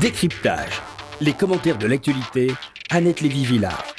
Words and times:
Décryptage. 0.00 0.80
Les 1.20 1.34
commentaires 1.34 1.76
de 1.76 1.86
l'actualité, 1.86 2.50
Annette 2.88 3.20
Lévy-Villard. 3.20 3.91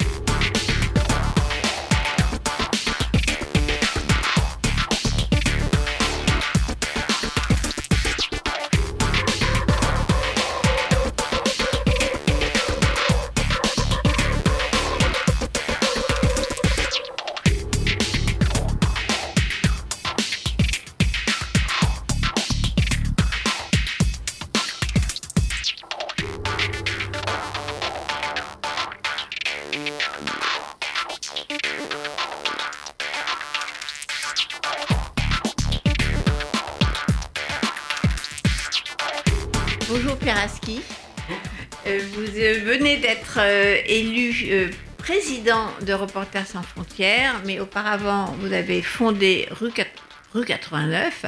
De 45.84 45.92
Reporters 45.92 46.46
sans 46.46 46.62
frontières, 46.62 47.40
mais 47.44 47.60
auparavant 47.60 48.26
vous 48.40 48.52
avez 48.52 48.82
fondé 48.82 49.46
Rue, 49.50 49.70
quat- 49.70 49.86
Rue 50.34 50.44
89, 50.44 51.26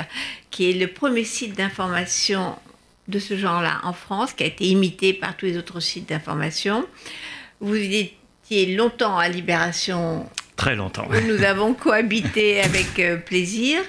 qui 0.50 0.70
est 0.70 0.74
le 0.74 0.88
premier 0.88 1.24
site 1.24 1.54
d'information 1.56 2.56
de 3.08 3.18
ce 3.18 3.36
genre-là 3.36 3.80
en 3.84 3.92
France, 3.92 4.32
qui 4.32 4.42
a 4.42 4.46
été 4.46 4.64
imité 4.64 5.12
par 5.12 5.36
tous 5.36 5.46
les 5.46 5.56
autres 5.56 5.80
sites 5.80 6.08
d'information. 6.08 6.86
Vous 7.60 7.76
étiez 7.76 8.74
longtemps 8.74 9.16
à 9.18 9.28
Libération 9.28 10.28
Très 10.56 10.74
longtemps. 10.74 11.06
où 11.08 11.20
nous 11.26 11.42
avons 11.44 11.74
cohabité 11.74 12.60
avec 12.62 12.98
euh, 12.98 13.16
plaisir. 13.18 13.80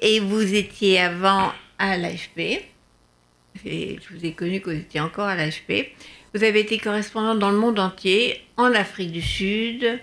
Et 0.00 0.20
vous 0.20 0.54
étiez 0.54 1.00
avant 1.00 1.52
à 1.78 1.96
l'AFP. 1.96 2.62
Je 3.64 3.96
vous 4.14 4.24
ai 4.24 4.32
connu 4.32 4.60
quand 4.60 4.70
vous 4.70 4.76
étiez 4.78 5.00
encore 5.00 5.26
à 5.26 5.34
l'AFP. 5.34 5.92
Vous 6.34 6.42
avez 6.42 6.60
été 6.60 6.78
correspondant 6.78 7.36
dans 7.36 7.50
le 7.52 7.58
monde 7.58 7.78
entier, 7.78 8.40
en 8.56 8.72
Afrique 8.74 9.12
du 9.12 9.22
Sud, 9.22 10.00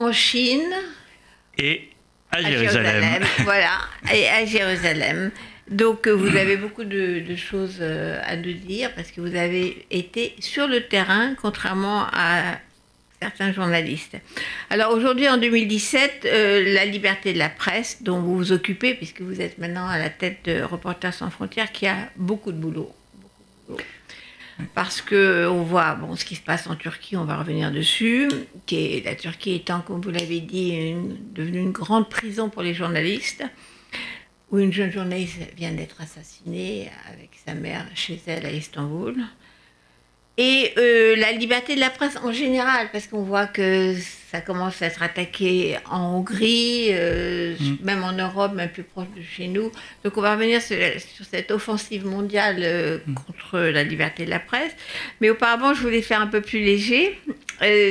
en 0.00 0.12
Chine, 0.12 0.68
Et 1.56 1.88
à, 2.32 2.38
à 2.38 2.42
Jérusalem. 2.42 3.22
voilà, 3.44 3.78
et 4.12 4.28
à 4.28 4.44
Jérusalem. 4.44 5.30
Donc 5.70 6.06
euh, 6.08 6.12
vous 6.12 6.34
avez 6.36 6.56
beaucoup 6.56 6.84
de, 6.84 7.20
de 7.20 7.36
choses 7.36 7.78
euh, 7.80 8.20
à 8.24 8.36
nous 8.36 8.54
dire 8.54 8.92
parce 8.94 9.10
que 9.12 9.20
vous 9.20 9.36
avez 9.36 9.86
été 9.90 10.34
sur 10.40 10.66
le 10.66 10.80
terrain, 10.88 11.34
contrairement 11.40 12.06
à 12.12 12.58
certains 13.20 13.52
journalistes. 13.52 14.16
Alors 14.70 14.92
aujourd'hui, 14.92 15.28
en 15.28 15.36
2017, 15.36 16.22
euh, 16.24 16.74
la 16.74 16.86
liberté 16.86 17.32
de 17.32 17.38
la 17.38 17.50
presse, 17.50 18.02
dont 18.02 18.20
vous 18.20 18.36
vous 18.36 18.52
occupez, 18.52 18.94
puisque 18.94 19.20
vous 19.20 19.40
êtes 19.40 19.58
maintenant 19.58 19.86
à 19.86 19.98
la 19.98 20.10
tête 20.10 20.38
de 20.44 20.62
Reporters 20.62 21.14
sans 21.14 21.30
frontières, 21.30 21.70
qui 21.70 21.86
a 21.86 22.08
beaucoup 22.16 22.50
de 22.50 22.58
boulot. 22.58 22.90
beaucoup 23.28 23.42
de 23.68 23.74
boulot. 23.74 23.84
Parce 24.74 25.00
que 25.00 25.46
on 25.48 25.62
voit 25.62 25.96
ce 26.16 26.24
qui 26.24 26.34
se 26.34 26.40
passe 26.40 26.66
en 26.66 26.74
Turquie, 26.74 27.16
on 27.16 27.24
va 27.24 27.36
revenir 27.36 27.70
dessus, 27.70 28.28
qui 28.66 28.76
est, 28.76 29.04
la 29.04 29.14
Turquie 29.14 29.54
étant, 29.54 29.80
comme 29.80 30.00
vous 30.00 30.10
l'avez 30.10 30.40
dit, 30.40 30.94
devenue 31.32 31.60
une 31.60 31.72
grande 31.72 32.08
prison 32.08 32.48
pour 32.48 32.62
les 32.62 32.74
journalistes, 32.74 33.44
où 34.50 34.58
une 34.58 34.72
jeune 34.72 34.90
journaliste 34.90 35.38
vient 35.56 35.72
d'être 35.72 36.00
assassinée 36.00 36.90
avec 37.08 37.30
sa 37.46 37.54
mère 37.54 37.86
chez 37.94 38.20
elle 38.26 38.46
à 38.46 38.50
Istanbul. 38.50 39.16
Et 40.40 40.72
euh, 40.78 41.16
la 41.16 41.32
liberté 41.32 41.74
de 41.74 41.80
la 41.80 41.90
presse 41.90 42.16
en 42.22 42.30
général, 42.30 42.88
parce 42.92 43.08
qu'on 43.08 43.22
voit 43.22 43.48
que 43.48 43.96
ça 44.30 44.40
commence 44.40 44.80
à 44.82 44.86
être 44.86 45.02
attaqué 45.02 45.76
en 45.90 46.14
Hongrie, 46.14 46.90
euh, 46.92 47.56
même 47.82 48.04
en 48.04 48.12
Europe, 48.12 48.54
même 48.54 48.70
plus 48.70 48.84
proche 48.84 49.08
de 49.16 49.22
chez 49.22 49.48
nous. 49.48 49.72
Donc 50.04 50.16
on 50.16 50.20
va 50.20 50.36
revenir 50.36 50.62
sur, 50.62 50.76
sur 51.00 51.24
cette 51.24 51.50
offensive 51.50 52.06
mondiale 52.06 52.58
euh, 52.60 52.98
contre 53.26 53.58
la 53.58 53.82
liberté 53.82 54.26
de 54.26 54.30
la 54.30 54.38
presse. 54.38 54.70
Mais 55.20 55.28
auparavant, 55.28 55.74
je 55.74 55.82
voulais 55.82 56.02
faire 56.02 56.20
un 56.20 56.28
peu 56.28 56.40
plus 56.40 56.60
léger 56.60 57.18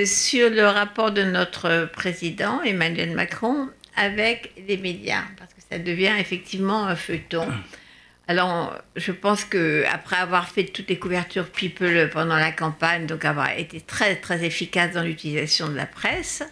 sur 0.05 0.49
le 0.49 0.65
rapport 0.67 1.11
de 1.11 1.23
notre 1.23 1.89
président, 1.91 2.61
Emmanuel 2.61 3.11
Macron, 3.11 3.67
avec 3.97 4.53
les 4.69 4.77
médias, 4.77 5.23
parce 5.37 5.53
que 5.53 5.59
ça 5.69 5.79
devient 5.79 6.13
effectivement 6.17 6.85
un 6.85 6.95
feuilleton. 6.95 7.45
Alors, 8.29 8.75
je 8.97 9.13
pense 9.13 9.45
que 9.45 9.85
après 9.89 10.17
avoir 10.17 10.49
fait 10.49 10.65
toutes 10.65 10.89
les 10.89 10.99
couvertures 10.99 11.47
People 11.49 12.09
pendant 12.09 12.35
la 12.35 12.51
campagne, 12.51 13.05
donc 13.05 13.23
avoir 13.23 13.57
été 13.57 13.79
très 13.79 14.17
très 14.17 14.43
efficace 14.43 14.93
dans 14.93 15.03
l'utilisation 15.03 15.69
de 15.69 15.75
la 15.75 15.85
presse 15.85 16.43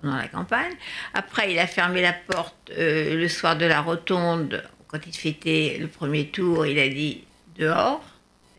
pendant 0.00 0.16
la 0.16 0.28
campagne. 0.28 0.72
Après, 1.12 1.52
il 1.52 1.58
a 1.58 1.66
fermé 1.66 2.00
la 2.00 2.14
porte 2.14 2.70
euh, 2.78 3.14
le 3.14 3.28
soir 3.28 3.58
de 3.58 3.66
la 3.66 3.82
rotonde 3.82 4.64
quand 4.86 5.06
il 5.06 5.14
fêtait 5.14 5.76
le 5.78 5.86
premier 5.86 6.28
tour. 6.28 6.66
Il 6.66 6.78
a 6.78 6.88
dit 6.88 7.24
dehors. 7.58 8.02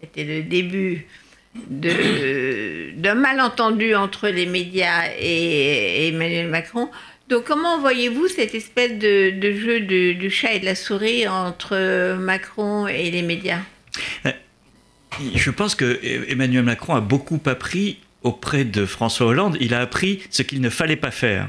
C'était 0.02 0.24
le 0.24 0.44
début 0.44 1.08
d'un 1.56 3.16
malentendu 3.16 3.96
entre 3.96 4.30
les 4.30 4.46
médias 4.46 5.08
et 5.20 6.10
Emmanuel 6.10 6.48
Macron. 6.48 6.92
Donc, 7.30 7.44
comment 7.46 7.80
voyez-vous 7.80 8.28
cette 8.28 8.56
espèce 8.56 8.94
de, 8.98 9.32
jeu 9.54 9.82
de- 9.82 10.14
du 10.14 10.30
chat 10.32 10.54
et 10.56 10.60
de 10.60 10.66
la 10.66 10.76
souris 10.76 11.28
entre 11.28 12.16
Macron 12.16 12.88
et 12.88 13.12
les 13.12 13.22
médias? 13.22 13.62
Je 15.36 15.52
pense 15.52 15.76
que 15.76 16.00
Emmanuel 16.32 16.64
Macron 16.64 16.96
a 16.96 17.02
beaucoup 17.02 17.40
appris 17.46 18.00
auprès 18.24 18.66
de 18.66 18.86
François 18.86 19.28
Hollande. 19.28 19.58
Il 19.62 19.74
a 19.74 19.80
appris 19.80 20.22
ce 20.30 20.42
qu'il 20.42 20.60
ne 20.62 20.70
fallait 20.70 20.96
pas 20.98 21.12
faire. 21.12 21.48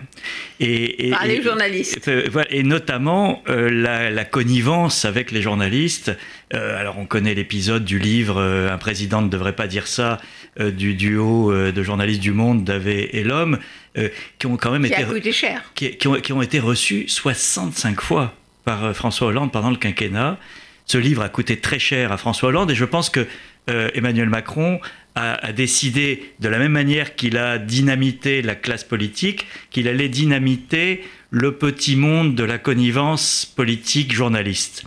Et, 0.60 1.08
et- 1.08 1.10
Par 1.10 1.26
les 1.26 1.34
et- 1.36 1.42
journalistes. 1.42 2.08
et- 2.08 2.58
et 2.58 2.62
notamment 2.62 3.42
euh, 3.48 3.68
la, 3.70 4.10
la 4.10 4.24
connivence 4.24 5.04
avec 5.04 5.30
les 5.32 5.42
journalistes. 5.42 6.16
Euh, 6.54 6.78
alors 6.78 6.98
on 6.98 7.06
connaît 7.06 7.34
l'épisode 7.34 7.84
du 7.84 7.98
livre 7.98 8.36
euh, 8.40 8.70
Un 8.72 8.78
président 8.78 9.22
ne 9.22 9.28
devrait 9.28 9.54
pas 9.56 9.66
dire 9.66 9.86
ça 9.86 10.18
euh, 10.60 10.70
du 10.70 10.94
duo 10.94 11.52
euh, 11.52 11.72
de 11.72 11.82
journalistes 11.82 12.20
du 12.20 12.32
Monde, 12.32 12.64
Davé 12.64 13.16
et 13.18 13.24
l'homme, 13.24 13.58
euh, 13.98 14.08
qui 14.38 14.46
ont 14.46 14.56
quand 14.56 14.70
même 14.70 14.82
Qui 14.86 14.92
été 14.92 15.02
a 15.02 15.06
coûté 15.06 15.32
cher. 15.32 15.62
qui, 15.74 15.90
qui 15.96 16.06
ont, 16.08 16.14
qui 16.14 16.32
ont 16.32 16.42
été 16.42 16.58
reçus 16.60 17.04
65 17.08 18.00
fois 18.00 18.34
par 18.64 18.84
euh, 18.84 18.92
François 18.92 19.28
Hollande 19.28 19.50
pendant 19.52 19.70
le 19.70 19.76
quinquennat. 19.76 20.38
Ce 20.86 20.98
livre 20.98 21.22
a 21.22 21.28
coûté 21.28 21.56
très 21.56 21.78
cher 21.78 22.10
à 22.12 22.16
François 22.16 22.48
Hollande 22.50 22.70
et 22.70 22.74
je 22.74 22.84
pense 22.84 23.10
que 23.10 23.26
euh, 23.70 23.88
Emmanuel 23.94 24.28
Macron 24.28 24.80
a, 25.14 25.52
décidé, 25.52 26.32
de 26.40 26.48
la 26.48 26.58
même 26.58 26.72
manière 26.72 27.16
qu'il 27.16 27.36
a 27.36 27.58
dynamité 27.58 28.42
la 28.42 28.54
classe 28.54 28.84
politique, 28.84 29.46
qu'il 29.70 29.88
allait 29.88 30.08
dynamiter 30.08 31.02
le 31.30 31.52
petit 31.52 31.96
monde 31.96 32.34
de 32.34 32.44
la 32.44 32.58
connivence 32.58 33.44
politique 33.44 34.12
journaliste. 34.12 34.84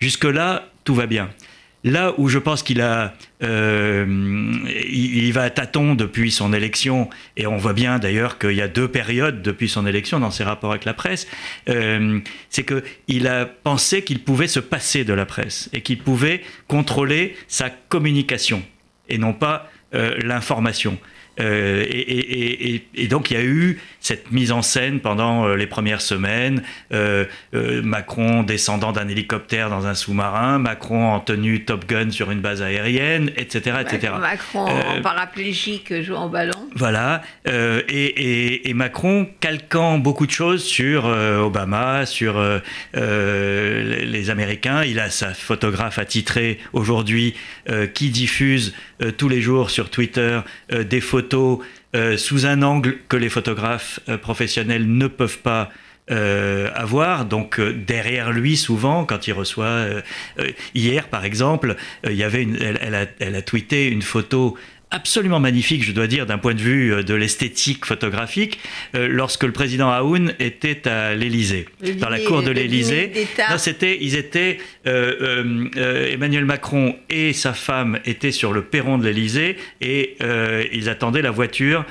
Jusque-là, 0.00 0.68
tout 0.84 0.94
va 0.94 1.06
bien. 1.06 1.30
Là 1.84 2.14
où 2.18 2.28
je 2.28 2.38
pense 2.38 2.64
qu'il 2.64 2.80
a, 2.80 3.14
euh, 3.44 4.04
il, 4.90 5.32
va 5.32 5.42
à 5.42 5.50
tâtons 5.50 5.94
depuis 5.94 6.32
son 6.32 6.52
élection, 6.52 7.08
et 7.36 7.46
on 7.46 7.58
voit 7.58 7.74
bien 7.74 8.00
d'ailleurs 8.00 8.38
qu'il 8.38 8.54
y 8.54 8.62
a 8.62 8.66
deux 8.66 8.88
périodes 8.88 9.40
depuis 9.40 9.68
son 9.68 9.86
élection 9.86 10.18
dans 10.18 10.32
ses 10.32 10.42
rapports 10.42 10.72
avec 10.72 10.84
la 10.84 10.94
presse, 10.94 11.28
euh, 11.68 12.18
c'est 12.50 12.64
que 12.64 12.82
il 13.06 13.28
a 13.28 13.46
pensé 13.46 14.02
qu'il 14.02 14.18
pouvait 14.18 14.48
se 14.48 14.58
passer 14.58 15.04
de 15.04 15.12
la 15.12 15.26
presse 15.26 15.70
et 15.72 15.80
qu'il 15.82 15.98
pouvait 15.98 16.42
contrôler 16.66 17.36
sa 17.46 17.70
communication 17.70 18.64
et 19.08 19.18
non 19.18 19.32
pas 19.32 19.70
euh, 19.94 20.16
l'information. 20.22 20.98
Euh, 21.38 21.84
et, 21.86 21.98
et- 22.00 22.74
et- 22.74 22.86
et 22.94 23.08
donc 23.08 23.30
il 23.30 23.34
y 23.34 23.40
a 23.40 23.44
eu 23.44 23.78
cette 24.00 24.30
mise 24.32 24.52
en 24.52 24.62
scène 24.62 25.00
pendant 25.00 25.46
euh, 25.46 25.56
les 25.56 25.66
premières 25.66 26.00
semaines, 26.00 26.62
euh, 26.94 27.24
euh, 27.54 27.82
Macron 27.82 28.42
descendant 28.42 28.92
d'un 28.92 29.06
hélicoptère 29.08 29.68
dans 29.68 29.86
un 29.86 29.94
sous-marin, 29.94 30.58
Macron 30.58 31.12
en 31.12 31.20
tenue 31.20 31.64
Top 31.64 31.86
Gun 31.86 32.10
sur 32.10 32.30
une 32.30 32.40
base 32.40 32.62
aérienne, 32.62 33.32
etc. 33.36 33.76
etc. 33.82 34.14
Macron 34.18 34.60
en 34.66 35.00
paraplégique 35.02 35.92
jouant 36.02 36.26
au 36.26 36.28
ballon. 36.30 36.52
Voilà, 36.74 37.20
et, 37.46 38.72
Macron 38.74 39.28
calquant 39.40 39.98
beaucoup 39.98 40.26
de 40.26 40.30
choses 40.32 40.62
sur 40.64 41.04
Obama, 41.06 42.06
sur 42.06 42.40
les- 42.94 44.04
les 44.06 44.30
Américains. 44.30 44.82
Il 44.84 45.00
a 45.00 45.10
sa 45.10 45.34
photographe 45.34 45.98
attitrée 45.98 46.58
aujourd'hui 46.72 47.34
qui 47.94 48.10
diffuse 48.10 48.74
tous 49.18 49.28
les 49.28 49.40
jours 49.40 49.70
sur 49.70 49.90
Twitter 49.90 50.40
des 50.72 51.00
photos 51.00 51.25
euh, 51.34 52.16
sous 52.16 52.46
un 52.46 52.62
angle 52.62 52.98
que 53.08 53.16
les 53.16 53.28
photographes 53.28 54.00
euh, 54.08 54.18
professionnels 54.18 54.86
ne 54.86 55.06
peuvent 55.06 55.38
pas 55.38 55.70
euh, 56.10 56.68
avoir. 56.74 57.24
Donc 57.24 57.60
derrière 57.60 58.32
lui, 58.32 58.56
souvent, 58.56 59.04
quand 59.04 59.26
il 59.26 59.32
reçoit... 59.32 59.86
hier, 60.74 61.08
par 61.08 61.24
exemple, 61.24 61.76
il 62.04 62.14
y 62.14 62.22
avait 62.22 62.46
elle 63.18 63.34
a 63.34 63.42
tweeté 63.42 63.88
une 63.88 64.02
photo 64.02 64.56
absolument 64.96 65.40
magnifique, 65.40 65.84
je 65.84 65.92
dois 65.92 66.06
dire, 66.06 66.24
d'un 66.24 66.38
point 66.38 66.54
de 66.54 66.60
vue 66.60 66.94
euh, 66.94 67.02
de 67.02 67.12
l'esthétique 67.12 67.84
photographique, 67.84 68.58
euh, 68.94 69.08
lorsque 69.08 69.44
le 69.44 69.52
président 69.52 69.90
Aoun 69.90 70.32
était 70.38 70.88
à 70.88 71.14
l'Élysée, 71.14 71.66
dans 72.00 72.08
la 72.08 72.18
cour 72.18 72.42
de 72.42 72.50
l'Élysée. 72.50 73.12
c'était, 73.58 73.98
ils 74.00 74.16
étaient, 74.16 74.58
Emmanuel 74.86 76.46
Macron 76.46 76.96
et 77.10 77.32
sa 77.34 77.52
femme 77.52 77.98
étaient 78.06 78.32
sur 78.32 78.52
le 78.52 78.62
perron 78.62 78.96
de 78.96 79.04
l'Élysée 79.04 79.56
et 79.80 80.16
ils 80.72 80.88
attendaient 80.88 81.22
la 81.22 81.30
voiture 81.30 81.84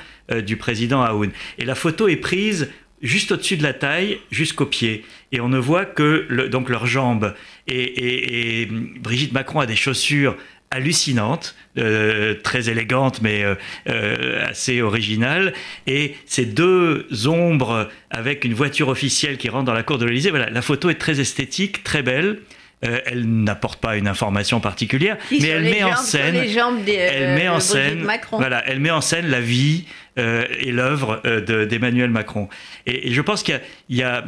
du 0.44 0.56
président 0.56 1.02
Aoun. 1.02 1.30
Et 1.58 1.64
la 1.64 1.74
photo 1.74 2.08
est 2.08 2.16
prise 2.16 2.70
juste 3.02 3.32
au-dessus 3.32 3.56
de 3.56 3.62
la 3.62 3.74
taille, 3.74 4.18
jusqu'au 4.30 4.66
pied. 4.66 5.04
Et 5.32 5.40
on 5.40 5.48
ne 5.48 5.58
voit 5.58 5.84
que 5.84 6.48
donc 6.48 6.68
leurs 6.68 6.86
jambes. 6.86 7.34
et, 7.68 8.68
Brigitte 9.00 9.32
Macron 9.32 9.60
a 9.60 9.66
des 9.66 9.76
chaussures 9.76 10.36
hallucinante, 10.70 11.54
euh, 11.78 12.34
très 12.42 12.68
élégante 12.68 13.20
mais 13.22 13.44
euh, 13.44 13.54
euh, 13.88 14.44
assez 14.46 14.82
originale. 14.82 15.52
Et 15.86 16.14
ces 16.26 16.44
deux 16.44 17.06
ombres 17.26 17.88
avec 18.10 18.44
une 18.44 18.54
voiture 18.54 18.88
officielle 18.88 19.36
qui 19.36 19.48
rentre 19.48 19.64
dans 19.64 19.74
la 19.74 19.82
cour 19.82 19.98
de 19.98 20.06
l'Elysée, 20.06 20.30
voilà, 20.30 20.50
la 20.50 20.62
photo 20.62 20.90
est 20.90 20.94
très 20.94 21.20
esthétique, 21.20 21.84
très 21.84 22.02
belle. 22.02 22.38
elle 22.82 23.26
n'apporte 23.26 23.80
pas 23.80 23.96
une 23.96 24.06
information 24.06 24.60
particulière, 24.60 25.16
mais 25.30 25.48
elle 25.48 25.62
met, 25.62 25.82
en 25.82 25.96
scène, 25.96 26.36
elle 26.36 27.34
met 27.34 27.48
en 27.48 27.58
scène, 27.58 28.06
voilà, 28.32 28.62
elle 28.66 28.80
met 28.80 28.90
en 28.90 29.00
scène 29.00 29.28
la 29.28 29.40
vie 29.40 29.86
et 30.16 30.72
l'œuvre 30.72 31.20
d'Emmanuel 31.64 32.10
Macron. 32.10 32.48
Et, 32.86 33.12
je 33.12 33.20
pense 33.22 33.42
qu'il 33.42 33.60
y, 33.88 34.02
a 34.02 34.24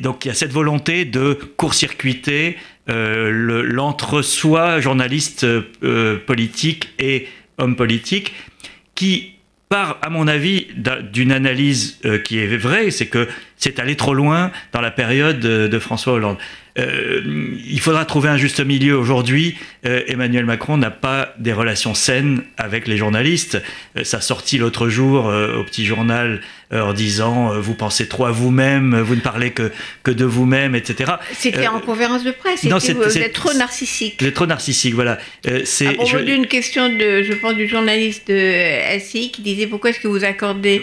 donc 0.00 0.24
il 0.24 0.28
y 0.28 0.30
a 0.30 0.34
cette 0.34 0.52
volonté 0.52 1.04
de 1.04 1.38
court-circuiter 1.56 2.58
euh, 2.90 3.62
l'entre-soi 3.64 4.80
journaliste 4.80 5.44
euh, 5.44 6.18
politique 6.26 6.90
et 6.98 7.28
homme 7.58 7.76
politique 7.76 8.32
qui 8.96 9.34
part, 9.68 9.98
à 10.02 10.10
mon 10.10 10.26
avis, 10.26 10.66
d'une 11.12 11.30
analyse 11.30 11.98
euh, 12.04 12.18
qui 12.18 12.38
est 12.40 12.56
vraie, 12.56 12.90
c'est 12.90 13.06
que 13.06 13.28
c'est 13.56 13.78
allé 13.78 13.94
trop 13.94 14.14
loin 14.14 14.50
dans 14.72 14.80
la 14.80 14.90
période 14.90 15.38
de 15.38 15.78
François 15.78 16.14
Hollande. 16.14 16.36
Il 16.76 17.78
faudra 17.80 18.04
trouver 18.04 18.30
un 18.30 18.36
juste 18.36 18.64
milieu 18.64 18.98
aujourd'hui. 18.98 19.56
Emmanuel 19.84 20.46
Macron 20.46 20.78
n'a 20.78 20.90
pas 20.90 21.34
des 21.38 21.52
relations 21.52 21.94
saines 21.94 22.42
avec 22.56 22.88
les 22.88 22.96
journalistes. 22.96 23.62
Ça 24.02 24.20
sortit 24.20 24.58
l'autre 24.58 24.88
jour 24.88 25.26
au 25.26 25.62
petit 25.64 25.84
journal 25.84 26.40
en 26.72 26.92
disant 26.92 27.58
vous 27.60 27.74
pensez 27.74 28.08
trop 28.08 28.26
à 28.26 28.30
vous-même, 28.30 29.00
vous 29.00 29.14
ne 29.14 29.20
parlez 29.20 29.50
que, 29.50 29.70
que 30.02 30.10
de 30.10 30.24
vous-même, 30.24 30.74
etc. 30.74 31.12
C'était 31.32 31.68
en 31.68 31.80
conférence 31.80 32.24
de 32.24 32.30
presse. 32.30 32.64
Non, 32.64 32.78
vous 32.78 33.18
êtes 33.18 33.32
trop 33.32 33.52
narcissique. 33.54 34.16
Vous 34.20 34.26
êtes 34.26 34.34
trop 34.34 34.46
narcissique, 34.46 34.94
voilà. 34.94 35.18
c'est 35.64 35.88
à 35.88 35.92
propos 35.92 36.18
d'une 36.20 36.46
question 36.46 36.88
de, 36.88 37.22
je 37.22 37.32
pense, 37.34 37.54
du 37.54 37.68
journaliste 37.68 38.28
de 38.28 38.98
SI 39.00 39.30
qui 39.30 39.42
disait 39.42 39.66
pourquoi 39.66 39.90
est-ce 39.90 40.00
que 40.00 40.08
vous 40.08 40.24
accordez 40.24 40.82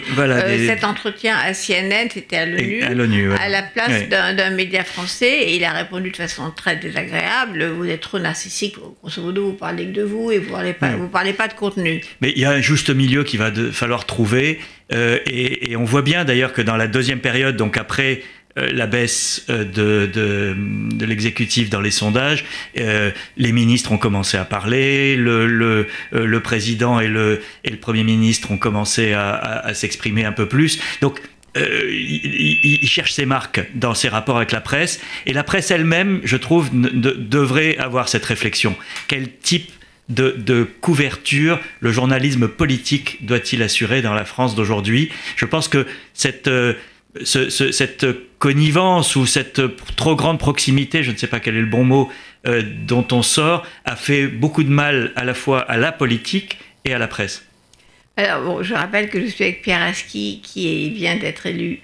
cet 0.66 0.84
entretien 0.84 1.36
à 1.36 1.54
CNN, 1.54 2.08
c'était 2.12 2.36
à 2.36 2.46
l'ONU, 2.46 3.32
à, 3.32 3.48
la 3.48 3.62
place 3.62 4.08
d'un 4.08 4.50
média 4.50 4.84
français, 4.84 5.44
et 5.44 5.56
il 5.56 5.64
a 5.64 5.72
répondu 5.72 6.10
de 6.10 6.16
façon 6.16 6.50
très 6.54 6.76
désagréable. 6.76 7.64
Vous 7.76 7.86
êtes 7.86 8.00
trop 8.00 8.18
narcissique, 8.18 8.76
grosso 9.02 9.22
modo, 9.22 9.46
vous 9.46 9.52
parlez 9.52 9.86
que 9.86 9.92
de 9.92 10.02
vous 10.02 10.30
et 10.30 10.38
vous 10.38 10.48
ne 10.48 10.52
parlez, 10.52 10.72
pas, 10.72 10.90
vous 10.90 11.08
parlez 11.08 11.32
pas 11.32 11.48
de 11.48 11.54
contenu. 11.54 12.02
Mais 12.20 12.32
il 12.34 12.40
y 12.40 12.44
a 12.44 12.50
un 12.50 12.60
juste 12.60 12.90
milieu 12.90 13.24
qu'il 13.24 13.38
va 13.38 13.50
falloir 13.72 14.06
trouver. 14.06 14.60
Euh, 14.92 15.18
et, 15.26 15.76
on 15.76 15.84
voit 15.84 16.02
bien 16.02 16.24
d'ailleurs 16.24 16.52
que 16.52 16.62
dans 16.62 16.76
la 16.76 16.88
deuxième 16.88 17.20
période, 17.20 17.56
donc 17.56 17.76
après 17.76 18.22
euh, 18.58 18.68
la 18.72 18.86
baisse 18.86 19.44
euh, 19.48 19.64
de, 19.64 21.04
l'exécutif 21.04 21.70
dans 21.70 21.80
les 21.80 21.90
sondages, 21.90 22.44
les 22.74 23.52
ministres 23.52 23.92
ont 23.92 23.98
commencé 23.98 24.36
à 24.36 24.44
parler, 24.44 25.16
le, 25.16 25.86
président 26.42 27.00
et 27.00 27.08
le, 27.08 27.40
Premier 27.80 28.04
ministre 28.04 28.50
ont 28.50 28.58
commencé 28.58 29.12
à, 29.12 29.72
s'exprimer 29.74 30.24
un 30.24 30.32
peu 30.32 30.46
plus. 30.46 30.80
Donc 31.00 31.20
il, 31.56 32.86
cherche 32.86 33.12
ses 33.12 33.26
marques 33.26 33.60
dans 33.74 33.94
ses 33.94 34.08
rapports 34.08 34.36
avec 34.36 34.52
la 34.52 34.60
presse. 34.60 35.00
Et 35.26 35.32
la 35.32 35.42
presse 35.44 35.70
elle-même, 35.70 36.20
je 36.24 36.36
trouve, 36.36 36.70
devrait 36.72 37.76
avoir 37.78 38.08
cette 38.08 38.24
réflexion. 38.24 38.76
Quel 39.08 39.32
type 39.32 39.70
de, 40.10 40.68
couverture 40.80 41.58
le 41.80 41.92
journalisme 41.92 42.48
politique 42.48 43.24
doit-il 43.24 43.62
assurer 43.62 44.02
dans 44.02 44.14
la 44.14 44.24
France 44.24 44.54
d'aujourd'hui? 44.54 45.10
Je 45.36 45.46
pense 45.46 45.68
que 45.68 45.86
cette, 46.14 46.48
euh, 46.48 46.74
cette 47.24 48.06
connivence 48.38 49.16
ou 49.16 49.26
cette 49.26 49.60
trop 49.96 50.16
grande 50.16 50.38
proximité, 50.38 51.02
je 51.02 51.10
ne 51.10 51.16
sais 51.16 51.26
pas 51.26 51.40
quel 51.40 51.56
est 51.56 51.60
le 51.60 51.66
bon 51.66 51.84
mot, 51.84 52.10
euh, 52.46 52.62
dont 52.86 53.06
on 53.12 53.22
sort, 53.22 53.66
a 53.84 53.96
fait 53.96 54.26
beaucoup 54.26 54.64
de 54.64 54.70
mal 54.70 55.12
à 55.16 55.24
la 55.24 55.34
fois 55.34 55.60
à 55.60 55.76
la 55.76 55.92
politique 55.92 56.58
et 56.84 56.94
à 56.94 56.98
la 56.98 57.08
presse. 57.08 57.44
Alors, 58.16 58.42
bon, 58.42 58.62
je 58.62 58.74
rappelle 58.74 59.08
que 59.08 59.20
je 59.20 59.26
suis 59.26 59.44
avec 59.44 59.62
Pierre 59.62 59.82
Aski, 59.82 60.40
qui 60.42 60.90
vient 60.90 61.16
d'être 61.16 61.46
élu 61.46 61.80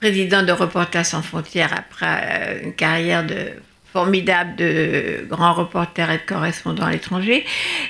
président 0.00 0.42
de 0.42 0.52
Reporters 0.52 1.06
sans 1.06 1.22
frontières 1.22 1.72
après 1.76 2.06
euh, 2.06 2.64
une 2.64 2.74
carrière 2.74 3.26
de 3.26 3.52
formidable 3.96 4.56
de 4.56 5.26
grand 5.26 5.54
reporter 5.54 6.10
et 6.10 6.18
de 6.18 6.22
correspondant 6.28 6.84
à 6.84 6.92
l'étranger. 6.92 7.46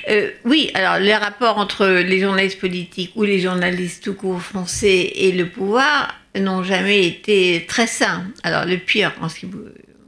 Euh, 0.09 0.29
oui, 0.45 0.71
alors 0.73 0.99
les 0.99 1.13
rapports 1.13 1.57
entre 1.57 1.85
les 1.85 2.21
journalistes 2.21 2.61
politiques 2.61 3.11
ou 3.17 3.23
les 3.23 3.39
journalistes 3.39 4.05
tout 4.05 4.13
court 4.13 4.41
français 4.41 5.11
et 5.15 5.33
le 5.33 5.49
pouvoir 5.49 6.15
n'ont 6.39 6.63
jamais 6.63 7.05
été 7.05 7.65
très 7.67 7.87
sains. 7.87 8.23
Alors 8.43 8.63
le 8.63 8.77
pire, 8.77 9.11
en 9.19 9.27
ce 9.27 9.39
qui 9.41 9.47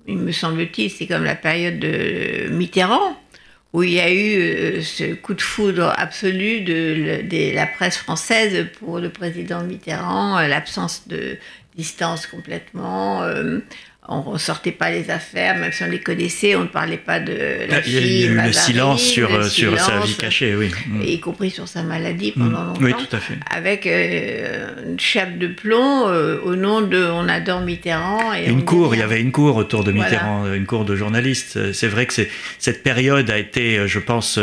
il 0.07 0.19
me 0.19 0.31
semble-t-il, 0.31 0.89
c'est 0.89 1.05
comme 1.05 1.25
la 1.25 1.35
période 1.35 1.79
de 1.79 2.47
Mitterrand, 2.49 3.21
où 3.73 3.83
il 3.83 3.91
y 3.91 3.99
a 3.99 4.09
eu 4.09 4.39
euh, 4.39 4.81
ce 4.81 5.15
coup 5.15 5.33
de 5.33 5.41
foudre 5.41 5.93
absolu 5.97 6.61
de, 6.61 7.53
la 7.53 7.67
presse 7.67 7.97
française 7.97 8.67
pour 8.79 8.99
le 8.99 9.09
président 9.09 9.63
Mitterrand, 9.63 10.37
euh, 10.37 10.47
l'absence 10.47 11.09
de 11.09 11.37
distance 11.75 12.25
complètement, 12.25 13.21
on 14.09 14.33
ne 14.33 14.37
sortait 14.37 14.71
pas 14.71 14.91
les 14.91 15.09
affaires, 15.09 15.57
même 15.57 15.71
si 15.71 15.83
on 15.83 15.87
les 15.87 15.99
connaissait, 15.99 16.55
on 16.55 16.63
ne 16.63 16.67
parlait 16.67 16.97
pas 16.97 17.19
de 17.19 17.33
la 17.69 17.77
ah, 17.77 17.81
Il 17.85 17.93
y 17.93 18.23
a 18.23 18.27
eu 18.27 18.41
le 18.41 18.51
silence 18.51 19.01
sur, 19.01 19.45
sur 19.45 19.79
sa 19.79 19.99
vie 19.99 20.15
cachée, 20.15 20.55
oui. 20.55 20.71
Mm. 20.87 21.01
Y 21.03 21.19
compris 21.19 21.51
sur 21.51 21.67
sa 21.67 21.83
maladie 21.83 22.31
pendant 22.31 22.49
mm. 22.49 22.67
longtemps. 22.67 22.81
Oui, 22.81 22.93
tout 22.93 23.15
à 23.15 23.19
fait. 23.19 23.35
Avec 23.49 23.85
euh, 23.85 24.91
une 24.91 24.99
chape 24.99 25.37
de 25.37 25.47
plomb 25.47 26.07
euh, 26.07 26.39
au 26.43 26.55
nom 26.55 26.81
de 26.81 26.97
On 26.97 27.29
adore 27.29 27.61
Mitterrand. 27.61 28.33
Et 28.33 28.49
une 28.49 28.65
cour, 28.65 28.95
il 28.95 28.99
y 28.99 29.03
avait 29.03 29.21
une 29.21 29.31
cour 29.31 29.55
autour 29.55 29.83
de 29.83 29.91
Mitterrand, 29.91 30.51
une 30.53 30.65
cour 30.65 30.85
de 30.85 30.95
journalistes. 30.95 31.73
C'est 31.73 31.87
vrai 31.87 32.05
que 32.05 32.13
cette 32.57 32.83
période 32.83 33.29
a 33.29 33.37
été, 33.37 33.77
euh, 33.77 33.87
je 33.87 33.99
pense, 33.99 34.39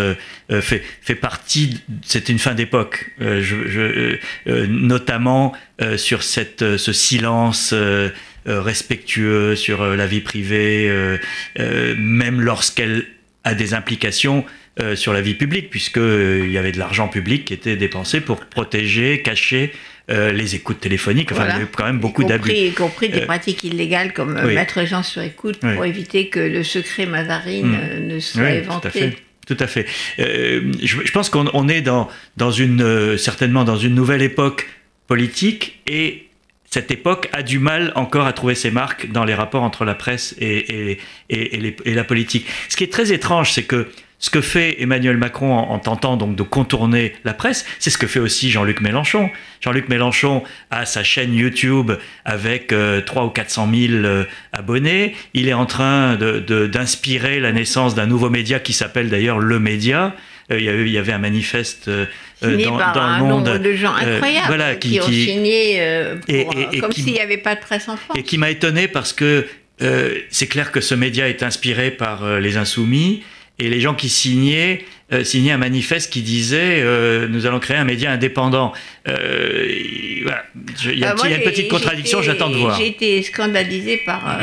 fait, 0.61 0.83
fait 1.03 1.15
partie, 1.15 1.83
c'est 2.05 2.29
une 2.29 2.39
fin 2.39 2.55
d'époque, 2.55 3.11
je, 3.19 4.17
notamment 4.47 5.53
sur 5.97 6.23
cette, 6.23 6.77
ce 6.77 6.93
silence 6.93 7.75
euh, 7.75 8.11
respectueux 8.47 9.57
sur 9.57 9.83
euh, 9.83 9.97
la 9.97 10.07
vie 10.07 10.21
privée, 10.21 10.89
euh, 10.89 11.95
même 11.99 12.41
lorsqu'elle 12.41 13.07
a 13.45 13.55
des 13.55 13.75
implications 13.75 14.45
sur 14.95 15.15
la 15.15 15.23
vie 15.23 15.35
publique, 15.35 15.71
puisqu'il 15.71 16.51
y 16.51 16.59
avait 16.59 16.73
de 16.73 16.79
l'argent 16.79 17.09
public 17.09 17.47
qui 17.47 17.55
était 17.55 17.77
dépensé 17.77 18.21
pour 18.21 18.41
protéger, 18.41 19.23
cacher 19.23 19.73
les 20.09 20.55
écoutes 20.55 20.81
téléphoniques. 20.81 21.33
Enfin, 21.33 21.47
il 21.55 21.61
y 21.61 21.63
a 21.63 21.67
quand 21.75 21.87
même 21.87 21.99
beaucoup 21.99 22.25
d'abus. 22.25 22.51
Y 22.51 22.75
compris 22.75 23.09
des 23.09 23.23
pratiques 23.23 23.65
illégales 23.65 24.13
comme 24.13 24.35
mettre 24.53 24.81
les 24.81 24.87
gens 24.87 25.03
sur 25.03 25.23
écoute 25.23 25.61
pour 25.61 25.85
éviter 25.87 26.29
que 26.29 26.41
le 26.41 26.63
secret 26.63 27.07
Mazarine 27.07 27.69
hmm. 27.69 28.07
ne 28.07 28.19
soit 28.19 28.51
éventé. 28.51 29.17
Tout 29.47 29.57
à 29.61 29.67
fait. 29.67 29.87
je, 30.19 31.13
pense 31.13 31.31
qu'on 31.31 31.69
est 31.69 31.81
dans, 31.81 32.11
dans 32.37 32.51
une, 32.51 33.17
certainement 33.17 33.65
dans 33.65 33.79
une 33.79 33.95
nouvelle 33.95 34.23
époque 34.23 34.69
politique 35.07 35.81
et 35.87 36.26
cette 36.71 36.91
époque 36.91 37.29
a 37.33 37.43
du 37.43 37.59
mal 37.59 37.93
encore 37.95 38.27
à 38.27 38.33
trouver 38.33 38.55
ses 38.55 38.71
marques 38.71 39.11
dans 39.11 39.25
les 39.25 39.35
rapports 39.35 39.63
entre 39.63 39.85
la 39.85 39.95
presse 39.95 40.35
et, 40.41 40.99
la 41.85 42.05
politique. 42.05 42.47
Ce 42.69 42.77
qui 42.77 42.85
est 42.85 42.93
très 42.93 43.13
étrange, 43.13 43.53
c'est 43.53 43.65
que 43.65 43.89
ce 44.19 44.31
que 44.31 44.41
fait 44.41 44.81
Emmanuel 44.81 45.19
Macron 45.19 45.53
en, 45.53 45.79
tentant 45.79 46.17
donc 46.17 46.37
de 46.37 46.43
contourner 46.43 47.13
la 47.25 47.35
presse, 47.35 47.67
c'est 47.79 47.91
ce 47.91 47.99
que 47.99 48.07
fait 48.07 48.19
aussi 48.19 48.51
Jean-Luc 48.51 48.81
Mélenchon. 48.81 49.31
Jean-Luc 49.61 49.89
Mélenchon 49.91 50.43
a 50.71 50.87
sa 50.87 51.05
chaîne 51.05 51.35
YouTube 51.35 51.93
avec 52.25 52.69
3 52.69 52.77
euh, 52.79 53.27
ou 53.27 53.31
400 53.31 53.69
000 53.73 53.93
euh, 53.93 54.25
abonnés. 54.55 55.15
Il 55.35 55.49
est 55.49 55.53
en 55.53 55.67
train 55.67 56.17
d'inspirer 56.17 57.41
la 57.41 57.53
naissance 57.53 57.95
d'un 57.95 58.07
nouveau 58.07 58.31
média 58.31 58.59
qui 58.59 58.73
s'appelle 58.73 59.11
d'ailleurs 59.11 59.39
Le 59.39 59.61
Média. 59.61 60.15
Euh, 60.53 60.61
il 60.61 60.89
y, 60.89 60.99
avait 60.99 61.13
un 61.13 61.19
manifeste 61.19 61.91
euh, 62.43 62.65
dans, 62.65 62.77
par 62.77 62.99
un 62.99 63.19
le 63.19 63.25
monde. 63.25 63.47
nombre 63.47 63.59
de 63.59 63.73
gens 63.73 63.95
euh, 63.97 64.17
incroyables 64.17 64.79
qui, 64.79 65.01
ont 65.01 65.07
signé 65.07 65.77
euh, 65.81 66.17
comme 66.81 66.93
s'il 66.93 67.13
n'y 67.13 67.21
avait 67.21 67.39
pas 67.39 67.55
de 67.55 67.61
presse 67.61 67.89
en 67.89 67.97
France. 67.97 68.17
Et 68.17 68.23
qui 68.23 68.39
m'a 68.39 68.51
étonné 68.51 68.87
parce 68.89 69.13
que 69.13 69.47
c'est 70.31 70.47
clair 70.47 70.71
que 70.71 70.81
ce 70.81 70.95
média 70.95 71.29
est 71.29 71.43
inspiré 71.43 71.91
par 71.91 72.39
les 72.39 72.57
insoumis 72.57 73.23
et 73.59 73.69
les 73.69 73.81
gens 73.81 73.95
qui 73.95 74.09
signaient 74.09 74.85
signaient 75.23 75.53
un 75.53 75.59
manifeste 75.59 76.13
qui 76.13 76.23
disait 76.23 76.83
nous 77.29 77.47
allons 77.47 77.59
créer 77.59 77.77
un 77.77 77.85
média 77.85 78.13
indépendant. 78.13 78.73
Il 79.07 80.23
y, 80.25 81.05
a, 81.05 81.13
une 81.13 81.43
petite 81.43 81.69
contradiction, 81.69 82.23
j'attends 82.23 82.51
de 82.51 82.57
voir. 82.57 82.79
J'ai 82.79 82.89
été 82.89 83.23
scandalisé 83.23 83.97
par, 83.99 84.39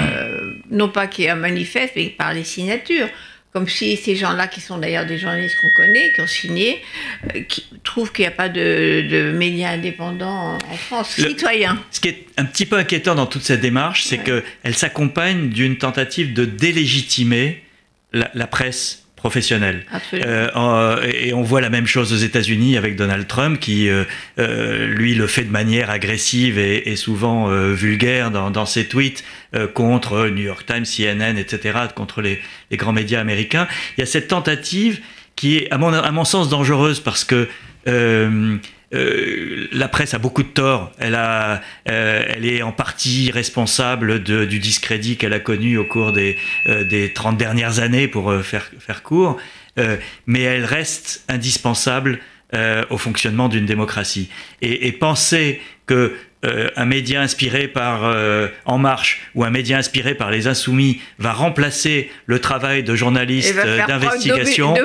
non 0.69 0.89
pas 0.89 1.07
qu'il 1.07 1.25
y 1.25 1.27
ait 1.27 1.31
un 1.31 1.35
manifeste, 1.35 1.93
mais 1.95 2.07
par 2.09 2.33
les 2.33 2.43
signatures. 2.43 3.07
Comme 3.53 3.69
si 3.69 3.95
ces 3.97 4.15
gens-là, 4.15 4.47
qui 4.47 4.61
sont 4.61 4.79
d'ailleurs 4.79 5.05
des 5.05 5.19
journalistes 5.19 5.57
qu'on 5.61 5.69
connaît, 5.69 6.11
qui 6.13 6.21
ont 6.21 6.27
signé, 6.27 6.81
euh, 7.35 7.41
qui 7.41 7.63
trouvent 7.83 8.11
qu'il 8.11 8.23
n'y 8.23 8.27
a 8.27 8.31
pas 8.31 8.49
de, 8.49 9.05
de, 9.09 9.31
médias 9.31 9.69
indépendants 9.69 10.57
en 10.57 10.77
France, 10.77 11.11
citoyens. 11.11 11.79
Ce 11.91 11.99
qui 11.99 12.09
est 12.09 12.25
un 12.37 12.45
petit 12.45 12.65
peu 12.65 12.77
inquiétant 12.77 13.13
dans 13.13 13.27
toute 13.27 13.43
cette 13.43 13.61
démarche, 13.61 14.03
c'est 14.05 14.17
ouais. 14.27 14.43
qu'elle 14.63 14.75
s'accompagne 14.75 15.49
d'une 15.49 15.77
tentative 15.77 16.33
de 16.33 16.45
délégitimer 16.45 17.63
la, 18.11 18.31
la 18.33 18.47
presse 18.47 19.02
professionnel. 19.23 19.85
Euh, 20.13 21.01
et 21.13 21.33
on 21.33 21.43
voit 21.43 21.61
la 21.61 21.69
même 21.69 21.87
chose 21.87 22.11
aux 22.11 22.17
États-Unis 22.17 22.75
avec 22.75 22.97
Donald 22.97 23.25
Trump, 23.25 23.57
qui 23.57 23.87
euh, 23.87 24.03
euh, 24.37 24.85
lui 24.85 25.15
le 25.15 25.27
fait 25.27 25.45
de 25.45 25.49
manière 25.49 25.89
agressive 25.89 26.59
et, 26.59 26.89
et 26.91 26.97
souvent 26.97 27.49
euh, 27.49 27.71
vulgaire 27.71 28.31
dans, 28.31 28.51
dans, 28.51 28.65
ses 28.65 28.85
tweets 28.85 29.23
contre 29.73 30.27
New 30.27 30.43
York 30.43 30.65
Times, 30.65 30.83
CNN, 30.83 31.37
etc., 31.37 31.79
contre 31.95 32.21
les, 32.21 32.41
les, 32.69 32.75
grands 32.75 32.91
médias 32.91 33.21
américains. 33.21 33.67
Il 33.97 34.01
y 34.01 34.03
a 34.03 34.07
cette 34.07 34.27
tentative 34.27 34.99
qui 35.37 35.55
est, 35.57 35.71
à 35.71 35.77
mon, 35.77 35.93
à 35.93 36.11
mon 36.11 36.25
sens, 36.25 36.49
dangereuse 36.49 36.99
parce 36.99 37.23
que 37.23 37.47
euh, 38.93 39.67
la 39.71 39.87
presse 39.87 40.13
a 40.13 40.19
beaucoup 40.19 40.43
de 40.43 40.49
torts. 40.49 40.91
Elle, 40.99 41.15
a, 41.15 41.61
euh, 41.89 42.23
elle 42.27 42.45
est 42.45 42.61
en 42.61 42.71
partie 42.71 43.31
responsable 43.31 44.23
de, 44.23 44.45
du 44.45 44.59
discrédit 44.59 45.17
qu'elle 45.17 45.33
a 45.33 45.39
connu 45.39 45.77
au 45.77 45.85
cours 45.85 46.11
des, 46.11 46.37
euh, 46.67 46.83
des 46.83 47.11
30 47.13 47.37
dernières 47.37 47.79
années, 47.79 48.07
pour 48.07 48.31
euh, 48.31 48.41
faire, 48.41 48.69
faire 48.79 49.03
court, 49.03 49.37
euh, 49.79 49.97
mais 50.27 50.41
elle 50.41 50.65
reste 50.65 51.23
indispensable 51.27 52.19
au 52.91 52.99
fonctionnement 52.99 53.49
d'une 53.49 53.65
démocratie. 53.65 54.29
Et, 54.61 54.87
et, 54.87 54.91
penser 54.91 55.59
que 55.87 56.15
euh, 56.43 56.69
un 56.75 56.85
média 56.85 57.21
inspiré 57.21 57.67
par 57.67 58.03
euh, 58.03 58.47
En 58.65 58.77
Marche 58.77 59.21
ou 59.35 59.43
un 59.43 59.49
média 59.49 59.77
inspiré 59.77 60.13
par 60.13 60.29
Les 60.29 60.47
Insoumis 60.47 60.99
va 61.17 61.31
remplacer 61.31 62.09
le 62.25 62.39
travail 62.39 62.83
de 62.83 62.95
journalistes 62.95 63.55
d'investigation, 63.87 64.75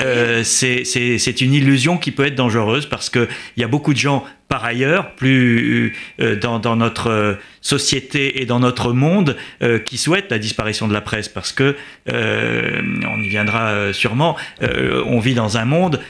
euh, 0.00 0.42
c'est 0.44 1.40
une 1.40 1.54
illusion 1.54 1.96
qui 1.96 2.10
peut 2.10 2.26
être 2.26 2.34
dangereuse 2.34 2.86
parce 2.86 3.08
qu'il 3.08 3.28
y 3.56 3.64
a 3.64 3.68
beaucoup 3.68 3.94
de 3.94 3.98
gens 3.98 4.24
par 4.50 4.64
ailleurs, 4.64 5.14
plus 5.14 5.94
euh, 6.20 6.34
dans, 6.34 6.58
dans, 6.58 6.74
notre 6.74 7.38
société 7.60 8.42
et 8.42 8.46
dans 8.46 8.58
notre 8.58 8.92
monde, 8.92 9.36
euh, 9.62 9.78
qui 9.78 9.96
souhaitent 9.96 10.30
la 10.32 10.40
disparition 10.40 10.88
de 10.88 10.92
la 10.92 11.00
presse, 11.00 11.28
parce 11.28 11.52
que, 11.52 11.76
euh, 12.12 12.82
on 13.08 13.22
y 13.22 13.28
viendra 13.28 13.92
sûrement, 13.92 14.36
on 14.60 15.20
vit 15.20 15.34
dans 15.34 15.56
un 15.56 15.64
monde 15.64 16.00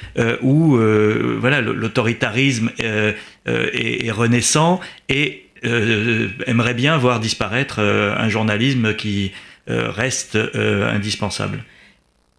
où 0.40 0.78
voilà, 1.38 1.60
l'autoritarisme 1.60 2.70
est, 3.72 4.06
est, 4.06 4.10
renaissant 4.10 4.80
et 5.08 5.46
aimerait 5.62 6.74
bien 6.74 6.96
voir 6.96 7.20
disparaître 7.20 7.80
un 7.80 8.28
journalisme 8.28 8.94
qui 8.94 9.32
reste 9.66 10.38
indispensable. 10.54 11.64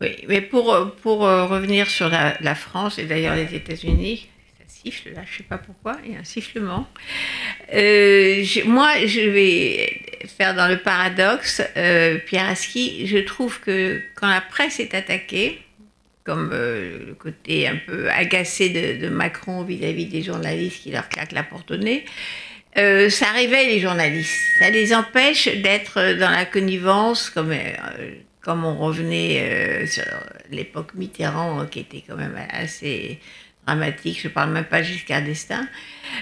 Oui, 0.02 0.16
mais 0.28 0.42
pour, 0.42 0.96
pour 1.04 1.20
revenir 1.20 1.88
sur 1.88 2.10
la, 2.10 2.36
la 2.42 2.56
France 2.56 2.98
et 2.98 3.06
d'ailleurs 3.06 3.36
les 3.36 3.54
États-Unis, 3.54 4.28
siffle 4.84 5.14
là, 5.14 5.22
je 5.30 5.38
sais 5.38 5.44
pas 5.44 5.58
pourquoi, 5.58 5.98
il 6.06 6.14
y 6.14 6.16
a 6.16 6.20
un 6.20 6.24
sifflement. 6.24 6.88
Euh, 7.74 8.44
je, 8.44 8.64
moi, 8.64 9.06
je 9.06 9.22
vais 9.22 10.02
faire 10.38 10.56
dans 10.56 10.68
le 10.68 10.78
paradoxe, 10.78 11.62
euh, 11.78 12.18
Pierre 12.26 12.50
Aski, 12.50 13.08
je 13.08 13.18
trouve 13.18 13.60
que 13.60 14.02
quand 14.16 14.30
la 14.30 14.42
presse 14.42 14.80
est 14.80 14.94
attaquée, 14.94 15.62
comme 16.24 16.52
euh, 16.54 17.08
le 17.08 17.14
côté 17.14 17.68
un 17.68 17.78
peu 17.86 18.10
agacé 18.10 18.70
de, 18.70 19.10
Macron 19.10 19.64
vis-à-vis 19.64 20.06
-vis 20.06 20.10
des 20.10 20.22
journalistes 20.22 20.84
qui 20.84 20.92
leur 20.92 21.10
claquent 21.10 21.32
la 21.32 21.44
porte 21.44 21.72
au 21.72 21.78
nez, 21.78 22.06
euh, 22.78 23.10
ça 23.10 23.32
réveille 23.32 23.68
les 23.68 23.80
journalistes, 23.80 24.40
ça 24.60 24.70
les 24.70 24.94
empêche 24.94 25.48
d'être 25.48 26.18
dans 26.20 26.30
la 26.30 26.46
connivence, 26.46 27.30
comme, 27.30 27.54
comme 28.42 28.64
on 28.64 28.78
revenait 28.78 29.86
sur 29.88 30.06
l'époque 30.52 30.94
Mitterrand, 30.96 31.66
qui 31.66 31.80
était 31.82 32.04
quand 32.08 32.16
même 32.16 32.38
assez 32.50 33.20
dramatique, 33.66 34.20
je 34.22 34.28
ne 34.28 34.34
parle 34.34 34.52
même 34.52 34.66
pas 34.66 34.84
jusqu'à 34.84 35.22
destin. 35.22 35.68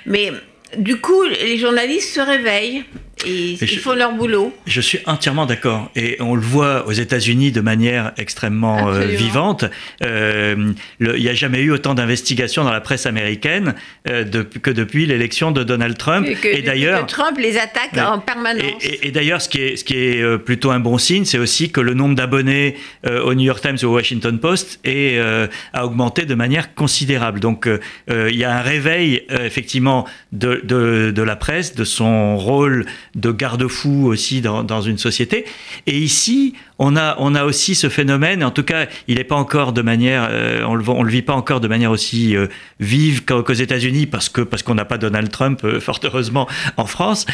Mais 0.05 0.31
du 0.77 0.97
coup, 0.97 1.23
les 1.23 1.57
journalistes 1.57 2.13
se 2.15 2.21
réveillent 2.21 2.83
et 3.25 3.57
ils 3.61 3.67
je, 3.67 3.79
font 3.79 3.93
leur 3.93 4.13
boulot. 4.13 4.53
Je 4.65 4.81
suis 4.81 4.99
entièrement 5.05 5.45
d'accord. 5.45 5.91
Et 5.95 6.17
on 6.19 6.35
le 6.35 6.41
voit 6.41 6.87
aux 6.87 6.91
États-Unis 6.91 7.51
de 7.51 7.61
manière 7.61 8.13
extrêmement 8.17 8.89
euh, 8.89 9.01
vivante. 9.05 9.65
Euh, 10.03 10.73
il 10.99 11.13
n'y 11.13 11.27
a 11.27 11.33
jamais 11.33 11.59
eu 11.59 11.71
autant 11.71 11.95
d'investigations 11.95 12.63
dans 12.63 12.71
la 12.71 12.81
presse 12.81 13.05
américaine 13.05 13.75
euh, 14.07 14.23
de, 14.23 14.43
que 14.43 14.71
depuis 14.71 15.05
l'élection 15.05 15.51
de 15.51 15.63
Donald 15.63 15.97
Trump. 15.97 16.25
Et, 16.27 16.35
que, 16.35 16.47
et 16.47 16.61
d'ailleurs, 16.61 17.05
Trump 17.07 17.37
les 17.37 17.57
attaque 17.57 17.93
ouais, 17.93 18.01
en 18.01 18.19
permanence. 18.19 18.83
Et, 18.83 19.07
et 19.07 19.11
d'ailleurs, 19.11 19.41
ce 19.41 19.49
qui 19.49 19.61
est, 19.61 19.75
ce 19.75 19.83
qui 19.83 19.95
est 19.95 20.37
plutôt 20.37 20.71
un 20.71 20.79
bon 20.79 20.97
signe, 20.97 21.25
c'est 21.25 21.39
aussi 21.39 21.71
que 21.71 21.81
le 21.81 21.93
nombre 21.93 22.15
d'abonnés 22.15 22.75
au 23.05 23.33
New 23.33 23.45
York 23.45 23.61
Times 23.61 23.77
ou 23.83 23.87
au 23.87 23.95
Washington 23.95 24.39
Post 24.39 24.79
est, 24.83 25.19
a 25.73 25.85
augmenté 25.85 26.25
de 26.25 26.35
manière 26.35 26.73
considérable. 26.73 27.39
Donc, 27.39 27.67
il 28.07 28.35
y 28.35 28.43
a 28.43 28.57
un 28.57 28.61
réveil 28.61 29.23
effectivement 29.29 30.05
de, 30.31 30.61
de, 30.63 31.11
de 31.11 31.21
la 31.23 31.35
presse, 31.35 31.75
de 31.75 31.83
son 31.83 32.37
rôle 32.37 32.85
de 33.15 33.31
garde-fou 33.31 34.05
aussi 34.07 34.41
dans, 34.41 34.63
dans, 34.63 34.81
une 34.81 34.97
société. 34.97 35.45
Et 35.87 35.97
ici, 35.97 36.53
on 36.79 36.95
a, 36.95 37.15
on 37.19 37.35
a 37.35 37.43
aussi 37.43 37.75
ce 37.75 37.89
phénomène, 37.89 38.43
en 38.43 38.51
tout 38.51 38.63
cas, 38.63 38.87
il 39.09 39.17
n'est 39.17 39.25
pas 39.25 39.35
encore 39.35 39.73
de 39.73 39.81
manière, 39.81 40.29
euh, 40.31 40.63
on, 40.65 40.75
le, 40.75 40.83
on 40.87 41.03
le 41.03 41.11
vit 41.11 41.21
pas 41.21 41.33
encore 41.33 41.59
de 41.59 41.67
manière 41.67 41.91
aussi 41.91 42.35
euh, 42.35 42.47
vive 42.79 43.25
qu'aux 43.25 43.43
qu 43.43 43.61
États-Unis, 43.61 44.05
parce 44.05 44.29
que 44.29 44.41
parce 44.41 44.63
qu'on 44.63 44.75
n'a 44.75 44.85
pas 44.85 44.97
Donald 44.97 45.29
Trump, 45.29 45.59
euh, 45.65 45.79
fort 45.89 45.99
heureusement, 46.03 46.47
en 46.77 46.85
France. 46.85 47.25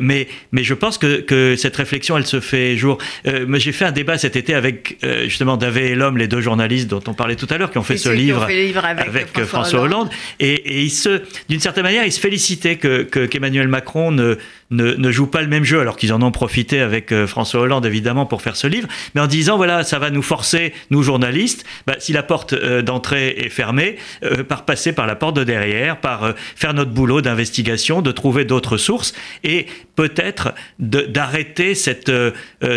mais, 0.00 0.28
mais 0.52 0.62
je 0.62 0.74
pense 0.74 0.98
que, 0.98 1.20
que 1.20 1.56
cette 1.56 1.76
réflexion, 1.76 2.16
elle 2.16 2.26
se 2.26 2.38
fait 2.40 2.76
jour. 2.76 2.98
J'ai 3.24 3.72
fait 3.72 3.84
un 3.84 3.92
débat 3.92 4.16
cet 4.18 4.36
été 4.36 4.54
avec 4.54 4.98
justement 5.24 5.56
Davé 5.56 5.90
et 5.90 5.94
l'homme, 5.94 6.16
les 6.16 6.28
deux 6.28 6.40
journalistes 6.40 6.88
dont 6.88 7.02
on 7.08 7.14
parlait 7.14 7.34
tout 7.34 7.48
à 7.50 7.58
l'heure, 7.58 7.70
qui 7.70 7.78
ont 7.78 7.82
fait, 7.82 7.96
ce 7.96 8.10
livre, 8.10 8.46
fait 8.46 8.66
livre, 8.66 8.84
avec, 8.84 9.08
avec 9.08 9.26
François, 9.28 9.46
François, 9.46 9.80
Hollande. 9.80 10.08
Hollande. 10.08 10.10
Et, 10.38 10.52
et 10.52 10.82
ils 10.82 10.90
se, 10.90 11.22
d'une 11.48 11.60
certaine 11.60 11.82
manière, 11.84 12.04
ils 12.04 12.12
se 12.12 12.20
félicitaient 12.20 12.76
que 12.76 13.02
qu'Emmanuel 13.02 13.66
qu 13.66 13.70
Macron 13.70 14.12
ne, 14.12 14.36
ne, 14.70 14.94
ne 14.94 15.10
joue 15.10 15.26
pas 15.26 15.42
le 15.42 15.48
même 15.48 15.64
jeu, 15.64 15.80
alors 15.80 15.96
qu'ils 15.96 16.12
en 16.12 16.22
ont 16.22 16.30
profité 16.30 16.80
avec 16.80 17.12
François 17.26 17.62
Hollande 17.62 17.86
évidemment 17.86 18.26
pour 18.26 18.42
faire 18.42 18.56
ce 18.56 18.66
livre 18.66 18.88
mais 19.14 19.20
en 19.20 19.26
disant 19.26 19.56
voilà, 19.56 19.84
ça 19.84 19.98
va 19.98 20.10
nous 20.10 20.22
forcer, 20.22 20.72
nous 20.90 21.02
journalistes, 21.02 21.64
bah, 21.86 21.96
si 21.98 22.12
la 22.12 22.22
porte 22.22 22.52
euh, 22.52 22.82
d'entrée 22.82 23.34
est 23.38 23.48
fermée, 23.48 23.96
euh, 24.24 24.44
par 24.44 24.64
passer 24.64 24.92
par 24.92 25.06
la 25.06 25.14
porte 25.14 25.36
de 25.36 25.44
derrière, 25.44 25.98
par 25.98 26.24
euh, 26.24 26.32
faire 26.56 26.74
notre 26.74 26.90
boulot 26.90 27.20
d'investigation, 27.20 28.02
de 28.02 28.12
trouver 28.12 28.44
d'autres 28.44 28.76
sources 28.76 29.14
et 29.44 29.66
peut-être 29.96 30.54
d'arrêter 30.78 31.74
cette, 31.74 32.10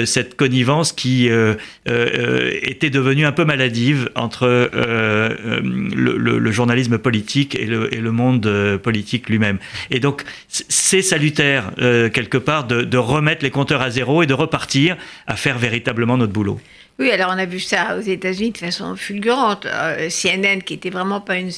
cette 0.05 0.35
connivence 0.35 0.91
qui 0.91 1.29
était 1.85 2.89
devenue 2.89 3.25
un 3.25 3.31
peu 3.31 3.45
maladive 3.45 4.09
entre 4.15 4.69
le, 4.73 6.51
journalisme 6.51 6.97
politique 6.97 7.55
et 7.55 7.65
le, 7.65 8.11
monde 8.11 8.77
politique 8.83 9.29
lui-même. 9.29 9.59
Et 9.91 9.99
donc, 9.99 10.23
c'est 10.49 11.01
salutaire, 11.01 11.71
quelque 11.77 12.37
part, 12.37 12.65
de 12.65 12.97
remettre 12.97 13.43
les 13.43 13.51
compteurs 13.51 13.81
à 13.81 13.89
zéro 13.89 14.21
et 14.21 14.27
de 14.27 14.33
repartir 14.33 14.97
à 15.27 15.35
faire 15.35 15.57
véritablement 15.57 16.04
notre 16.05 16.33
boulot. 16.33 16.59
Oui, 16.97 17.11
alors 17.11 17.31
on 17.33 17.37
a 17.37 17.45
vu 17.45 17.59
ça 17.59 17.97
aux 17.97 18.01
États-Unis 18.01 18.51
de 18.51 18.57
façon 18.57 18.95
fulgurante. 18.95 19.65
Euh, 19.65 20.09
CNN, 20.09 20.61
qui 20.61 20.75
était 20.75 20.89
vraiment 20.89 21.19
pas 21.19 21.35
une, 21.37 21.51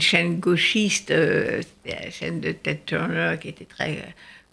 chaîne 0.00 0.38
gauchiste, 0.38 1.10
euh, 1.10 1.62
la 1.86 2.10
chaîne 2.10 2.40
de 2.40 2.52
Ted 2.52 2.80
Turner, 2.84 3.36
qui 3.40 3.48
était 3.48 3.64
très 3.64 3.98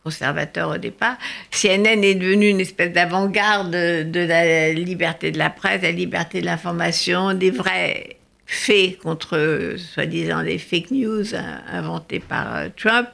conservateur 0.03 0.69
au 0.69 0.77
départ. 0.77 1.17
CNN 1.51 2.03
est 2.03 2.15
devenu 2.15 2.47
une 2.47 2.61
espèce 2.61 2.91
d'avant-garde 2.91 3.71
de, 3.71 4.19
la 4.19 4.71
liberté 4.71 5.31
de 5.31 5.37
la 5.37 5.49
presse, 5.49 5.81
la 5.81 5.91
liberté 5.91 6.41
de 6.41 6.45
l'information, 6.45 7.33
des 7.33 7.51
vrais 7.51 8.17
faits 8.45 8.97
contre, 8.99 9.75
soi-disant, 9.77 10.43
des 10.43 10.57
fake 10.57 10.91
news 10.91 11.23
inventés 11.71 12.19
par 12.19 12.55
euh, 12.55 12.67
Trump, 12.75 13.07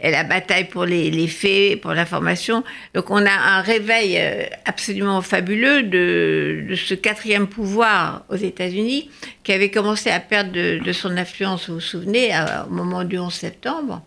et 0.00 0.10
la 0.10 0.24
bataille 0.24 0.68
pour 0.68 0.84
les, 0.84 1.10
les 1.10 1.28
faits, 1.28 1.80
pour 1.80 1.92
l'information. 1.92 2.64
Donc 2.94 3.10
on 3.10 3.24
a 3.24 3.30
un 3.30 3.60
réveil 3.60 4.16
euh, 4.18 4.44
absolument 4.64 5.20
fabuleux 5.22 5.82
de, 5.82 6.74
ce 6.74 6.94
quatrième 6.94 7.46
pouvoir 7.46 8.24
aux 8.30 8.36
États-Unis 8.36 9.10
qui 9.42 9.52
avait 9.52 9.70
commencé 9.70 10.10
à 10.10 10.20
perdre 10.20 10.52
de, 10.52 10.92
son 10.92 11.16
influence, 11.16 11.68
vous 11.68 11.74
vous 11.74 11.80
souvenez, 11.80 12.32
au 12.66 12.70
moment 12.70 13.04
du 13.04 13.18
11 13.18 13.32
septembre, 13.32 14.02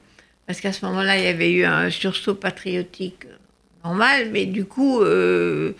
parce 0.47 0.59
qu'à 0.59 0.73
ce 0.73 0.85
moment-là, 0.85 1.17
il 1.17 1.23
y 1.23 1.27
avait 1.27 1.51
eu 1.51 1.65
un 1.65 1.89
sursaut 1.89 2.35
patriotique 2.35 3.25
normal, 3.83 4.29
mais 4.31 4.45
du 4.45 4.65
coup... 4.65 5.01
Euh, 5.01 5.73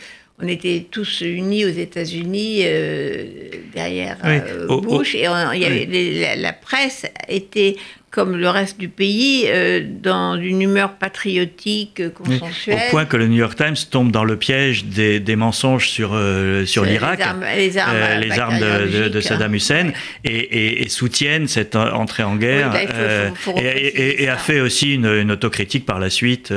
on 0.43 0.47
était 0.47 0.87
tous 0.91 1.21
unis 1.21 1.65
aux 1.65 1.69
États-Unis 1.69 2.61
euh, 2.63 3.49
derrière 3.73 4.17
euh. 4.25 4.67
Bush 4.81 5.15
oh, 5.15 5.17
oh. 5.17 5.23
et 5.23 5.27
on, 5.29 5.51
il 5.53 5.61
y 5.61 5.65
avait, 5.65 5.87
oui. 5.89 6.19
la, 6.19 6.35
la, 6.35 6.53
presse 6.53 7.05
était 7.29 7.77
comme 8.13 8.37
le 8.37 8.47
reste 8.47 8.79
du 8.79 8.89
pays, 8.89 9.45
euh, 9.47 9.81
dans 9.83 10.35
une 10.35 10.61
humeur 10.61 10.93
patriotique, 10.93 11.99
euh, 11.99 12.11
consensuelle. 12.11 12.77
Au 12.87 12.91
point 12.91 13.05
que 13.05 13.17
le 13.17 13.27
New 13.27 13.37
York 13.37 13.55
Times 13.57 13.75
tombe 13.89 14.11
dans 14.11 14.23
le 14.23 14.37
piège 14.37 14.85
des, 14.85 15.19
des 15.19 15.35
mensonges 15.35 15.89
sur, 15.89 16.11
euh, 16.13 16.63
sur 16.67 16.85
l'Irak, 16.85 17.17
les 17.17 17.25
armes, 17.25 17.45
les 17.57 17.77
armes, 17.79 17.95
euh, 17.95 18.19
les 18.19 18.39
armes 18.39 18.59
de, 18.59 19.05
de, 19.05 19.09
de, 19.09 19.19
Saddam 19.19 19.55
Hussein, 19.55 19.87
hein. 19.87 19.93
et, 20.23 20.35
et, 20.35 20.83
et, 20.83 20.89
soutiennent 20.89 21.47
cette 21.47 21.75
entrée 21.75 22.21
en 22.21 22.35
guerre, 22.35 22.69
oui, 22.71 22.75
là, 22.75 22.83
il 22.83 23.33
faut, 23.33 23.51
faut, 23.51 23.57
faut 23.57 23.65
et, 23.65 24.23
et, 24.23 24.29
a 24.29 24.37
fait 24.37 24.61
aussi 24.61 24.93
une, 24.93 25.07
une 25.07 25.31
autocritique 25.31 25.87
par 25.87 25.97
la 25.97 26.11
suite 26.11 26.53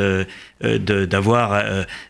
d'avoir 0.60 1.64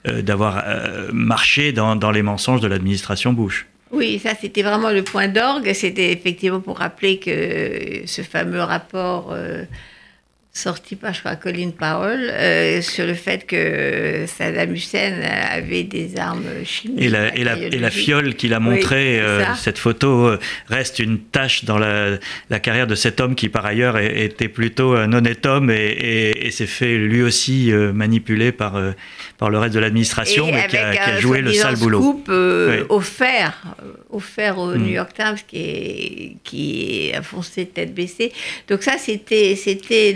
d'avoir 0.05 0.65
marché 1.13 1.71
dans, 1.71 1.95
dans 1.95 2.11
les 2.11 2.23
mensonges 2.23 2.61
de 2.61 2.67
l'administration 2.67 3.33
Bush. 3.33 3.67
Oui, 3.93 4.19
ça 4.19 4.35
c'était 4.35 4.63
vraiment 4.63 4.91
le 4.91 5.05
point 5.05 5.29
d'orgue. 5.29 5.73
C'était 5.73 6.13
effectivement 6.13 6.61
pour 6.61 6.79
rappeler 6.79 7.19
que 7.21 8.03
ce 8.07 8.23
fameux 8.23 8.61
rapport 8.63 9.33
euh, 9.33 9.65
sorti 10.57 10.97
par, 10.97 11.13
je 11.13 11.21
crois, 11.21 11.37
Colin 11.37 11.71
Powell, 11.71 12.31
euh, 12.33 12.81
sur 12.81 13.07
le 13.07 13.13
fait 13.15 13.47
que 13.47 14.25
Saddam 14.27 14.73
Hussein 14.75 15.21
avait 15.51 15.83
des 15.83 16.17
armes 16.17 16.45
chimiques. 16.65 17.03
Et 17.03 17.09
la, 17.11 17.37
et 17.37 17.45
la, 17.45 17.59
et 17.59 17.79
la 17.79 17.91
fiole 17.91 18.35
qu'il 18.35 18.55
a 18.55 18.61
montrée, 18.61 19.17
Oui, 19.19 19.23
euh, 19.23 19.45
cette 19.57 19.79
photo, 19.79 20.27
euh, 20.29 20.39
reste 20.69 20.99
une 20.99 21.19
tâche 21.19 21.65
dans 21.65 21.77
la, 21.79 22.17
la 22.49 22.59
carrière 22.59 22.87
de 22.87 22.95
cet 22.95 23.21
homme 23.21 23.35
qui, 23.35 23.49
par 23.51 23.67
ailleurs, 23.67 23.99
était 23.99 24.49
plutôt 24.49 24.95
un 24.95 25.13
honnête 25.13 25.45
homme 25.45 25.71
et, 25.71 26.51
s'est 26.51 26.67
fait 26.67 26.97
lui 26.97 27.23
aussi 27.23 27.71
euh, 27.71 27.93
manipuler 27.93 28.51
par, 28.51 28.77
euh, 28.77 28.93
par 29.37 29.51
le 29.51 29.59
reste 29.59 29.75
de 29.75 29.81
l'administration, 29.81 30.47
mais 30.47 30.67
qui 30.69 30.79
a, 30.79 30.93
qui 30.93 30.99
a 31.11 31.21
joué 31.21 31.43
le 31.43 31.53
sale 31.53 31.77
boulot. 31.77 32.01
scoop 32.01 32.27
euh, 32.31 32.79
Oui. 32.81 32.87
offert, 32.89 33.63
euh, 33.83 33.93
offert 34.11 34.57
au 34.59 34.69
Mm. 34.75 34.83
New 34.83 34.93
York 34.93 35.11
Times 35.15 35.37
qui 35.47 35.59
est, 35.59 36.37
qui 36.45 37.11
est 37.13 37.23
foncé 37.23 37.67
tête 37.67 37.95
baissée. 37.95 38.33
Donc 38.69 38.83
ça, 38.83 38.93
c'était, 38.99 39.55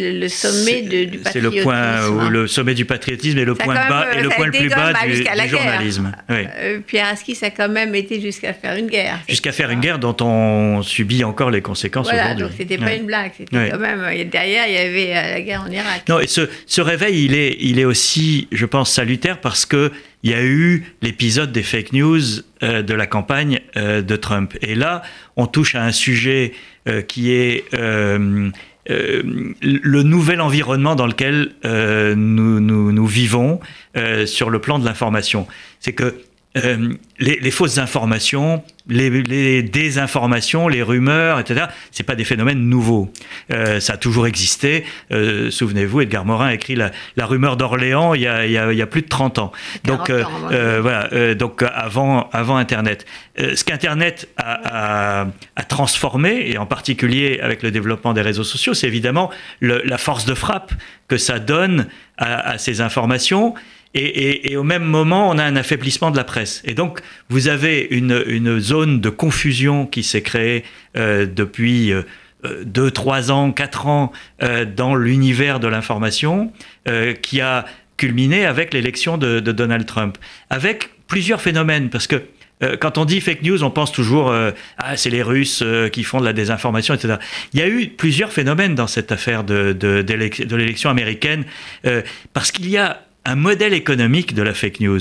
le 0.00 0.28
sommet 0.30 0.82
de- 0.82 1.04
du 1.04 1.18
C'est 1.18 1.25
patriotisme. 1.25 1.56
le 1.58 1.62
point 1.62 2.08
où 2.08 2.20
hein. 2.20 2.30
le 2.30 2.46
sommet 2.46 2.75
du 2.75 2.84
patriotisme 2.84 3.38
et 3.38 3.44
le 3.44 3.54
Ça, 3.54 3.64
point 3.64 3.75
bas 3.75 4.06
et 4.14 4.22
le 4.22 4.30
ça 4.30 4.37
point 4.37 4.46
le 4.46 4.52
plus 4.52 4.68
bas 4.68 4.92
du, 5.04 5.49
journalisme. 5.49 6.12
Oui. 6.28 6.37
Euh, 6.58 6.80
Pierre 6.87 7.08
Askis 7.08 7.38
a 7.42 7.50
quand 7.50 7.68
même 7.68 7.94
été 7.94 8.20
jusqu'à 8.20 8.52
faire 8.54 8.76
une 8.76 8.87
guerre. 8.88 9.18
Jusqu'à 9.28 9.52
faire 9.52 9.70
une 9.70 9.80
guerre 9.80 9.99
dont 9.99 10.16
on 10.20 10.82
subit 10.82 11.25
encore 11.25 11.50
les 11.50 11.60
conséquences 11.62 12.06
Voilà, 12.06 12.34
aujourd'hui. 12.34 12.44
donc 12.46 12.52
c'était 12.56 12.78
pas 12.78 12.87
Ouais. 12.87 12.96
une 12.99 13.06
blague. 13.06 13.32
C'était 13.37 13.56
Ouais. 13.56 13.68
quand 13.70 13.78
même. 13.78 14.04
et 14.12 14.25
Derrière, 14.25 14.66
il 14.66 14.75
y 14.75 14.78
avait 14.78 15.10
euh, 15.10 15.34
la 15.34 15.40
guerre 15.42 15.64
en 15.66 15.70
Irak. 15.70 16.02
Non, 16.08 16.20
et 16.20 16.26
ce, 16.26 16.49
ce 16.66 16.80
réveil, 16.80 17.25
il 17.25 17.34
est, 17.34 17.56
il 17.60 17.78
est 17.78 17.84
aussi, 17.84 18.49
je 18.52 18.66
pense, 18.66 18.92
salutaire 18.92 19.40
parce 19.40 19.66
que 19.66 19.90
il 20.22 20.30
y 20.30 20.34
a 20.34 20.42
eu 20.44 20.84
l'épisode 21.00 21.50
des 21.50 21.62
fake 21.62 21.94
news 21.94 22.20
euh, 22.62 22.82
de 22.82 22.92
la 22.92 23.06
campagne 23.06 23.60
euh, 23.78 24.02
de 24.02 24.16
Trump. 24.16 24.54
Et 24.60 24.75
là, 24.75 25.00
on 25.37 25.46
touche 25.46 25.75
à 25.75 25.82
un 25.82 25.92
sujet 25.92 26.52
euh, 26.88 27.00
qui 27.00 27.32
est 27.32 27.64
euh, 27.75 28.18
euh, 28.18 28.50
le 28.90 30.02
nouvel 30.02 30.40
environnement 30.40 30.94
dans 30.94 31.06
lequel 31.06 31.52
euh, 31.64 32.14
nous, 32.16 33.06
vivons 33.06 33.61
euh, 33.97 34.26
sur 34.26 34.50
le 34.50 34.61
plan 34.61 34.78
de 34.78 34.85
l'information. 34.85 35.47
C'est 35.80 35.92
que 35.92 36.14
euh, 36.56 36.94
les 37.18 37.50
fausses 37.50 37.78
informations, 37.78 38.62
les, 38.90 39.09
les 39.23 39.62
désinformations, 39.62 40.68
les 40.68 40.82
rumeurs, 40.82 41.40
etc., 41.40 41.66
c'est 41.90 42.02
pas 42.02 42.14
des 42.14 42.25
phénomènes 42.25 42.61
nouveaux. 42.68 43.11
Euh, 43.52 43.80
ça 43.80 43.94
a 43.94 43.97
toujours 43.97 44.26
existé. 44.26 44.85
Euh, 45.12 45.50
Souvenez-vous, 45.50 46.02
Edgar 46.02 46.25
Morin 46.25 46.49
a 46.49 46.54
écrit 46.54 46.75
La, 46.75 46.90
la 47.16 47.26
rumeur 47.26 47.56
d'Orléans 47.56 48.14
il, 48.14 48.23
y 48.23 48.26
a- 48.26 48.44
il 48.47 48.52
y 48.52 48.59
a- 48.59 48.73
il 48.73 48.78
y 48.78 48.82
a 48.82 48.87
plus 48.87 49.02
de 49.02 49.09
30 49.09 49.38
ans. 49.38 49.52
40 49.85 49.99
Donc, 50.00 50.11
euh, 50.11 50.25
ans, 50.25 50.80
voilà, 50.82 51.35
donc 51.35 51.62
avant, 51.62 52.28
avant 52.32 52.56
Internet. 52.56 53.06
Ce 53.38 53.64
qu'Internet 53.64 54.28
a, 54.37 55.23
a- 55.23 55.26
a 55.56 55.62
transformé, 55.64 56.50
et 56.50 56.59
en 56.59 56.66
particulier 56.66 57.40
avec 57.42 57.62
le 57.62 57.70
développement 57.70 58.12
des 58.12 58.23
réseaux 58.23 58.44
sociaux, 58.44 58.75
c'est 58.75 58.87
évidemment 58.87 59.30
le- 59.61 59.82
la 59.85 59.99
force 59.99 60.25
de 60.26 60.35
frappe 60.35 60.73
que 61.09 61.16
ça 61.16 61.38
donne 61.38 61.87
à, 62.18 62.50
à 62.50 62.59
ces 62.59 62.80
informations. 62.80 63.54
Et, 63.94 64.56
au 64.56 64.62
même 64.62 64.85
moment, 64.85 65.28
on 65.30 65.38
a 65.38 65.44
un 65.44 65.56
affaiblissement 65.56 66.12
de 66.12 66.16
la 66.16 66.23
presse. 66.23 66.62
Et 66.64 66.75
donc, 66.75 67.00
vous 67.28 67.49
avez 67.49 67.88
une, 67.90 68.61
zone 68.61 69.00
de 69.00 69.11
confusion 69.11 69.85
qui 69.87 70.04
s'est 70.04 70.23
créée 70.23 70.64
euh, 70.97 71.26
depuis 71.26 71.92
euh, 71.92 72.02
euh, 72.44 72.62
deux, 72.64 72.90
trois 72.90 73.30
ans, 73.30 73.52
quatre 73.52 73.87
ans 73.87 74.12
euh, 74.42 74.64
dans 74.64 74.94
l'univers 74.94 75.61
de 75.61 75.68
l'information, 75.68 76.52
euh, 76.88 77.12
qui 77.14 77.40
a 77.40 77.66
culminé 77.97 78.47
avec 78.47 78.73
l'élection 78.73 79.18
de, 79.18 79.40
Donald 79.40 79.85
Trump, 79.85 80.16
avec 80.49 80.90
plusieurs 81.06 81.40
phénomènes, 81.40 81.90
parce 81.90 82.06
que 82.06 82.23
euh, 82.62 82.76
quand 82.78 82.97
on 82.99 83.04
dit 83.04 83.20
fake 83.20 83.42
news, 83.42 83.62
on 83.62 83.70
pense 83.70 83.92
toujours 83.92 84.30
euh, 84.30 84.52
ah 84.78 84.97
c'est 84.97 85.11
les 85.11 85.23
Russes 85.23 85.61
euh, 85.62 85.88
qui 85.88 86.02
font 86.02 86.20
de 86.20 86.25
la 86.25 86.32
désinformation, 86.32 86.94
etc. 86.94 87.16
Il 87.52 87.61
y 87.61 87.62
a 87.62 87.68
eu 87.68 87.88
plusieurs 87.88 88.32
phénomènes 88.32 88.75
dans 88.75 88.87
cette 88.87 89.12
affaire 89.12 89.44
de, 89.44 90.04
l'élection 90.09 90.90
américaine, 90.90 91.44
euh, 91.87 92.02
parce 92.32 92.52
qu'il 92.52 92.68
y 92.68 92.78
a 92.78 93.02
un 93.30 93.37
modèle 93.37 93.75
économique 93.75 94.34
de 94.34 94.42
la 94.42 94.54
fake 94.54 94.80
news. 94.80 95.00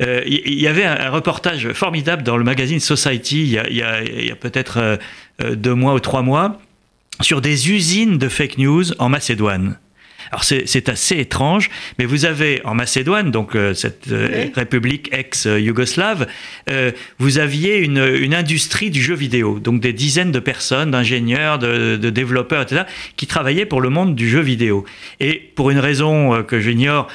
Euh, 0.00 0.22
Il 0.26 0.42
il 0.46 0.60
y 0.60 0.66
avait 0.66 0.84
un, 0.84 1.10
reportage 1.10 1.72
formidable 1.72 2.22
dans 2.22 2.36
le 2.36 2.44
magazine 2.44 2.80
Society 2.80 3.56
il 3.70 3.76
y 3.76 3.82
a 4.32 4.36
peut-être 4.36 4.78
euh, 4.78 4.96
euh, 5.42 5.54
deux 5.54 5.74
mois 5.74 5.94
ou 5.94 6.00
trois 6.00 6.22
mois 6.22 6.58
sur 7.20 7.40
des 7.40 7.70
usines 7.70 8.16
de 8.18 8.28
fake 8.28 8.58
news 8.58 8.84
en 8.98 9.08
Macédoine. 9.08 9.78
Alors 10.30 10.44
c'est 10.44 10.88
assez 10.88 11.16
étrange, 11.18 11.70
mais 11.98 12.04
vous 12.04 12.24
avez 12.24 12.60
en 12.64 12.74
Macédoine, 12.74 13.30
donc 13.30 13.54
euh, 13.54 13.74
cette 13.74 14.08
euh, 14.10 14.44
Oui. 14.44 14.52
république 14.54 15.08
ex-yougoslave, 15.12 16.26
euh, 16.70 16.92
vous 17.18 17.38
aviez 17.38 17.78
une, 17.78 17.98
une 18.20 18.34
industrie 18.34 18.90
du 18.90 19.00
jeu 19.02 19.14
vidéo, 19.14 19.58
donc 19.58 19.80
des 19.80 19.92
dizaines 19.92 20.32
de 20.32 20.38
personnes, 20.40 20.90
d'ingénieurs, 20.90 21.58
de, 21.58 21.96
de 21.96 22.10
développeurs, 22.10 22.62
etc., 22.62 22.82
qui 23.16 23.26
travaillaient 23.26 23.66
pour 23.66 23.80
le 23.80 23.88
monde 23.90 24.14
du 24.14 24.28
jeu 24.28 24.40
vidéo. 24.40 24.84
Et 25.20 25.34
pour 25.54 25.70
une 25.70 25.78
raison 25.78 26.42
que 26.42 26.60
j'ignore, 26.60 27.08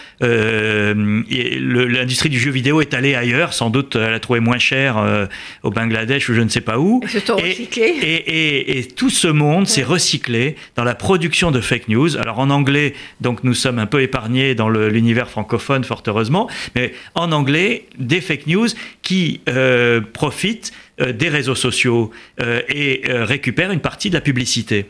l'industrie 1.29 2.29
du 2.29 2.39
jeu 2.39 2.51
vidéo 2.51 2.81
est 2.81 2.93
allée 2.93 3.15
ailleurs, 3.15 3.53
sans 3.53 3.69
doute 3.69 3.95
elle 3.95 4.13
a 4.13 4.19
trouvé 4.19 4.39
moins 4.39 4.57
cher 4.59 5.27
au 5.63 5.69
Bangladesh 5.71 6.29
ou 6.29 6.33
je 6.33 6.41
ne 6.41 6.49
sais 6.49 6.61
pas 6.61 6.79
où. 6.79 7.01
Et 7.37 8.87
tout 8.95 9.09
ce 9.09 9.27
monde 9.27 9.67
s'est 9.67 9.83
recyclé 9.83 10.55
dans 10.75 10.83
la 10.83 10.95
production 10.95 11.51
de 11.51 11.61
fake 11.61 11.87
news. 11.87 12.17
Alors 12.17 12.39
en 12.39 12.49
anglais, 12.49 12.93
donc 13.21 13.43
nous 13.43 13.53
sommes 13.53 13.79
un 13.79 13.85
peu 13.85 14.01
épargnés 14.01 14.55
dans 14.55 14.69
l'univers 14.69 15.29
francophone, 15.29 15.83
fort 15.83 16.03
heureusement, 16.07 16.49
mais 16.75 16.93
en 17.15 17.31
anglais, 17.31 17.85
des 17.97 18.21
fake 18.21 18.47
news 18.47 18.67
qui 19.01 19.41
euh, 19.49 20.01
profitent 20.01 20.71
euh, 21.01 21.13
des 21.13 21.29
réseaux 21.29 21.55
sociaux 21.55 22.11
euh, 22.41 22.61
et 22.69 23.01
récupèrent 23.07 23.71
une 23.71 23.79
partie 23.79 24.09
de 24.09 24.15
la 24.15 24.21
publicité. 24.21 24.85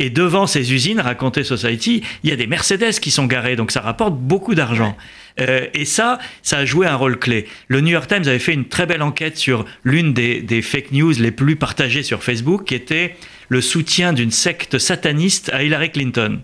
Et 0.00 0.10
devant 0.10 0.46
ces 0.46 0.72
usines, 0.72 1.00
racontait 1.00 1.42
Society, 1.42 2.02
il 2.22 2.30
y 2.30 2.32
a 2.32 2.36
des 2.36 2.46
Mercedes 2.46 3.00
qui 3.00 3.10
sont 3.10 3.26
garés, 3.26 3.56
donc 3.56 3.72
ça 3.72 3.80
rapporte 3.80 4.14
beaucoup 4.14 4.54
d'argent. 4.54 4.96
Euh, 5.40 5.66
et 5.74 5.84
ça, 5.84 6.18
ça 6.42 6.58
a 6.58 6.64
joué 6.64 6.86
un 6.86 6.94
rôle 6.94 7.18
clé. 7.18 7.46
Le 7.66 7.80
New 7.80 7.90
York 7.90 8.08
Times 8.08 8.26
avait 8.26 8.38
fait 8.38 8.54
une 8.54 8.66
très 8.66 8.86
belle 8.86 9.02
enquête 9.02 9.36
sur 9.36 9.64
l'une 9.82 10.14
des, 10.14 10.40
des 10.40 10.62
fake 10.62 10.92
news 10.92 11.12
les 11.18 11.32
plus 11.32 11.56
partagées 11.56 12.04
sur 12.04 12.22
Facebook, 12.22 12.66
qui 12.66 12.74
était 12.76 13.16
le 13.48 13.60
soutien 13.60 14.12
d'une 14.12 14.30
secte 14.30 14.78
sataniste 14.78 15.50
à 15.52 15.64
Hillary 15.64 15.90
Clinton. 15.90 16.40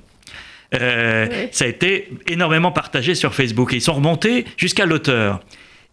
Euh, 0.75 1.27
Oui. 1.31 1.49
Ça 1.53 1.65
a 1.65 1.69
été 1.69 2.09
énormément 2.27 2.73
partagé 2.73 3.15
sur 3.15 3.35
Facebook. 3.35 3.73
Et 3.73 3.77
ils 3.77 3.83
sont 3.83 3.95
remontés 3.95 4.45
jusqu'à 4.57 4.87
l'auteur. 4.87 5.41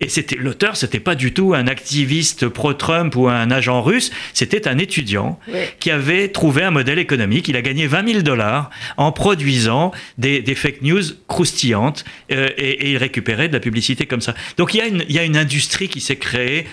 Et 0.04 0.10
c'était 0.10 0.36
l'auteur, 0.36 0.78
c'était 0.78 1.00
pas 1.00 1.14
du 1.14 1.32
tout 1.32 1.54
un 1.54 1.68
activiste 1.68 2.48
pro-Trump 2.48 3.16
ou 3.16 3.28
un 3.30 3.52
agent 3.52 3.84
russe, 3.84 4.10
c'était 4.34 4.68
un 4.68 4.80
étudiant 4.80 5.38
Oui. 5.48 5.60
qui 5.80 5.92
avait 5.92 6.30
trouvé 6.30 6.64
un 6.64 6.72
modèle 6.72 6.98
économique. 6.98 7.48
Il 7.50 7.56
a 7.56 7.62
gagné 7.62 7.86
20 7.86 8.08
000 8.08 8.22
dollars 8.24 8.72
en 8.98 9.12
produisant 9.12 9.92
des, 10.18 10.42
des 10.42 10.56
fake 10.56 10.82
news 10.82 11.04
croustillantes 11.28 12.04
euh, 12.32 12.50
et, 12.58 12.88
et 12.88 12.92
il 12.94 12.98
récupérait 12.98 13.48
de 13.48 13.54
la 13.54 13.60
publicité 13.60 14.08
comme 14.08 14.22
ça. 14.22 14.34
Donc 14.58 14.74
il 14.74 14.78
y 14.78 14.82
a 14.82 14.88
une, 14.88 15.06
il 15.08 15.16
y 15.16 15.20
a 15.20 15.24
une 15.24 15.38
industrie 15.38 15.88
qui 15.88 16.02
s'est 16.02 16.16
créée 16.16 16.66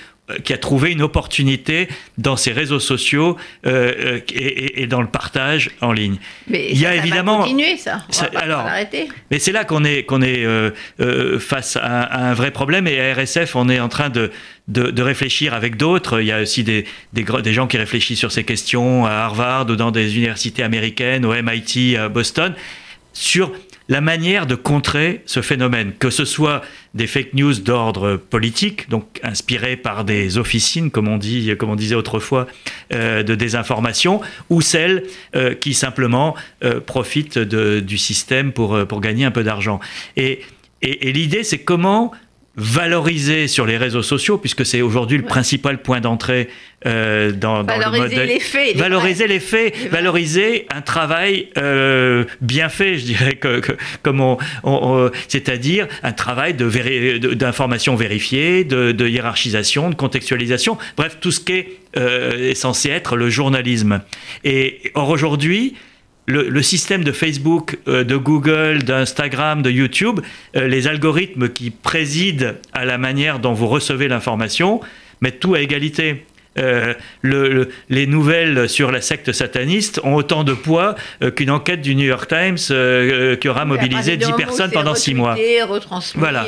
qui 0.45 0.53
a 0.53 0.59
trouvé 0.59 0.93
une 0.93 1.03
opportunité 1.03 1.89
dans 2.19 2.37
ces 2.37 2.53
réseaux 2.53 2.81
sociaux 2.81 3.37
euh, 3.67 3.93
euh, 3.99 4.21
et, 4.33 4.37
et- 4.47 4.83
et 4.83 4.87
dans 4.87 5.01
le 5.01 5.09
partage 5.09 5.71
en 5.81 5.93
ligne. 5.93 6.17
Mais 6.49 6.69
Il 6.71 6.79
y 6.79 6.87
a 6.87 6.91
ça, 6.91 6.97
évidemment- 6.97 7.39
va 7.39 7.45
continuer, 7.45 7.77
ça. 7.77 8.03
On 8.09 8.23
va 8.23 8.29
pas 8.29 8.39
alors, 8.41 8.65
l'arrêter. 8.65 9.09
Mais 9.31 9.39
c'est 9.39 9.53
là 9.53 9.65
qu'on 9.65 9.85
est, 9.85 10.03
qu'on 10.05 10.23
est 10.23 10.45
euh, 10.45 10.71
euh, 11.01 11.39
face 11.39 11.77
à, 11.77 12.03
à 12.03 12.31
un 12.31 12.35
vrai 12.35 12.51
problème 12.51 12.87
et 12.87 13.01
à 13.01 13.15
RSF, 13.15 13.57
on 13.57 13.69
est 13.69 13.81
en 13.81 13.89
train 13.89 14.11
de, 14.11 14.31
de, 14.69 14.91
de 14.91 15.03
réfléchir 15.03 15.55
avec 15.55 15.77
d'autres. 15.77 16.21
Il 16.21 16.27
y 16.27 16.33
a 16.33 16.41
aussi 16.43 16.63
des, 16.65 16.85
des, 17.13 17.25
des 17.43 17.53
gens 17.53 17.67
qui 17.67 17.79
réfléchissent 17.79 18.19
sur 18.19 18.33
ces 18.33 18.45
questions 18.45 19.07
à 19.07 19.11
Harvard 19.13 19.67
ou 19.71 19.77
dans 19.77 19.91
des 19.91 20.17
universités 20.17 20.63
américaines, 20.63 21.25
au 21.25 21.33
MIT, 21.35 21.97
à 21.97 22.09
Boston, 22.09 22.55
sur 23.13 23.51
la 23.89 24.01
manière 24.01 24.47
de 24.47 24.55
contrer 24.55 25.23
ce 25.25 25.41
phénomène, 25.41 25.93
que 25.99 26.11
ce 26.11 26.25
soit 26.25 26.63
des 26.95 27.07
fake 27.07 27.33
news 27.33 27.55
d'ordre 27.55 28.17
politique, 28.17 28.89
donc 28.91 29.19
inspirés 29.23 29.77
par 29.77 30.05
des 30.05 30.37
officines, 30.37 30.91
comme 30.91 31.09
on, 31.09 31.17
dit, 31.17 31.51
disait 31.77 31.95
autrefois, 31.95 32.47
euh, 32.93 33.23
de 33.23 33.35
désinformation, 33.35 34.21
ou 34.51 34.61
celles 34.61 35.05
euh, 35.35 35.55
qui 35.55 35.73
simplement 35.73 36.35
euh, 36.65 36.81
profitent 36.81 37.39
du 37.39 37.99
système 37.99 38.53
pour, 38.53 39.01
gagner 39.01 39.25
un 39.25 39.31
peu 39.31 39.43
d'argent. 39.43 39.81
Et 40.17 40.43
l'idée, 40.83 41.43
c'est 41.43 41.59
comment 41.59 42.13
valoriser 42.59 43.47
sur 43.47 43.65
les 43.67 43.77
réseaux 43.77 44.03
sociaux, 44.03 44.37
puisque 44.37 44.67
c'est 44.67 44.83
aujourd'hui 44.83 45.17
le 45.17 45.23
principal 45.25 45.81
point 45.81 46.01
d'entrée 46.01 46.49
euh, 46.87 47.31
dans, 47.33 47.63
dans 47.65 47.75
le 47.77 47.81
Valoriser 47.83 48.03
modèle. 48.17 48.29
les 48.29 48.41
faits. 48.41 48.75
les 48.75 48.81
Valoriser 48.81 49.25
vrais. 49.25 49.35
les 49.35 49.41
faits, 49.41 49.75
Les 49.83 49.89
valoriser 49.89 50.67
un 50.75 50.81
travail 50.83 51.49
euh, 51.57 52.25
bien 52.41 52.69
fait, 52.69 52.99
je 52.99 53.05
dirais, 53.05 53.35
que, 53.37 53.61
que- 53.61 53.73
comme 54.03 54.21
on, 54.21 54.37
on- 54.65 55.07
on- 55.07 55.11
c'est-à-dire 55.29 55.87
un 56.03 56.13
travail 56.13 56.55
véri- 56.59 57.21
d'information 57.37 57.95
vérifiée, 57.97 58.65
de, 58.65 58.91
de 58.93 59.09
hiérarchisation, 59.09 59.91
de 59.91 59.95
contextualisation, 59.95 60.79
bref, 60.97 61.17
tout 61.21 61.31
ce 61.31 61.41
qui 61.41 61.53
est, 61.53 61.69
euh, 61.97 62.51
est 62.51 62.55
censé 62.55 62.91
être 62.91 63.17
le 63.17 63.31
journalisme. 63.31 64.01
Et 64.45 64.81
or 64.95 65.09
aujourd'hui, 65.11 65.75
le, 66.29 66.49
le 66.49 66.63
système 66.63 67.03
de 67.03 67.11
Facebook, 67.11 67.79
euh, 67.89 68.05
de 68.05 68.17
Google, 68.17 68.83
d'Instagram, 68.83 69.63
de 69.63 69.71
YouTube, 69.71 70.21
euh, 70.57 70.69
les 70.69 70.87
algorithmes 70.87 71.49
qui 71.49 71.71
président 71.71 72.53
à 72.73 72.85
la 72.85 72.99
manière 72.99 73.39
dont 73.39 73.55
vous 73.55 73.67
recevez 73.67 74.09
l'information, 74.09 74.81
mettre 75.23 75.41
tout 75.41 75.55
à 75.55 75.61
égalité. 75.61 76.25
Euh, 76.59 76.95
le, 77.23 77.69
les 77.89 78.07
nouvelles 78.07 78.69
sur 78.69 78.91
la 78.91 79.01
secte 79.01 79.33
sataniste 79.33 80.01
ont 80.03 80.15
autant 80.15 80.45
de 80.45 80.55
poids 80.55 80.97
euh, 81.23 81.31
qu'une 81.31 81.51
enquête 81.51 81.81
du 81.81 81.95
New 81.95 82.07
York 82.07 82.29
Times 82.29 82.59
euh, 82.71 83.37
qui 83.37 83.49
aura 83.49 83.65
mobilisé 83.65 84.17
10 84.17 84.33
personnes 84.33 84.71
pendant 84.73 84.95
6 84.95 85.15
mois. 85.15 85.37
Voilà. 86.17 86.47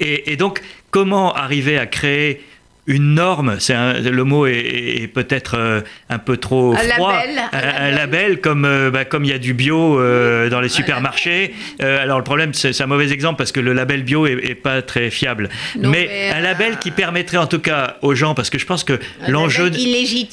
Et, 0.00 0.32
et, 0.32 0.36
donc, 0.36 0.60
comment 0.90 1.32
arriver 1.32 1.78
à 1.78 1.86
créer 1.86 2.40
une 2.88 3.14
norme, 3.14 3.56
c'est 3.60 3.74
le 4.00 4.24
mot 4.24 4.44
est, 4.46 5.08
peut-être 5.12 5.56
euh, 5.56 5.82
un 6.08 6.18
peu 6.18 6.36
trop 6.36 6.74
froid, 6.74 7.14
un, 7.52 7.90
label, 7.92 8.40
comme 8.40 8.64
euh, 8.64 8.90
bah, 8.90 9.04
comme 9.04 9.24
il 9.24 9.30
y 9.30 9.34
a 9.34 9.38
du 9.38 9.54
bio 9.54 10.00
euh, 10.00 10.48
dans 10.48 10.60
les 10.60 10.68
supermarchés. 10.68 11.54
alors 11.80 12.18
le 12.18 12.24
problème, 12.24 12.52
c'est 12.54 12.80
un 12.80 12.86
mauvais 12.86 13.12
exemple 13.12 13.38
parce 13.38 13.52
que 13.52 13.60
le 13.60 13.72
label 13.72 14.02
bio 14.02 14.26
est, 14.26 14.56
pas 14.56 14.82
très 14.82 15.10
fiable. 15.10 15.48
mais, 15.76 16.30
un 16.34 16.40
label 16.40 16.78
qui 16.78 16.90
permettrait 16.90 17.36
en 17.36 17.46
tout 17.46 17.60
cas 17.60 17.98
aux 18.02 18.16
gens, 18.16 18.34
parce 18.34 18.50
que 18.50 18.58
je 18.58 18.66
pense 18.66 18.82
que 18.82 18.98
l'enjeu 19.28 19.70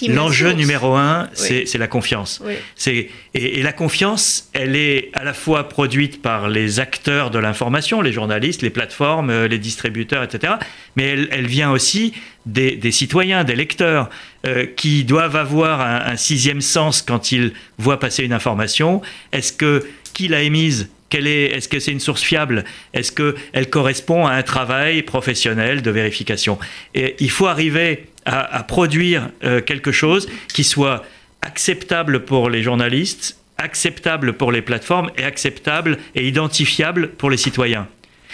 l'enjeu 0.08 0.52
numéro 0.54 0.96
un, 0.96 1.30
c'est 1.34 1.78
la 1.78 1.88
confiance. 1.88 2.44
C'est 2.76 3.10
et, 3.36 3.62
la 3.62 3.74
confiance, 3.74 4.50
elle 4.54 4.76
est 4.76 5.12
à 5.14 5.24
la 5.24 5.34
fois 5.34 5.70
produite 5.70 6.22
par 6.22 6.50
les 6.50 6.80
acteurs 6.80 7.30
de 7.30 7.38
l'information, 7.38 8.02
les 8.02 8.12
journalistes, 8.12 8.64
les 8.64 8.72
plateformes, 8.72 9.46
les 9.46 9.60
distributeurs, 9.60 10.24
etc. 10.24 10.54
Mais 10.96 11.04
elle, 11.04 11.28
elle 11.32 11.48
vient 11.48 11.72
aussi 11.72 12.14
des, 12.46 12.92
citoyens, 12.92 13.44
des 13.44 13.56
lecteurs, 13.56 14.10
euh, 14.46 14.66
qui 14.66 15.04
doivent 15.04 15.36
avoir 15.36 15.82
un, 15.82 16.16
sixième 16.16 16.62
sens 16.62 17.02
quand 17.02 17.32
ils 17.32 17.54
voient 17.78 18.00
passer 18.00 18.24
une 18.24 18.34
information. 18.34 19.02
Est-ce 19.32 19.54
que 19.54 19.86
qui 20.14 20.28
l'a 20.28 20.42
émise 20.42 20.90
est, 21.12 21.60
ce 21.60 21.68
que 21.68 21.80
c'est 21.80 21.92
une 21.92 22.00
source 22.00 22.22
fiable? 22.22 22.64
Est-ce 22.94 23.12
qu'elle 23.12 23.70
correspond 23.70 24.26
à 24.26 24.34
un 24.34 24.44
travail 24.44 25.02
professionnel 25.02 25.82
de 25.82 25.92
vérification? 25.92 26.58
Et 26.96 27.16
il 27.20 27.30
faut 27.30 27.48
arriver 27.48 28.08
à, 28.26 28.64
produire 28.64 29.30
euh, 29.44 29.62
quelque 29.62 29.92
chose 29.92 30.30
qui 30.54 30.64
soit 30.64 31.04
acceptable 31.42 32.26
pour 32.26 32.50
les 32.50 32.62
journalistes, 32.62 33.38
acceptable 33.58 34.34
pour 34.34 34.52
les 34.52 34.62
plateformes 34.62 35.10
et 35.18 35.24
acceptable 35.24 35.98
et 36.16 36.28
identifiable 36.28 37.10
pour 37.10 37.30
les 37.30 37.38
citoyens. 37.38 37.88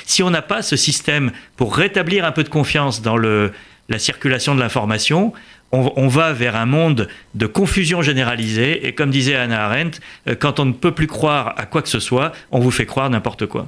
Si 0.05 0.21
on 0.21 0.29
n'a 0.29 0.41
pas 0.41 0.61
ce 0.61 0.75
système 0.75 1.31
pour 1.55 1.75
rétablir 1.75 2.25
un 2.25 2.31
peu 2.31 2.43
de 2.43 2.49
confiance 2.49 3.01
dans 3.01 3.17
le, 3.17 3.51
la 3.89 3.99
circulation 3.99 4.55
de 4.55 4.59
l'information, 4.59 5.33
on, 5.71 6.07
va 6.07 6.31
vers 6.31 6.55
un 6.55 6.65
monde 6.65 7.09
de 7.33 7.47
confusion 7.47 8.01
généralisée. 8.01 8.87
Et 8.87 8.93
comme 8.93 9.09
disait 9.09 9.35
Anna 9.35 9.65
Arendt, 9.65 9.99
euh, 10.27 10.35
quand 10.35 10.59
on 10.59 10.65
ne 10.65 10.71
peut 10.71 10.93
plus 10.93 11.07
croire 11.07 11.53
à 11.57 11.65
quoi 11.65 11.81
que 11.81 11.89
ce 11.89 11.99
soit, 11.99 12.31
on 12.51 12.59
vous 12.59 12.71
fait 12.71 12.85
croire 12.85 13.09
n'importe 13.09 13.45
quoi. 13.45 13.67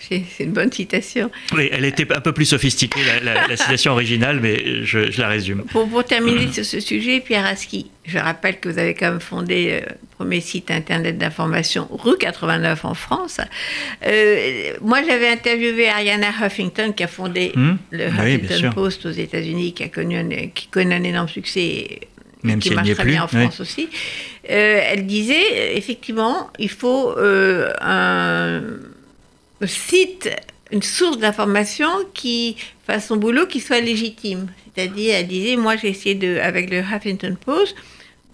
C'est 0.00 0.44
une 0.44 0.52
bonne 0.52 0.72
citation. 0.72 1.30
Oui, 1.54 1.68
elle 1.72 1.84
était 1.84 2.10
un 2.12 2.20
peu 2.20 2.32
plus 2.32 2.46
sophistiquée, 2.46 3.00
la, 3.22 3.56
citation 3.56 3.92
originale, 3.92 4.40
mais 4.40 4.84
je, 4.84 5.20
la 5.20 5.28
résume. 5.28 5.64
Pour, 5.64 6.04
terminer 6.04 6.52
sur 6.52 6.64
ce 6.64 6.80
sujet, 6.80 7.20
Pierre 7.20 7.46
Aski, 7.46 7.90
je 8.04 8.18
rappelle 8.18 8.58
que 8.60 8.68
vous 8.68 8.78
avez 8.78 8.94
quand 8.94 9.10
même 9.10 9.20
fondé 9.20 9.68
euh, 9.70 9.80
le 9.80 10.06
premier 10.16 10.40
site 10.40 10.70
internet 10.70 11.18
d'information 11.18 11.88
rue 11.90 12.16
89 12.18 12.84
en 12.84 12.94
France. 12.94 13.40
Euh, 14.06 14.72
moi, 14.80 15.00
j'avais 15.06 15.28
interviewé 15.28 15.88
Ariana 15.88 16.28
Huffington, 16.42 16.92
qui 16.92 17.04
a 17.04 17.08
fondé 17.08 17.52
hmm? 17.54 17.76
le 17.90 18.06
Huffington 18.08 18.70
Post 18.74 19.06
aux 19.06 19.10
États-Unis, 19.10 19.74
qui, 19.74 19.84
a 19.84 19.88
connu 19.88 20.50
qui 20.54 20.68
connaît 20.68 20.96
un 20.96 21.04
énorme 21.04 21.28
succès. 21.28 22.00
Même 22.44 22.60
qui 22.60 22.68
si 22.68 22.74
marche 22.74 22.94
très 22.94 23.04
bien 23.04 23.24
en 23.24 23.28
France 23.28 23.60
aussi. 23.60 23.88
Euh, 24.48 24.80
elle 24.86 25.06
disait, 25.06 25.76
effectivement, 25.76 26.50
il 26.58 26.70
faut 26.70 27.14
un 27.18 28.62
site 29.66 30.30
une 30.70 30.82
source 30.82 31.18
d'information 31.18 31.88
qui 32.14 32.56
fasse 32.86 33.06
son 33.08 33.16
boulot, 33.16 33.46
qui 33.46 33.60
soit 33.60 33.80
légitime. 33.80 34.48
C'est-à-dire, 34.74 35.14
elle 35.16 35.26
disait, 35.26 35.56
moi 35.56 35.76
j'ai 35.76 35.88
essayé 35.88 36.14
de, 36.14 36.38
avec 36.38 36.70
le 36.70 36.78
Huffington 36.80 37.36
Post 37.44 37.74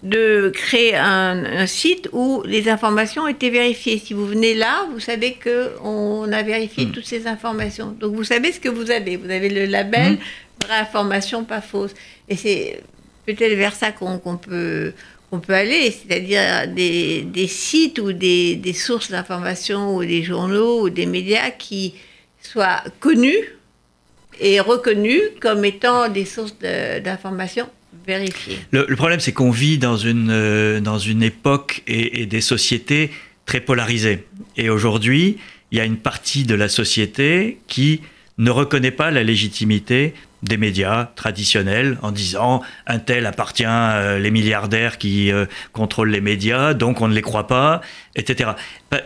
de 0.03 0.51
créer 0.53 0.95
un, 0.95 1.65
site 1.65 2.09
où 2.11 2.43
les 2.45 2.69
informations 2.69 3.27
étaient 3.27 3.49
vérifiées. 3.49 3.97
Si 3.97 4.13
vous 4.13 4.27
venez 4.27 4.53
là, 4.53 4.85
vous 4.91 4.99
savez 4.99 5.37
qu'on 5.41 6.31
a 6.31 6.43
vérifié 6.43 6.85
hmm. 6.85 6.91
toutes 6.91 7.05
ces 7.05 7.25
informations. 7.25 7.95
Donc 7.99 8.13
vous 8.13 8.23
savez 8.23 8.51
ce 8.51 8.59
que 8.59 8.69
vous 8.69 8.91
avez. 8.91 9.17
Vous 9.17 9.31
avez 9.31 9.49
le 9.49 9.65
label 9.65 10.13
hmm. 10.13 10.65
vraie 10.65 10.79
information, 10.79 11.43
pas 11.43 11.61
fausse. 11.61 11.91
Et 12.29 12.35
c'est 12.35 12.81
peut-être 13.25 13.55
vers 13.55 13.73
ça 13.73 13.91
qu'on 13.91 14.37
peut 14.37 14.93
on 15.35 15.39
peut 15.39 15.53
aller, 15.53 15.91
c'est-à-dire 15.91 16.67
des, 16.73 17.47
sites 17.47 17.99
ou 17.99 18.13
des, 18.13 18.55
des 18.55 18.73
sources 18.73 19.11
d'information 19.11 19.95
ou 19.95 20.05
des 20.05 20.23
journaux 20.23 20.83
ou 20.83 20.89
des 20.89 21.05
médias 21.05 21.51
qui 21.51 21.95
soient 22.41 22.83
connus 22.99 23.43
et 24.39 24.59
reconnus 24.59 25.21
comme 25.41 25.65
étant 25.65 26.09
des 26.09 26.25
sources 26.25 26.55
d'information 26.59 27.67
vérifiées. 28.07 28.59
Le, 28.71 28.95
problème, 28.95 29.19
c'est 29.19 29.33
qu'on 29.33 29.51
vit 29.51 29.77
dans 29.77 29.97
une, 29.97 30.29
euh, 30.29 30.79
dans 30.79 30.99
une 30.99 31.23
époque 31.23 31.83
et, 31.87 32.21
et 32.21 32.25
des 32.25 32.41
sociétés 32.41 33.11
très 33.45 33.59
polarisées. 33.59 34.25
Et 34.57 34.69
aujourd'hui, 34.69 35.37
il 35.71 35.77
y 35.77 35.81
a 35.81 35.85
une 35.85 35.97
partie 35.97 36.43
de 36.43 36.55
la 36.55 36.69
société 36.69 37.57
qui 37.67 38.01
ne 38.37 38.51
reconnaît 38.51 38.91
pas 38.91 39.11
la 39.11 39.23
légitimité 39.23 40.13
des 40.45 40.57
médias 40.57 41.09
traditionnels 41.15 41.97
en 42.01 42.11
disant 42.11 42.61
un 42.87 42.99
tel 42.99 43.25
appartient 43.25 43.65
euh, 43.67 44.19
les 44.19 44.31
milliardaires 44.31 44.97
qui 44.97 45.31
euh, 45.31 45.45
contrôlent 45.73 46.11
les 46.11 46.21
médias, 46.21 46.73
donc 46.73 47.01
on 47.01 47.07
ne 47.07 47.13
les 47.13 47.21
croit 47.21 47.47
pas, 47.47 47.81
etc. 48.15 48.51
Bah, 48.91 49.01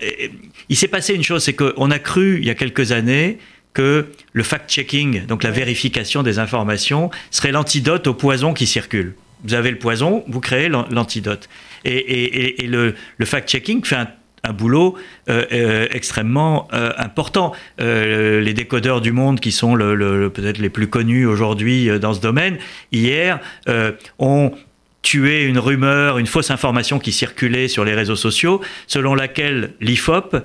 il 0.67 0.75
s'est 0.75 0.87
passé 0.87 1.13
une 1.13 1.23
chose, 1.23 1.43
c'est 1.43 1.53
qu'on 1.53 1.91
a 1.91 1.99
cru 1.99 2.39
il 2.39 2.45
y 2.45 2.49
a 2.49 2.55
quelques 2.55 2.91
années 2.91 3.39
que 3.73 4.07
le 4.33 4.43
fact-checking, 4.43 5.25
donc 5.25 5.43
la 5.43 5.51
vérification 5.51 6.23
des 6.23 6.39
informations, 6.39 7.09
serait 7.31 7.51
l'antidote 7.51 8.07
au 8.07 8.13
poison 8.13 8.53
qui 8.53 8.67
circule. 8.67 9.15
Vous 9.43 9.53
avez 9.53 9.71
le 9.71 9.79
poison, 9.79 10.25
vous 10.27 10.41
créez 10.41 10.67
l'antidote. 10.67 11.47
Et, 11.85 12.67
le, 12.67 12.95
le 13.17 13.25
fact-checking 13.25 13.85
fait 13.85 13.95
un 13.95 14.09
un 14.43 14.53
boulot 14.53 14.95
euh, 15.29 15.45
euh, 15.51 15.87
extrêmement 15.91 16.67
euh, 16.73 16.91
important. 16.97 17.53
les 17.77 18.53
décodeurs 18.53 19.01
du 19.01 19.11
monde, 19.11 19.39
qui 19.39 19.51
sont 19.51 19.75
le, 19.75 20.29
peut-être 20.29 20.57
les 20.57 20.69
plus 20.69 20.87
connus 20.87 21.25
aujourd'hui 21.25 21.89
dans 21.99 22.13
ce 22.13 22.21
domaine, 22.21 22.57
hier 22.91 23.39
ont 24.17 24.51
tué 25.01 25.43
une 25.43 25.57
rumeur, 25.57 26.17
une 26.17 26.27
fausse 26.27 26.51
information 26.51 26.99
qui 26.99 27.11
circulait 27.11 27.67
sur 27.67 27.85
les 27.85 27.93
réseaux 27.93 28.15
sociaux, 28.15 28.61
selon 28.87 29.15
laquelle 29.15 29.73
l'IFOP, 29.79 30.35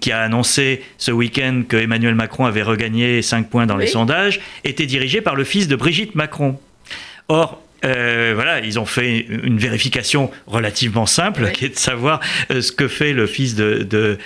qui 0.00 0.12
a 0.12 0.20
annoncé 0.20 0.82
ce 0.98 1.10
week-end 1.10 1.62
que 1.68 1.76
Emmanuel 1.76 2.14
Macron 2.14 2.46
avait 2.46 2.62
regagné 2.62 3.22
5 3.22 3.48
points 3.48 3.66
dans 3.66 3.76
les 3.76 3.88
sondages, 3.88 4.40
était 4.64 4.86
dirigé 4.86 5.20
par 5.20 5.34
le 5.34 5.44
fils 5.44 5.68
de 5.68 5.76
Brigitte 5.76 6.14
Macron. 6.14 6.58
Or, 7.28 7.62
euh, 7.84 8.32
voilà, 8.34 8.60
ils 8.60 8.78
ont 8.78 8.86
fait 8.86 9.26
une 9.28 9.58
vérification 9.58 10.30
relativement 10.46 11.06
simple, 11.06 11.50
qui 11.52 11.64
est 11.64 11.70
de 11.70 11.78
savoir 11.78 12.20
euh, 12.50 12.60
ce 12.60 12.72
que 12.72 12.88
fait 12.88 13.12
le 13.12 13.26
fils 13.26 13.54
de, 13.54 13.82
de, 13.82 14.18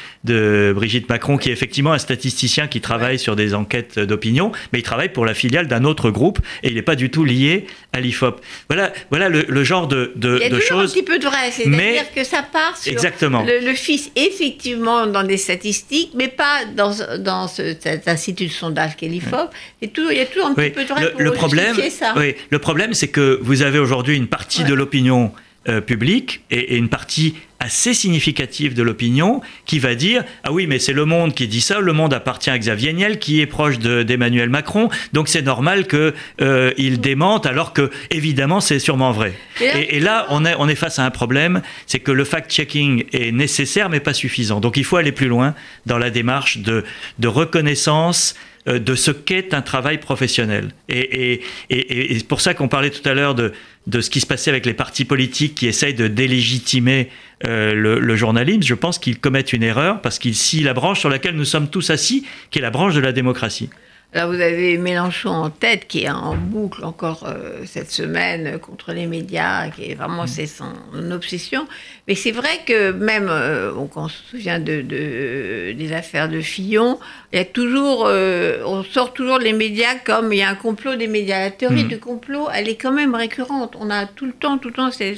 Brigitte 0.75 1.09
Macron, 1.09 1.37
qui 1.39 1.51
est 1.51 1.53
effectivement 1.53 1.93
un 1.93 1.99
statisticien 1.99 2.67
qui 2.67 2.81
travaille 2.81 3.19
sur 3.19 3.37
des 3.37 3.55
enquêtes 3.55 3.99
d'opinion, 3.99 4.53
mais 4.73 4.81
il 4.81 4.83
travaille 4.83 5.11
pour 5.11 5.25
la 5.25 5.35
filiale 5.35 5.67
d'un 5.67 5.85
autre 5.85 6.11
groupe 6.11 6.39
et 6.63 6.69
il 6.69 6.75
n'est 6.75 6.83
pas 6.83 6.97
du 6.97 7.11
tout 7.11 7.25
lié 7.25 7.67
à 7.93 8.01
l'IFOP. 8.01 8.41
Voilà, 8.69 8.93
voilà 9.11 9.29
le, 9.29 9.65
genre 9.65 9.89
de, 9.89 10.13
de, 10.17 10.39
il 10.43 10.53
y 10.53 10.55
a 10.55 10.61
choses. 10.61 10.91
un 10.91 10.95
petit 10.95 11.03
peu 11.03 11.19
de 11.19 11.25
vrai, 11.25 11.51
c'est-à-dire 11.51 12.13
que 12.15 12.25
ça 12.25 12.43
part 12.43 12.77
sur 12.77 12.93
exactement. 12.93 13.45
Le, 13.45 13.75
fils, 13.75 14.11
effectivement, 14.17 15.07
dans 15.07 15.23
des 15.23 15.37
statistiques, 15.37 16.13
mais 16.15 16.29
pas 16.29 16.65
dans, 16.77 16.93
dans 17.19 17.49
ce, 17.49 17.77
cet 17.79 18.09
institut 18.09 18.47
de 18.47 18.53
sondage 18.53 18.97
qu'est 18.97 19.09
l'IFOP. 19.09 19.51
il 19.83 19.89
y 20.13 20.21
a 20.21 20.27
toujours 20.27 20.47
un 20.47 20.55
petit 20.55 20.71
peu 20.71 20.83
de 20.83 20.89
vrai 20.89 21.11
pour 21.11 21.21
le 21.21 21.33
problème, 21.33 21.77
ça. 21.91 22.15
Oui, 22.17 22.35
le 22.51 22.59
problème, 22.59 22.95
c'est 22.95 23.09
que 23.09 23.39
vous 23.43 23.63
avez 23.63 23.79
aujourd'hui 23.79 24.17
une 24.17 24.27
partie 24.27 24.65
de 24.65 24.75
l'opinion 24.75 25.33
euh, 25.69 25.81
publique 25.81 26.43
et, 26.51 26.77
une 26.77 26.89
partie 26.89 27.35
assez 27.59 27.95
significative 27.95 28.75
de 28.75 28.83
l'opinion 28.83 29.41
qui 29.65 29.79
va 29.79 29.95
dire 29.95 30.25
ah 30.45 30.53
oui 30.53 30.67
mais 30.67 30.79
c'est 30.79 30.93
le 30.93 31.07
Monde 31.07 31.35
qui 31.35 31.49
dit 31.49 31.61
ça 31.61 31.81
le 31.81 31.93
Monde 31.93 32.13
appartient 32.13 32.51
à 32.51 32.59
Xavier 32.59 32.93
Niel 32.93 33.19
qui 33.19 33.41
est 33.41 33.47
proche 33.47 33.79
d'Emmanuel 33.79 34.51
Macron 34.51 34.91
donc 35.13 35.29
c'est 35.29 35.43
normal 35.43 35.87
que 35.87 36.13
euh, 36.41 36.73
il 36.77 37.01
démente 37.01 37.47
alors 37.47 37.73
que 37.73 37.91
évidemment 38.11 38.61
c'est 38.61 38.79
sûrement 38.79 39.13
vrai. 39.13 39.33
Et, 39.61 40.01
là 40.01 40.27
on 40.29 40.45
est 40.45 40.55
on 40.59 40.69
est 40.69 40.75
face 40.75 40.99
à 40.99 41.05
un 41.05 41.11
problème 41.11 41.63
c'est 41.87 42.01
que 42.01 42.13
le 42.13 42.25
fact-checking 42.25 43.07
est 43.13 43.33
nécessaire 43.33 43.89
mais 43.89 44.01
pas 44.01 44.15
suffisant. 44.15 44.61
Donc 44.61 44.77
il 44.77 44.85
faut 44.85 44.97
aller 44.97 45.13
plus 45.13 45.29
loin 45.29 45.55
dans 45.87 45.99
la 45.99 46.11
démarche 46.11 46.59
de 46.59 46.85
de 47.19 47.29
reconnaissance 47.29 48.35
de 48.67 48.95
ce 48.95 49.11
qu'est 49.13 49.55
un 49.55 49.63
travail 49.63 49.99
professionnel. 49.99 50.71
Et, 50.89 51.41
c'est 51.71 52.27
pour 52.27 52.41
ça 52.41 52.55
qu'on 52.55 52.69
parlait 52.69 52.91
tout 52.91 53.07
à 53.09 53.15
l'heure 53.15 53.35
de, 53.35 53.53
ce 54.01 54.11
qui 54.11 54.21
se 54.21 54.27
passait 54.27 54.51
avec 54.51 54.67
les 54.67 54.75
partis 54.75 55.05
politiques 55.05 55.55
qui 55.55 55.67
essayent 55.67 55.95
de 55.95 56.09
délégitimer 56.09 57.09
euh, 57.47 57.73
le, 57.75 58.17
journalisme. 58.17 58.63
Je 58.63 58.75
pense 58.75 58.99
qu'ils 58.99 59.19
commettent 59.19 59.53
une 59.53 59.63
erreur 59.63 60.01
parce 60.01 60.19
qu'ils 60.19 60.35
scient 60.35 60.65
la 60.65 60.75
branche 60.75 61.01
sur 61.01 61.09
laquelle 61.09 61.37
nous 61.37 61.45
sommes 61.45 61.69
tous 61.69 61.91
assis, 61.91 62.27
qui 62.51 62.59
est 62.59 62.63
la 62.63 62.71
branche 62.71 62.95
de 62.95 63.01
la 63.01 63.13
démocratie. 63.13 63.71
Alors 64.15 64.33
vous 64.33 64.41
avez 64.41 64.79
Mélenchon 64.79 65.31
en 65.31 65.51
tête 65.51 65.89
qui 65.89 66.05
est 66.05 66.09
en 66.09 66.37
boucle 66.37 66.85
encore 66.85 67.25
euh, 67.27 67.65
cette 67.67 67.91
semaine 67.91 68.59
contre 68.61 68.93
les 68.93 69.07
médias, 69.07 69.69
qui 69.71 69.91
est 69.91 69.95
vraiment 69.95 70.25
mm. 70.25 70.29
c'est 70.29 70.47
son 70.47 70.73
obsession. 71.11 71.67
Mais 72.07 72.15
c'est 72.15 72.31
vrai 72.31 72.61
que 72.67 72.93
même 72.93 73.27
euh, 73.29 73.73
quand 73.93 74.05
on 74.05 74.09
se 74.09 74.23
souvient 74.31 74.61
de, 74.61 74.81
des 74.81 75.93
affaires 75.93 76.29
de 76.29 76.41
Fillon, 76.41 76.99
il 77.33 77.39
y 77.39 77.43
a 77.43 77.45
toujours, 77.45 78.05
euh, 78.07 78.63
on 78.65 78.85
sort 78.85 79.13
toujours 79.13 79.39
les 79.39 79.53
médias 79.53 79.97
comme 80.05 80.33
il 80.33 80.39
y 80.39 80.43
a 80.43 80.49
un 80.49 80.55
complot 80.55 80.95
des 80.95 81.09
médias. 81.09 81.41
La 81.41 81.51
théorie 81.51 81.85
mm. 81.85 81.89
du 81.89 81.99
complot, 81.99 82.49
elle 82.55 82.69
est 82.69 82.77
quand 82.77 82.93
même 82.93 83.15
récurrente. 83.15 83.75
On 83.79 83.91
a 83.91 84.07
tout 84.07 84.27
le 84.27 84.33
temps, 84.33 84.57
tout 84.59 84.69
le 84.69 84.75
temps, 84.75 84.91
ce 84.93 85.15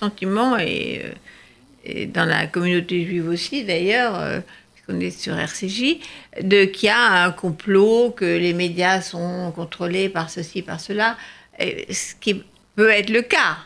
sentiment 0.00 0.58
et, 0.58 1.02
et 1.84 2.06
dans 2.06 2.24
la 2.24 2.46
communauté 2.46 3.04
juive 3.04 3.28
aussi 3.28 3.64
d'ailleurs 3.64 4.42
on 4.90 5.00
est 5.00 5.10
sur 5.10 5.38
RCJ, 5.38 5.98
de 6.42 6.64
qu'il 6.64 6.88
y 6.88 6.90
a 6.90 7.24
un 7.24 7.30
complot, 7.30 8.10
que 8.10 8.24
les 8.24 8.52
médias 8.52 9.00
sont 9.00 9.52
contrôlés 9.54 10.08
par 10.08 10.30
ceci, 10.30 10.62
par 10.62 10.80
cela, 10.80 11.16
ce 11.58 12.14
qui 12.20 12.42
peut 12.76 12.90
être 12.90 13.10
le 13.10 13.22
cas. 13.22 13.58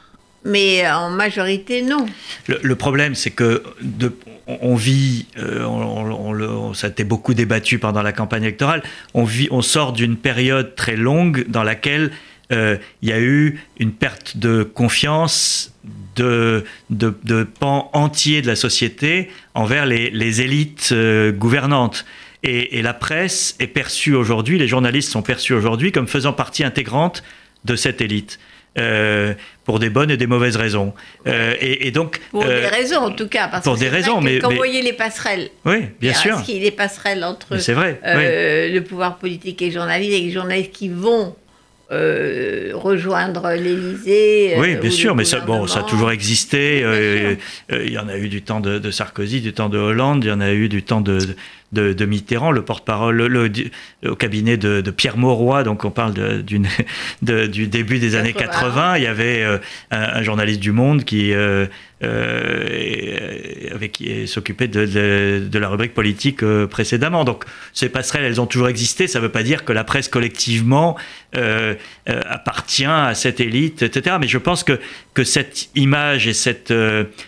Mais 0.45 0.87
en 0.91 1.09
majorité, 1.09 1.81
non. 1.81 2.05
Le, 2.47 2.75
problème, 2.75 3.15
c'est 3.15 3.31
que 3.31 3.63
on 4.47 4.75
vit, 4.75 5.27
euh, 5.39 6.75
ça 6.75 6.89
a 6.89 6.91
été 6.91 7.05
beaucoup 7.05 7.33
débattu 7.33 7.79
pendant 7.79 8.03
la 8.03 8.13
campagne 8.13 8.43
électorale, 8.43 8.83
on, 9.15 9.25
vit, 9.25 9.49
on 9.51 9.63
sort 9.63 9.95
d'une 9.95 10.17
période 10.17 10.75
très 10.75 10.97
longue 10.97 11.47
dans 11.49 11.63
laquelle 11.63 12.11
euh, 12.11 12.11
il 12.51 12.79
y 13.03 13.13
a 13.13 13.21
eu 13.21 13.61
une 13.79 13.93
perte 13.93 14.37
de 14.37 14.63
confiance 14.63 15.75
de, 16.17 16.65
de, 16.91 17.43
pans 17.45 17.91
entiers 17.93 18.43
de 18.43 18.47
la 18.47 18.57
société 18.57 19.31
envers 19.55 19.87
les, 19.87 20.41
élites 20.41 20.91
euh, 20.93 21.33
gouvernantes. 21.33 22.05
Et, 22.43 22.83
la 22.83 22.95
presse 22.95 23.57
est 23.59 23.67
perçue 23.67 24.15
aujourd'hui, 24.15 24.59
les 24.59 24.69
journalistes 24.69 25.11
sont 25.11 25.23
perçus 25.23 25.55
aujourd'hui 25.55 25.93
comme 25.93 26.07
faisant 26.07 26.33
partie 26.33 26.65
intégrante 26.65 27.23
de 27.65 27.77
cette 27.77 28.01
élite. 28.01 28.39
Euh, 28.77 29.35
pour 29.63 29.79
des 29.79 29.89
bonnes 29.89 30.11
et 30.11 30.17
des 30.17 30.27
mauvaises 30.27 30.57
raisons. 30.57 30.95
et, 31.25 31.93
donc 31.93 32.21
pour 32.33 32.45
des 32.45 32.67
raisons 32.67 32.99
en 32.99 33.13
tout 33.13 33.29
cas, 33.29 33.47
parce 33.47 33.63
pour 33.63 33.77
des 33.77 33.89
raisons, 33.89 34.21
mais 34.21 34.41
quand 34.41 34.51
vous 34.51 34.57
voyez 34.57 34.83
les 34.83 34.93
passerelles, 34.93 35.51
oui, 35.65 35.85
bien 36.01 36.13
sûr, 36.13 36.43
qu'il 36.43 36.57
y 36.57 36.61
a 36.61 36.71
des 36.71 36.77
passerelles 36.77 37.23
entre 37.23 37.57
vrai, 37.73 38.01
le 38.05 38.81
pouvoir 38.81 39.19
politique 39.19 39.63
et 39.63 39.67
les 39.67 39.71
journalistes, 39.71 40.13
et 40.13 40.21
les 40.23 40.33
journalistes 40.33 40.73
qui 40.73 40.89
vont 40.89 41.37
euh, 41.93 42.73
rejoindre 42.75 43.51
l'Élysée. 43.51 44.55
Euh, 44.57 44.61
oui, 44.61 44.77
bien 44.77 44.91
sûr, 44.91 45.15
mais 45.15 45.25
ça, 45.25 45.41
bon, 45.41 45.67
ça 45.67 45.81
a 45.81 45.83
toujours 45.83 46.11
existé. 46.11 46.81
Euh, 46.83 47.37
il 47.71 47.93
y 47.93 47.99
en 47.99 48.09
a 48.09 48.17
eu 48.17 48.29
du 48.29 48.41
temps 48.41 48.61
de, 48.61 48.91
Sarkozy, 48.91 49.43
du 49.43 49.53
temps 49.53 49.69
de 49.69 49.77
Hollande, 49.77 50.25
il 50.25 50.29
y 50.29 50.33
en 50.33 50.41
a 50.41 50.53
eu 50.53 50.71
du 50.71 50.83
temps 50.83 51.03
de, 51.03 51.19
de, 51.73 52.05
Mitterrand, 52.07 52.53
le 52.53 52.63
porte-parole 52.63 53.51
au 54.07 54.17
cabinet 54.17 54.57
de, 54.57 54.91
Pierre 54.91 55.19
Mauroy, 55.19 55.63
donc 55.63 55.85
on 55.85 55.91
parle 55.91 56.15
du 56.43 57.67
début 57.67 57.99
des 57.99 58.17
années 58.17 58.33
80. 58.33 58.97
Il 58.97 59.03
y 59.03 59.07
avait 59.07 59.45
un, 59.91 60.23
journaliste 60.23 60.61
du 60.61 60.73
Monde 60.73 61.05
qui 61.05 61.35
euh, 62.05 63.75
avec 63.75 63.93
qui 63.93 64.29
s'occupait 64.29 64.69
de, 64.69 64.87
de, 65.49 65.59
la 65.59 65.69
rubrique 65.69 65.95
politique 65.95 66.43
euh, 66.43 66.67
précédemment. 66.67 67.25
Donc 67.25 67.45
ces 67.73 67.89
passerelles, 67.89 68.25
elles 68.25 68.41
ont 68.41 68.47
toujours 68.47 68.69
existé. 68.69 69.07
Ça 69.07 69.19
ne 69.19 69.25
veut 69.25 69.31
pas 69.31 69.43
dire 69.43 69.65
que 69.65 69.73
la 69.73 69.85
presse 69.85 70.09
collectivement 70.09 70.97
euh, 71.37 71.75
appartient 72.07 72.85
à 72.85 73.15
cette 73.15 73.41
élite, 73.41 73.83
etc. 73.83 74.17
Mais 74.21 74.29
je 74.29 74.39
pense 74.39 74.65
que, 74.65 74.79
que 75.15 75.25
cette 75.25 75.71
image 75.75 76.27
et 76.27 76.35
cette 76.35 76.73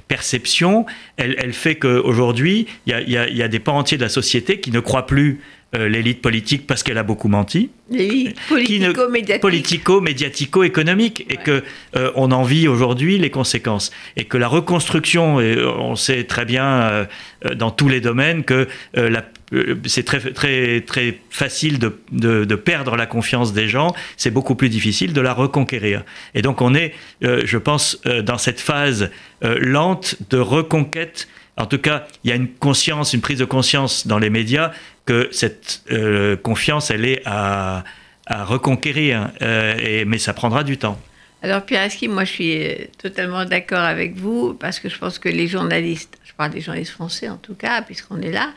perception, 0.08 0.86
elle, 1.16 1.34
elle 1.38 1.52
fait 1.52 1.76
qu'aujourd'hui, 1.76 2.66
il 2.86 2.92
y 2.92 3.16
a, 3.16 3.28
y 3.28 3.42
a 3.42 3.48
des 3.48 3.58
pans 3.58 3.78
entiers 3.78 3.98
de 3.98 4.02
la 4.02 4.08
société 4.08 4.60
qui 4.60 4.70
ne 4.70 4.80
croient 4.80 5.06
plus 5.06 5.40
euh, 5.76 5.88
l'élite 5.88 6.22
politique 6.22 6.66
parce 6.66 6.82
qu'elle 6.82 6.98
a 6.98 7.02
beaucoup 7.02 7.28
menti. 7.28 7.70
L'élite 7.90 8.36
politico-médiatico. 8.48 9.46
Politico-médiatico-économique. 9.46 11.26
Et 11.28 11.36
que 11.36 11.62
euh, 11.96 12.10
on 12.14 12.32
en 12.32 12.42
vit 12.42 12.68
aujourd'hui 12.68 13.18
les 13.18 13.30
conséquences. 13.30 13.90
Et 14.16 14.24
que 14.24 14.38
la 14.38 14.48
reconstruction, 14.48 15.40
et 15.40 15.62
on 15.62 15.96
sait 15.96 16.24
très 16.24 16.44
bien 16.44 16.64
euh, 16.64 17.04
dans 17.54 17.70
tous 17.70 17.88
les 17.88 18.00
domaines 18.00 18.44
que 18.44 18.68
c'est 19.84 20.04
très, 20.04 20.18
très, 20.32 20.80
très 20.80 21.20
facile 21.30 21.78
de, 21.78 22.00
de, 22.10 22.54
perdre 22.56 22.96
la 22.96 23.06
confiance 23.06 23.52
des 23.52 23.68
gens, 23.68 23.94
c'est 24.16 24.32
beaucoup 24.32 24.56
plus 24.56 24.68
difficile 24.68 25.12
de 25.12 25.20
la 25.20 25.32
reconquérir. 25.32 26.02
Et 26.34 26.42
donc 26.42 26.60
on 26.60 26.74
est, 26.74 26.94
je 27.20 27.58
pense, 27.58 28.00
dans 28.24 28.38
cette 28.38 28.60
phase 28.60 29.10
lente 29.42 30.16
de 30.30 30.38
reconquête 30.38 31.28
en 31.58 31.66
tout 31.66 31.78
cas, 31.78 32.06
il 32.22 32.30
y 32.30 32.32
a 32.32 32.36
une 32.36 32.48
conscience, 32.48 33.14
une 33.14 33.22
prise 33.22 33.38
de 33.38 33.44
conscience 33.46 34.06
dans 34.06 34.18
les 34.18 34.28
médias 34.28 34.72
que 35.06 35.28
cette 35.30 35.82
euh, 35.90 36.36
confiance, 36.36 36.90
elle 36.90 37.06
est 37.06 37.22
à, 37.24 37.84
reconquérir, 38.28 39.30
euh, 39.40 39.76
et, 39.78 40.04
mais 40.04 40.18
ça 40.18 40.34
prendra 40.34 40.64
du 40.64 40.78
temps. 40.78 41.00
Alors 41.42 41.64
Pierre 41.64 41.88
moi 42.08 42.24
je 42.24 42.32
suis 42.32 42.56
euh, 42.56 42.74
totalement 43.00 43.44
d'accord 43.44 43.84
avec 43.84 44.16
vous, 44.16 44.54
parce 44.54 44.80
que 44.80 44.88
je 44.88 44.98
pense 44.98 45.20
que 45.20 45.28
les 45.28 45.46
journalistes, 45.46 46.18
je 46.24 46.32
parle 46.34 46.50
des 46.50 46.60
journalistes 46.60 46.90
français 46.90 47.28
en 47.28 47.36
tout 47.36 47.54
cas, 47.54 47.82
puisqu'on 47.82 48.20
est 48.20 48.32
là, 48.32 48.50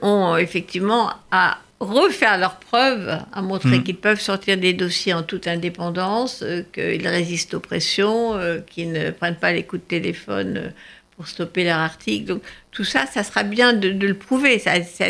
ont 0.00 0.34
effectivement 0.38 1.10
à 1.30 1.58
refaire 1.78 2.38
leurs 2.38 2.56
preuves, 2.56 3.18
à 3.32 3.42
montrer 3.42 3.78
mm. 3.78 3.82
qu'ils 3.82 3.96
peuvent 3.96 4.20
sortir 4.20 4.56
des 4.56 4.72
dossiers 4.72 5.12
en 5.12 5.22
toute 5.22 5.46
indépendance, 5.46 6.42
qu'ils 6.72 7.06
résistent 7.06 7.54
aux 7.54 7.60
pressions, 7.60 8.38
qu'ils 8.66 8.92
ne 8.92 9.10
prennent 9.10 9.36
pas 9.36 9.52
les 9.52 9.64
coups 9.64 9.82
de 9.82 9.88
téléphone 9.88 10.72
pour 11.20 11.28
stopper 11.28 11.64
leur 11.64 11.76
article. 11.76 12.24
Donc 12.24 12.42
tout 12.70 12.84
ça, 12.84 13.04
ça 13.04 13.22
sera 13.22 13.42
bien 13.42 13.74
de, 13.74 13.90
le 13.90 14.14
prouver. 14.14 14.58
Ça, 14.58 14.82
ça, 14.82 15.04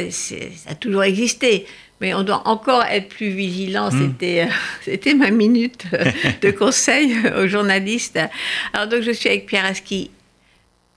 a 0.66 0.74
toujours 0.74 1.04
existé. 1.04 1.66
Mais 2.00 2.14
on 2.14 2.24
doit 2.24 2.48
encore 2.48 2.82
être 2.82 3.08
plus 3.08 3.28
vigilant. 3.28 3.92
Hmm. 3.92 4.08
C'était, 4.08 4.42
euh, 4.42 4.52
c'était 4.82 5.14
ma 5.14 5.30
minute 5.30 5.84
de 6.42 6.50
conseil 6.50 7.14
aux 7.38 7.46
journalistes. 7.46 8.18
Alors 8.72 8.88
donc 8.88 9.02
je 9.02 9.12
suis 9.12 9.28
avec 9.28 9.46
Pierre 9.46 9.66
Aski, 9.66 10.10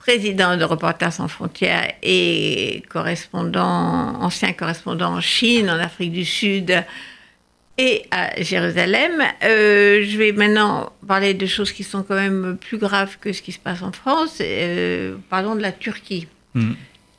président 0.00 0.56
de 0.56 0.64
Reporters 0.64 1.12
sans 1.12 1.28
frontières 1.28 1.92
et 2.02 2.82
correspondant, 2.88 4.20
ancien 4.20 4.52
correspondant 4.52 5.12
en 5.12 5.20
Chine, 5.20 5.70
en 5.70 5.78
Afrique 5.78 6.10
du 6.10 6.24
Sud, 6.24 6.84
et 7.78 8.04
à 8.10 8.40
Jérusalem. 8.40 9.22
Euh, 9.42 10.04
je 10.04 10.16
vais 10.16 10.32
maintenant 10.32 10.92
parler 11.06 11.34
de 11.34 11.46
choses 11.46 11.72
qui 11.72 11.82
sont 11.82 12.02
quand 12.02 12.14
même 12.14 12.56
plus 12.60 12.78
graves 12.78 13.16
que 13.20 13.32
ce 13.32 13.42
qui 13.42 13.52
se 13.52 13.58
passe 13.58 13.82
en 13.82 13.92
France. 13.92 14.38
Euh, 14.40 15.16
parlons 15.28 15.56
de 15.56 15.62
la 15.62 15.72
Turquie. 15.72 16.28
Mm. 16.54 16.72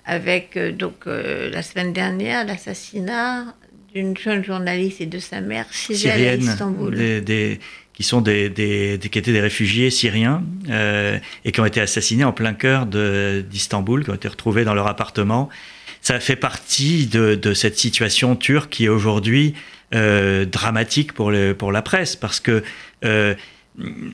Avec 0.05 0.55
euh, 0.55 0.71
donc 0.71 1.05
la 1.07 1.61
semaine 1.63 1.91
dernière 1.91 2.45
l'assassinat 2.45 3.55
d'une 3.93 4.15
jeune 4.15 4.43
journaliste 4.43 5.01
et 5.01 5.05
de 5.05 5.19
sa 5.19 5.41
mère 5.41 5.65
chez 5.71 6.09
à 6.09 6.35
Istanbul. 6.35 6.95
des, 7.23 7.59
qui 7.93 8.03
sont 8.03 8.21
des, 8.21 8.49
des, 8.49 8.99
qui 8.99 9.17
étaient 9.17 9.31
des 9.31 9.41
réfugiés 9.41 9.89
syriens 9.89 10.43
et 10.69 11.51
qui 11.51 11.59
ont 11.61 11.65
été 11.65 11.79
assassinés 11.79 12.25
en 12.25 12.33
plein 12.33 12.53
cœur 12.53 12.85
d'Istanbul, 12.85 14.03
qui 14.03 14.11
ont 14.11 14.15
été 14.15 14.27
retrouvés 14.27 14.63
dans 14.63 14.73
leur 14.73 14.87
appartement. 14.87 15.49
Ça 16.05 16.19
fait 16.19 16.35
partie 16.35 17.07
de, 17.07 17.55
cette 17.55 17.79
situation 17.79 18.35
turque 18.35 18.69
qui 18.69 18.87
aujourd'hui 18.87 19.55
euh, 19.95 20.45
dramatique 20.45 21.13
pour, 21.13 21.31
le, 21.31 21.55
pour 21.55 21.71
la 21.71 21.81
presse, 21.81 22.15
parce 22.15 22.39
que 22.39 22.63
euh, 23.03 23.33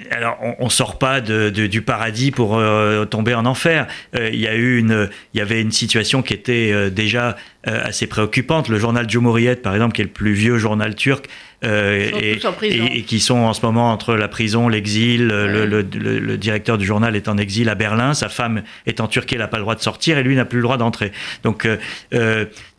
alors, 0.09 0.37
on, 0.59 0.65
ne 0.65 0.69
sort 0.69 0.97
pas 0.97 1.21
de, 1.21 1.49
du 1.49 1.81
paradis 1.81 2.31
pour 2.31 2.57
euh, 2.57 3.05
tomber 3.05 3.35
en 3.35 3.45
enfer. 3.45 3.87
Il 4.13 4.39
y 4.39 4.47
a 4.47 4.55
eu 4.55 4.79
une, 4.79 5.09
il 5.33 5.37
y 5.37 5.41
avait 5.41 5.61
une 5.61 5.71
situation 5.71 6.21
qui 6.21 6.33
était 6.33 6.89
déjà 6.89 7.35
assez 7.63 8.07
préoccupante. 8.07 8.69
Le 8.69 8.79
journal 8.79 9.05
Cumhuriyet, 9.05 9.57
par 9.57 9.73
exemple, 9.73 9.93
qui 9.93 10.01
est 10.01 10.05
le 10.05 10.11
plus 10.11 10.33
vieux 10.33 10.57
journal 10.57 10.95
turc, 10.95 11.27
et, 11.63 12.39
et, 12.63 13.03
qui 13.03 13.19
sont 13.19 13.37
en 13.37 13.53
ce 13.53 13.63
moment 13.63 13.91
entre 13.91 14.15
la 14.15 14.27
prison, 14.27 14.67
l'exil. 14.67 15.27
Le, 15.27 15.65
le, 15.67 15.81
le, 15.81 16.37
directeur 16.37 16.79
du 16.79 16.85
journal 16.85 17.15
est 17.15 17.27
en 17.27 17.37
exil 17.37 17.69
à 17.69 17.75
Berlin. 17.75 18.15
Sa 18.15 18.29
femme 18.29 18.63
est 18.87 18.99
en 18.99 19.07
Turquie, 19.07 19.35
elle 19.35 19.41
n'a 19.41 19.47
pas 19.47 19.57
le 19.57 19.63
droit 19.63 19.75
de 19.75 19.81
sortir, 19.81 20.17
et 20.17 20.23
lui 20.23 20.35
n'a 20.35 20.45
plus 20.45 20.57
le 20.57 20.63
droit 20.63 20.77
d'entrer. 20.77 21.11
Donc, 21.43 21.67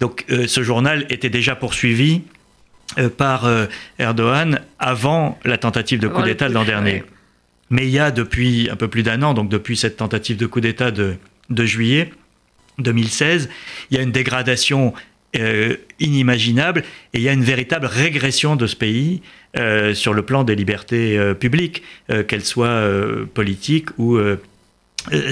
donc, 0.00 0.26
ce 0.28 0.62
journal 0.62 1.06
était 1.10 1.30
déjà 1.30 1.54
poursuivi 1.54 2.22
euh, 2.22 2.31
par 3.16 3.46
euh, 3.46 3.66
Erdogan 3.98 4.60
avant 4.78 5.38
la 5.44 5.58
tentative 5.58 6.00
de 6.00 6.08
coup 6.08 6.22
d'État 6.22 6.48
l'an 6.48 6.64
dernier. 6.64 7.04
Mais 7.70 7.86
il 7.86 7.90
y 7.90 7.98
a 7.98 8.10
depuis 8.10 8.68
un 8.70 8.76
peu 8.76 8.88
plus 8.88 9.02
d'un 9.02 9.22
an, 9.22 9.34
donc 9.34 9.48
depuis 9.48 9.76
cette 9.76 9.96
tentative 9.96 10.36
de 10.36 10.46
coup 10.46 10.60
d'État 10.60 10.90
de, 10.90 11.16
juillet 11.64 12.12
2016, 12.78 13.48
il 13.90 13.96
y 13.96 14.00
a 14.00 14.02
une 14.02 14.12
dégradation 14.12 14.92
euh, 15.36 15.76
inimaginable 15.98 16.84
et 17.14 17.18
il 17.18 17.22
y 17.22 17.28
a 17.28 17.32
une 17.32 17.44
véritable 17.44 17.86
régression 17.86 18.56
de 18.56 18.66
ce 18.66 18.76
pays 18.76 19.22
sur 19.92 20.14
le 20.14 20.22
plan 20.22 20.44
des 20.44 20.54
libertés 20.54 21.34
publiques, 21.38 21.82
qu'elles 22.26 22.44
soient 22.44 22.82
politiques 23.34 23.90
ou 23.98 24.18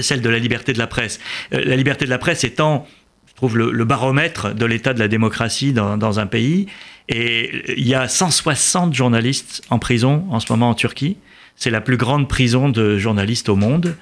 celle 0.01 0.21
de 0.21 0.29
la 0.29 0.37
liberté 0.37 0.73
de 0.73 0.77
la 0.77 0.85
presse. 0.85 1.19
la 1.49 1.75
liberté 1.75 2.05
de 2.05 2.11
la 2.11 2.19
presse 2.19 2.43
étant, 2.43 2.87
je 3.27 3.33
trouve, 3.33 3.57
le, 3.57 3.83
baromètre 3.83 4.53
de 4.53 4.65
l'état 4.65 4.93
de 4.93 4.99
la 4.99 5.07
démocratie 5.07 5.73
dans, 5.73 5.97
dans 5.97 6.19
un 6.19 6.27
pays. 6.27 6.67
Et 7.11 7.77
il 7.77 7.87
y 7.87 7.93
a 7.93 8.07
160 8.07 8.93
journalistes 8.93 9.61
en 9.69 9.79
prison 9.79 10.25
en 10.31 10.39
ce 10.39 10.51
moment 10.51 10.69
en 10.69 10.73
Turquie. 10.73 11.17
C'est 11.57 11.69
la 11.69 11.81
plus 11.81 11.97
grande 11.97 12.27
prison 12.29 12.69
de 12.69 12.97
journalistes 12.97 13.49
au 13.49 13.57
monde. 13.57 13.95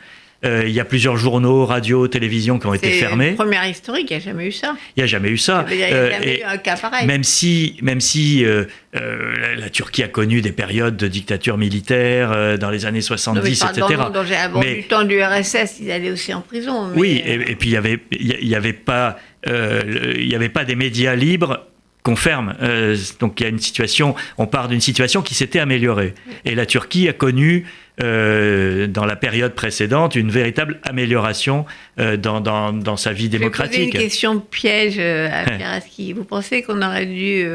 Euh, 0.46 0.64
il 0.66 0.72
y 0.72 0.80
a 0.80 0.86
plusieurs 0.86 1.18
journaux, 1.18 1.66
radios, 1.66 2.08
télévisions 2.08 2.60
qui 2.60 2.68
ont 2.68 2.74
été 2.74 2.92
fermés. 2.92 3.32
Première 3.32 3.68
historique, 3.68 4.10
il 4.10 4.18
n'y 4.18 4.24
a 4.24 4.26
jamais 4.26 4.46
eu 4.46 4.52
ça. 4.54 4.76
Il 4.96 5.00
n'y 5.00 5.04
a 5.04 5.08
jamais 5.08 5.30
eu 5.30 5.38
ça. 5.38 5.66
Il 5.70 5.76
n'y 5.76 5.84
a 5.84 6.12
jamais 6.12 6.40
eu 6.40 6.44
un 6.44 6.58
cas 6.58 6.78
pareil. 6.78 7.06
Même 7.08 7.26
si, 7.26 7.78
même 7.82 8.00
si 8.00 8.46
la, 8.94 9.56
la, 9.58 9.70
Turquie 9.70 10.04
a 10.04 10.08
connu 10.08 10.42
des 10.42 10.54
périodes 10.54 10.96
de 10.96 11.08
dictature 11.08 11.58
militaire 11.58 12.58
dans 12.58 12.70
les 12.70 12.86
années 12.86 13.02
70, 13.02 13.36
non, 13.36 13.70
etc. 13.70 13.98
Dans, 13.98 14.10
dans, 14.12 14.62
du 14.62 14.84
temps 14.84 15.04
du 15.04 15.22
RSS, 15.22 15.80
ils 15.82 15.92
allaient 15.92 16.12
aussi 16.12 16.34
en 16.34 16.42
prison. 16.42 16.92
Oui, 16.96 17.22
et, 17.26 17.34
et, 17.34 17.56
puis 17.56 17.70
il 17.70 17.72
n'y 17.72 17.78
avait, 17.78 18.00
il 18.12 18.48
y 18.48 18.56
avait 18.56 18.72
pas, 18.72 19.18
il 19.46 20.28
y 20.28 20.36
avait 20.36 20.48
pas 20.48 20.64
des 20.64 20.76
médias 20.76 21.16
libres 21.16 21.66
qu'on 22.10 22.16
ferme. 22.16 22.56
Euh, 22.62 22.98
donc 23.20 23.40
il 23.40 23.44
y 23.44 23.46
a 23.46 23.50
une 23.50 23.60
situation, 23.60 24.16
on 24.40 24.48
part 24.48 24.68
d'une 24.68 24.82
situation 24.82 25.22
qui 25.22 25.36
s'était 25.36 25.60
améliorée. 25.60 26.16
Et 26.44 26.56
la 26.56 26.66
Turquie 26.66 27.08
a 27.08 27.14
connu, 27.14 27.68
euh, 28.02 28.88
dans 28.88 29.06
la 29.06 29.16
période 29.16 29.54
précédente, 29.54 30.16
une 30.16 30.32
véritable 30.32 30.80
amélioration 30.84 31.66
euh, 32.00 32.18
dans, 32.18 32.42
dans, 32.42 32.74
dans, 32.74 32.98
sa 32.98 33.14
vie 33.14 33.30
démocratique. 33.30 33.76
Je 33.76 33.80
vais 33.80 33.86
une 33.86 33.92
question 33.92 34.40
piège 34.40 34.98
à 35.00 35.44
Pieraski. 35.52 36.14
Vous 36.14 36.24
pensez 36.24 36.64
qu'on 36.64 36.82
aurait 36.82 37.06
dû 37.06 37.46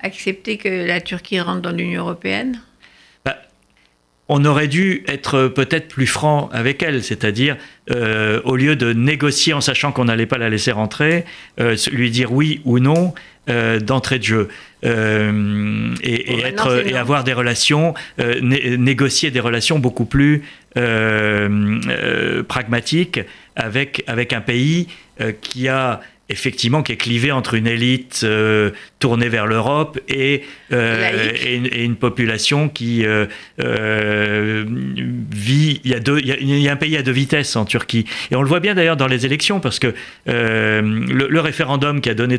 accepter 0.00 0.56
que 0.56 0.86
la 0.86 1.02
Turquie 1.02 1.40
rentre 1.40 1.60
dans 1.60 1.72
l'Union 1.72 2.02
européenne? 2.02 2.58
Bah, 3.26 3.36
on 4.28 4.46
aurait 4.46 4.68
dû 4.68 5.04
être 5.08 5.48
peut-être 5.48 5.88
plus 5.88 6.06
franc 6.06 6.48
avec 6.54 6.82
elle, 6.82 7.04
c'est-à-dire 7.04 7.58
au 7.90 8.56
lieu 8.56 8.76
de 8.76 8.94
négocier 8.94 9.52
en 9.52 9.60
sachant 9.60 9.92
qu'on 9.92 10.06
n'allait 10.06 10.26
pas 10.26 10.38
la 10.38 10.48
laisser 10.48 10.72
rentrer, 10.72 11.24
lui 11.92 12.10
dire 12.10 12.32
oui 12.32 12.62
ou 12.64 12.78
non, 12.78 13.12
d'entrée 13.80 14.18
de 14.18 14.24
jeu. 14.24 14.48
Euh, 14.84 15.94
et, 16.02 16.32
et, 16.32 16.40
être, 16.40 16.86
et 16.86 16.96
avoir 16.96 17.24
des 17.24 17.34
relations, 17.34 17.94
euh, 18.18 18.40
négocier 18.40 19.30
des 19.30 19.40
relations 19.40 19.78
beaucoup 19.78 20.06
plus 20.06 20.42
pragmatiques 22.48 23.20
avec, 23.56 24.04
avec 24.06 24.32
un 24.32 24.40
pays 24.40 24.86
qui 25.40 25.68
a 25.68 26.00
effectivement 26.30 26.82
qui 26.82 26.92
est 26.92 26.96
clivé 26.96 27.32
entre 27.32 27.54
une 27.54 27.66
élite 27.66 28.20
euh, 28.24 28.70
tournée 28.98 29.28
vers 29.28 29.46
l'Europe 29.46 29.98
et, 30.08 30.42
euh, 30.72 31.32
et, 31.44 31.84
une 31.84 31.96
population 31.96 32.68
qui 32.68 33.04
euh, 33.04 33.26
vit. 35.30 35.80
Il 35.84 35.90
y, 35.90 35.94
a 35.94 36.00
deux, 36.00 36.20
il 36.20 36.58
y, 36.58 36.68
a, 36.68 36.72
un 36.72 36.76
pays 36.76 36.96
à 36.96 37.02
deux 37.02 37.12
vitesses 37.12 37.56
en 37.56 37.64
Turquie. 37.64 38.04
Et 38.30 38.36
on 38.36 38.42
le 38.42 38.48
voit 38.48 38.60
bien 38.60 38.74
d'ailleurs 38.74 38.96
dans 38.96 39.06
les 39.06 39.26
élections, 39.26 39.60
parce 39.60 39.78
que 39.78 39.94
le, 40.26 41.40
référendum 41.40 42.00
qui 42.00 42.10
a 42.10 42.14
donné 42.14 42.38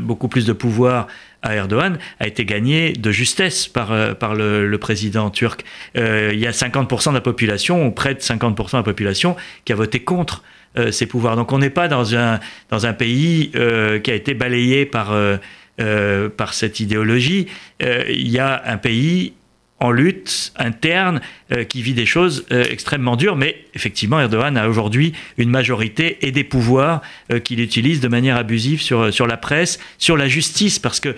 beaucoup 0.00 0.28
plus 0.28 0.46
de 0.46 0.52
pouvoir 0.52 1.06
à 1.42 1.54
Erdogan 1.54 1.98
a 2.18 2.26
été 2.26 2.44
gagné 2.44 2.92
de 2.92 3.12
justesse 3.12 3.68
par, 3.68 4.16
par 4.16 4.34
le, 4.34 4.76
président 4.78 5.30
turc. 5.30 5.64
il 5.94 6.38
y 6.38 6.46
a 6.46 6.50
50% 6.50 7.10
de 7.10 7.14
la 7.14 7.20
population, 7.20 7.86
ou 7.86 7.90
près 7.90 8.14
de 8.14 8.20
50% 8.20 8.72
de 8.72 8.76
la 8.78 8.82
population, 8.82 9.36
qui 9.64 9.72
a 9.72 9.76
voté 9.76 10.00
contre 10.00 10.42
ses 10.90 11.06
pouvoirs. 11.06 11.36
Donc 11.36 11.52
on 11.52 11.58
n'est 11.58 11.70
pas 11.70 11.88
dans 11.88 12.14
un, 12.14 12.40
dans 12.70 12.86
un 12.86 12.92
pays 12.92 13.50
euh, 13.54 13.98
qui 13.98 14.10
a 14.10 14.14
été 14.14 14.34
balayé 14.34 14.86
par, 14.86 15.12
euh, 15.12 16.28
par 16.28 16.54
cette 16.54 16.80
idéologie. 16.80 17.46
Il 17.80 18.28
y 18.28 18.38
a 18.38 18.62
un 18.66 18.76
pays 18.78 19.32
en 19.80 19.92
lutte 19.92 20.52
interne 20.56 21.20
qui 21.68 21.82
vit 21.82 21.94
des 21.94 22.06
choses 22.06 22.46
extrêmement 22.50 23.14
dures, 23.14 23.36
mais 23.36 23.64
effectivement 23.74 24.18
Erdogan 24.18 24.56
a 24.56 24.68
aujourd'hui 24.68 25.12
une 25.36 25.50
majorité 25.50 26.18
et 26.26 26.32
des 26.32 26.42
pouvoirs 26.42 27.00
qu'il 27.44 27.60
utilise 27.60 28.00
de 28.00 28.08
manière 28.08 28.36
abusive 28.36 28.82
sur, 28.82 29.14
sur 29.14 29.28
la 29.28 29.36
presse, 29.36 29.78
sur 29.98 30.16
la 30.16 30.26
justice, 30.26 30.80
parce 30.80 30.98
que 30.98 31.14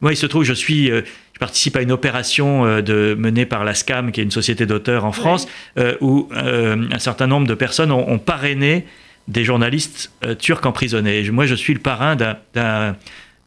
moi 0.00 0.12
il 0.12 0.16
se 0.16 0.26
trouve, 0.26 0.42
je 0.42 0.52
suis 0.52 0.90
participe 1.38 1.76
à 1.76 1.82
une 1.82 1.92
opération 1.92 2.64
euh, 2.64 2.82
de, 2.82 3.16
menée 3.18 3.46
par 3.46 3.64
la 3.64 3.74
SCAM, 3.74 4.12
qui 4.12 4.20
est 4.20 4.24
une 4.24 4.30
société 4.30 4.66
d'auteurs 4.66 5.04
en 5.04 5.12
France, 5.12 5.48
euh, 5.78 5.96
où 6.00 6.28
euh, 6.32 6.86
un 6.92 6.98
certain 6.98 7.26
nombre 7.26 7.46
de 7.46 7.54
personnes 7.54 7.90
ont, 7.90 8.18
parrainé 8.18 8.86
des 9.28 9.44
journalistes 9.44 10.12
turcs 10.38 10.66
emprisonnés. 10.66 11.28
moi, 11.30 11.46
je 11.46 11.54
suis 11.54 11.74
le 11.74 11.80
parrain 11.80 12.16
d'un 12.16 12.96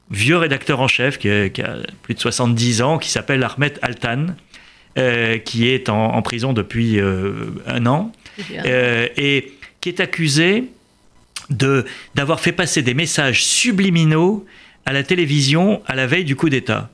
vieux 0.09 0.37
rédacteur 0.37 0.79
en 0.79 0.87
chef 0.87 1.17
qui, 1.17 1.29
a 1.29 1.49
plus 2.01 2.13
de 2.13 2.19
70 2.19 2.81
ans, 2.81 2.97
qui 2.97 3.09
s'appelle 3.09 3.43
Ahmet 3.43 3.73
Altan, 3.81 4.27
qui 5.43 5.67
est 5.67 5.89
en, 5.89 6.21
prison 6.21 6.53
depuis 6.53 6.99
un 7.67 7.85
an, 7.85 8.11
et 8.57 9.53
qui 9.81 9.89
est 9.89 9.99
accusé 9.99 10.65
d'avoir 11.49 12.39
fait 12.39 12.53
passer 12.53 12.81
des 12.81 12.93
messages 12.93 13.43
subliminaux 13.43 14.45
à 14.85 14.93
la 14.93 15.03
télévision 15.03 15.81
à 15.87 15.95
la 15.95 16.07
veille 16.07 16.25
du 16.25 16.35
coup 16.35 16.49
d'État. 16.49 16.89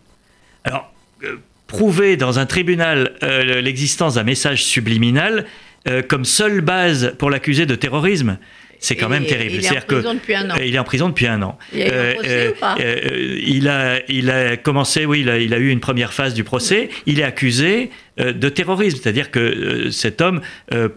Alors, 0.64 0.92
euh, 1.24 1.38
prouver 1.68 2.18
dans 2.18 2.40
un 2.40 2.46
tribunal 2.46 3.14
euh, 3.24 3.62
l'existence 3.62 4.16
d'un 4.16 4.24
message 4.24 4.64
subliminal 4.64 5.46
euh, 5.88 6.02
comme 6.02 6.26
seule 6.26 6.62
base 6.62 7.16
pour 7.18 7.30
l'accuser 7.30 7.66
de 7.66 7.76
terrorisme, 7.76 8.38
c'est 8.80 8.96
quand 8.96 9.10
même 9.10 9.26
terrible. 9.26 9.56
Il 9.60 9.66
est 9.66 9.78
en 9.78 9.82
prison 9.82 10.14
depuis 10.16 10.36
un 10.36 10.50
an. 10.50 10.56
Il 10.60 10.76
est 10.76 10.80
en 10.80 10.84
prison 10.84 11.10
depuis 11.10 11.28
un 11.28 11.42
an. 11.44 11.58
Il 11.72 11.82
a, 11.84 12.48
eu 12.48 12.52
pas 12.60 12.76
il 12.80 13.68
a, 13.70 14.00
il 14.10 14.30
a 14.32 14.58
commencé, 14.58 15.06
oui, 15.06 15.22
il 15.22 15.30
a, 15.30 15.38
il 15.38 15.54
a, 15.54 15.58
eu 15.60 15.70
une 15.70 15.80
première 15.80 16.14
phase 16.14 16.34
du 16.34 16.44
procès. 16.44 16.90
Il 17.06 17.20
est 17.20 17.24
accusé 17.24 17.92
de 18.18 18.50
terrorisme, 18.50 19.00
c'est-à-dire 19.02 19.32
que 19.32 19.90
cet 19.90 20.22
homme 20.22 20.42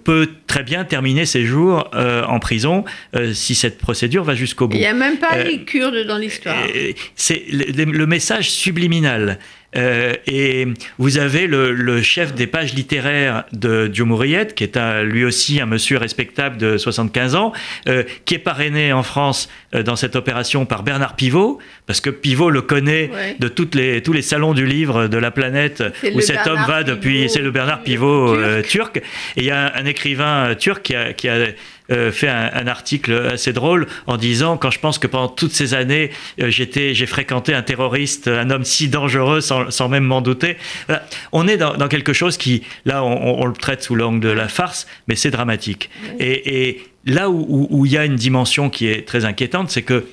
peut 0.05 0.29
très 0.47 0.63
bien 0.63 0.85
terminer 0.85 1.27
ses 1.27 1.45
jours 1.45 1.91
en 1.95 2.39
prison 2.39 2.85
si 3.33 3.55
cette 3.55 3.79
procédure 3.79 4.25
va 4.25 4.35
jusqu'au 4.35 4.69
bout. 4.69 4.77
Il 4.77 4.81
n'y 4.81 4.87
a 4.87 4.95
même 4.95 5.19
pas 5.19 5.43
les 5.43 5.65
Kurdes 5.65 6.07
dans 6.07 6.19
l'histoire. 6.19 6.57
C'est 7.15 7.45
le, 7.51 7.85
le, 7.85 8.07
message 8.07 8.51
subliminal. 8.51 9.39
Euh, 9.77 10.15
et 10.27 10.67
vous 10.99 11.19
avez 11.19 11.47
le, 11.47 12.03
chef 12.03 12.35
des 12.35 12.47
pages 12.47 12.75
littéraires 12.75 13.45
de 13.53 13.87
Diomouriette, 13.87 14.55
qui 14.55 14.65
est 14.65 15.03
lui 15.03 15.25
aussi 15.25 15.61
un 15.61 15.67
monsieur 15.67 15.99
respectable 15.99 16.57
de 16.59 16.77
75 16.77 17.35
ans, 17.35 17.53
euh, 17.89 18.05
qui 18.25 18.35
est 18.35 18.39
parrainé 18.39 18.93
en 18.93 19.03
France 19.03 19.49
euh, 19.75 19.83
dans 19.83 19.97
cette 19.97 20.17
opération 20.17 20.67
par 20.67 20.83
Bernard 20.83 21.17
Pivot, 21.17 21.59
parce 21.87 22.01
que 22.01 22.11
Pivot 22.11 22.51
le 22.51 22.63
connaît 22.63 23.11
de 23.39 23.49
toutes 23.49 23.75
les, 23.75 24.03
tous 24.03 24.13
les 24.13 24.23
salons 24.23 24.55
du 24.55 24.67
livre 24.67 25.09
de 25.09 25.19
la 25.19 25.31
planète 25.31 25.83
où 26.15 26.21
cet 26.21 26.47
homme 26.47 26.65
va 26.67 26.83
depuis. 27.05 27.31
C'est 27.31 27.41
le 27.41 27.51
Bernard 27.51 27.83
Pivot 27.83 28.37
turc. 28.63 28.99
Et 28.99 29.03
il 29.37 29.45
y 29.45 29.51
a 29.51 29.73
un, 29.75 29.85
écrivain 29.85 30.55
turc 30.55 30.83
qui 30.83 30.95
a, 30.95 31.13
qui 31.13 31.29
a 31.29 31.47
euh, 31.91 32.11
fait 32.11 32.29
un, 32.29 32.67
article 32.67 33.13
assez 33.31 33.53
drôle 33.53 33.87
en 34.07 34.17
disant 34.17 34.57
quand 34.57 34.71
je 34.71 34.79
pense 34.79 34.99
que 34.99 35.07
pendant 35.07 35.29
toutes 35.29 35.53
ces 35.53 35.75
années 35.75 36.13
euh, 36.41 36.49
j'étais 36.49 36.95
j'ai 36.95 37.05
fréquenté 37.05 37.53
un 37.53 37.61
terroriste 37.61 38.27
un 38.27 38.49
homme 38.49 38.65
si 38.65 38.89
dangereux 38.89 39.43
sans, 39.43 39.71
sans 39.71 39.91
même 39.91 40.05
m'en 40.05 40.23
douter. 40.23 40.57
On 41.33 41.47
est 41.47 41.59
dans, 41.59 41.75
dans, 41.75 41.89
quelque 41.89 42.15
chose 42.15 42.39
qui 42.39 42.63
là 42.87 43.05
on, 43.05 43.39
on, 43.39 43.45
le 43.45 43.53
traite 43.53 43.83
sous 43.83 43.97
l'angle 43.97 44.21
de 44.21 44.31
la 44.31 44.49
farce 44.49 44.87
mais 45.09 45.15
c'est 45.15 45.31
dramatique. 45.31 45.91
Et, 46.19 46.69
et, 46.69 46.85
là 47.05 47.29
où, 47.29 47.67
où 47.69 47.85
il 47.85 47.93
y 47.93 47.99
a 47.99 48.07
une 48.07 48.17
dimension 48.17 48.71
qui 48.71 48.87
est 48.87 49.07
très 49.07 49.27
inquiétante 49.27 49.71
c'est 49.71 49.83
que 49.83 50.07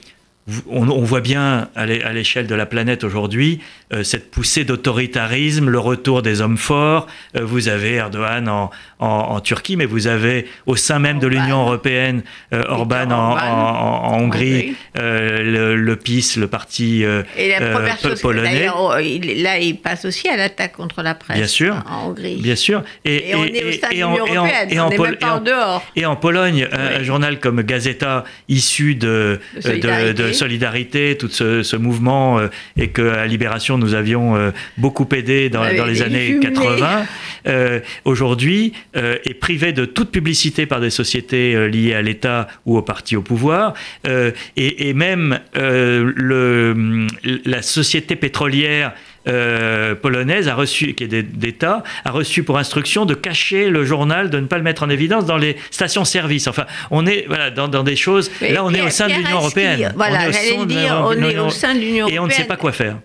on, 0.70 0.90
on, 0.90 1.04
voit 1.04 1.22
bien 1.22 1.70
à 1.76 1.86
l'échelle 1.86 2.48
de 2.48 2.56
la 2.56 2.66
planète 2.66 3.04
aujourd'hui 3.04 3.60
euh, 3.94 4.04
cette 4.04 4.32
poussée 4.32 4.64
d'autoritarisme, 4.64 5.70
le 5.70 5.80
retour 5.80 6.22
des 6.22 6.40
hommes 6.40 6.58
forts. 6.58 7.08
Euh, 7.36 7.42
vous 7.44 7.68
avez 7.68 7.96
Erdogan 7.96 8.48
en, 8.48 8.72
en, 9.00 9.40
Turquie, 9.42 9.76
mais 9.76 9.86
vous 9.86 10.08
avez 10.08 10.48
au 10.66 10.78
sein 10.78 11.00
même 11.00 11.20
de 11.20 11.28
l'Union 11.28 11.64
européenne 11.64 12.24
euh, 12.54 12.64
Orban, 12.70 13.12
en, 13.12 14.18
Hongrie, 14.18 14.76
le, 14.96 15.76
le, 15.76 15.96
PIS, 15.98 16.36
le 16.38 16.48
parti 16.48 17.04
Et 17.38 17.50
la 17.50 17.72
première 17.72 18.00
chose, 18.00 18.22
polonais. 18.22 18.68
là, 18.68 19.58
il 19.60 19.78
passe 19.78 20.06
aussi 20.06 20.30
à 20.30 20.38
l'attaque 20.38 20.74
contre 20.74 21.02
la 21.02 21.16
presse 21.16 21.38
bien 21.38 21.48
sûr, 21.48 21.76
en 21.90 22.10
Hongrie. 22.10 22.38
Bien 22.38 22.56
sûr. 22.56 22.84
Et, 23.04 23.36
on 23.36 23.44
est 23.44 23.64
au 23.64 23.72
sein 23.74 23.90
de 23.90 23.94
l'Union 23.94 24.12
européenne, 24.12 24.80
on 24.80 24.90
n'est 24.90 24.98
même 24.98 25.16
pas 25.16 25.36
en 25.36 25.42
dehors. 25.42 25.84
Et 25.98 26.06
en 26.06 26.16
Pologne, 26.16 26.68
un 26.72 27.04
journal 27.04 27.40
comme 27.40 27.62
Gazeta, 27.64 28.24
issu 28.48 28.96
de, 28.96 29.40
de 29.56 30.32
solidarité, 30.42 31.18
tout 31.18 31.30
ce, 31.30 31.64
ce 31.64 31.76
mouvement, 31.76 32.40
et 32.78 32.90
que 32.90 33.02
à 33.10 33.26
Libération 33.28 33.78
nous 33.78 33.94
avions 33.94 34.36
euh, 34.36 34.52
beaucoup 34.78 35.08
aidé 35.14 35.50
dans, 35.50 35.64
les 35.64 36.02
années 36.02 36.40
80, 36.42 37.06
euh, 37.48 37.80
aujourd'hui 38.06 38.74
euh, 38.96 39.18
est 39.24 39.34
privé 39.34 39.74
de 39.74 39.86
toute 39.86 40.12
publicité 40.12 40.66
par 40.66 40.80
des 40.80 40.90
sociétés 40.90 41.68
liées 41.70 41.94
à 41.94 42.02
l'État 42.02 42.48
ou 42.66 42.78
au 42.78 42.82
parti 42.82 43.16
au 43.16 43.22
pouvoir, 43.22 43.74
et, 44.58 44.94
même 44.94 45.40
le, 45.56 47.08
la 47.46 47.62
société 47.62 48.16
pétrolière 48.16 48.94
polonaise 49.24 50.48
a 50.48 50.56
reçu, 50.56 50.94
qui 50.94 51.04
est 51.04 51.08
d'État, 51.08 51.84
a 52.06 52.12
reçu 52.12 52.44
pour 52.44 52.58
instruction 52.58 53.06
de 53.06 53.14
cacher 53.14 53.70
le 53.70 53.86
journal, 53.86 54.30
de 54.30 54.40
ne 54.40 54.48
pas 54.48 54.58
le 54.58 54.64
mettre 54.64 54.84
en 54.84 54.90
évidence 54.90 55.26
dans 55.26 55.38
les 55.38 55.58
stations-service. 55.70 56.48
Enfin, 56.48 56.66
on 56.90 57.06
est 57.06 57.26
voilà, 57.28 57.52
dans, 57.52 57.84
des 57.84 57.96
choses. 57.96 58.32
là, 58.42 58.64
on 58.64 58.74
est 58.74 58.82
au 58.82 58.90
sein 58.90 59.08
de 59.08 59.14
l'Union 59.14 59.38
européenne. 59.38 59.94
Voilà, 59.96 60.32
j'allais 60.32 60.66
dire, 60.66 61.04
on 61.06 61.14
est 61.14 61.38
au 61.38 61.50
sein 61.50 61.76
de 61.76 61.80
l'Union 61.80 62.06
européenne. 62.06 62.16
Et 62.16 62.20
on 62.20 62.28
ne 62.28 62.32
sait 62.32 62.46
pas 62.46 62.58
quoi 62.58 62.72
faire 62.72 62.98